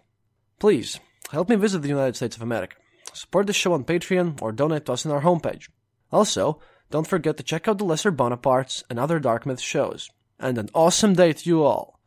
Please, 0.59 1.01
help 1.31 1.49
me 1.49 1.57
visit 1.57 1.81
the 1.81 1.89
United 1.89 2.17
States 2.17 2.37
of 2.37 2.43
America. 2.43 2.77
Support 3.15 3.47
the 3.47 3.55
show 3.55 3.73
on 3.73 3.85
Patreon 3.85 4.43
or 4.43 4.53
donate 4.53 4.85
to 4.85 4.93
us 4.93 5.07
on 5.07 5.13
our 5.13 5.23
homepage. 5.23 5.71
Also, 6.13 6.61
don't 6.91 7.07
forget 7.07 7.37
to 7.37 7.43
check 7.43 7.69
out 7.69 7.79
the 7.79 7.85
Lesser 7.85 8.11
Bonapartes 8.11 8.83
and 8.89 8.99
other 8.99 9.19
Dark 9.19 9.45
Myth 9.45 9.61
shows. 9.61 10.11
And 10.39 10.57
an 10.57 10.71
awesome 10.75 11.15
day 11.15 11.33
to 11.33 11.49
you 11.49 11.63
all. 11.63 11.99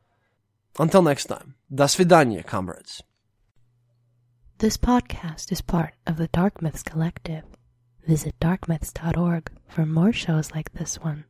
Until 0.80 1.02
next 1.02 1.26
time, 1.26 1.56
das 1.74 1.96
vidanya, 1.96 2.46
comrades. 2.46 3.04
This 4.58 4.78
podcast 4.78 5.52
is 5.52 5.62
part 5.62 5.94
of 6.08 6.18
the 6.18 6.28
Dark 6.28 6.62
Myths 6.62 6.84
Collective. 6.84 7.44
Visit 8.08 8.40
darkmyths.org 8.40 9.52
for 9.68 9.86
more 9.86 10.14
shows 10.14 10.52
like 10.52 10.74
this 10.74 11.00
one. 11.00 11.26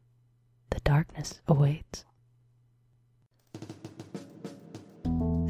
The 0.69 0.79
darkness 0.81 1.41
awaits. 1.47 2.05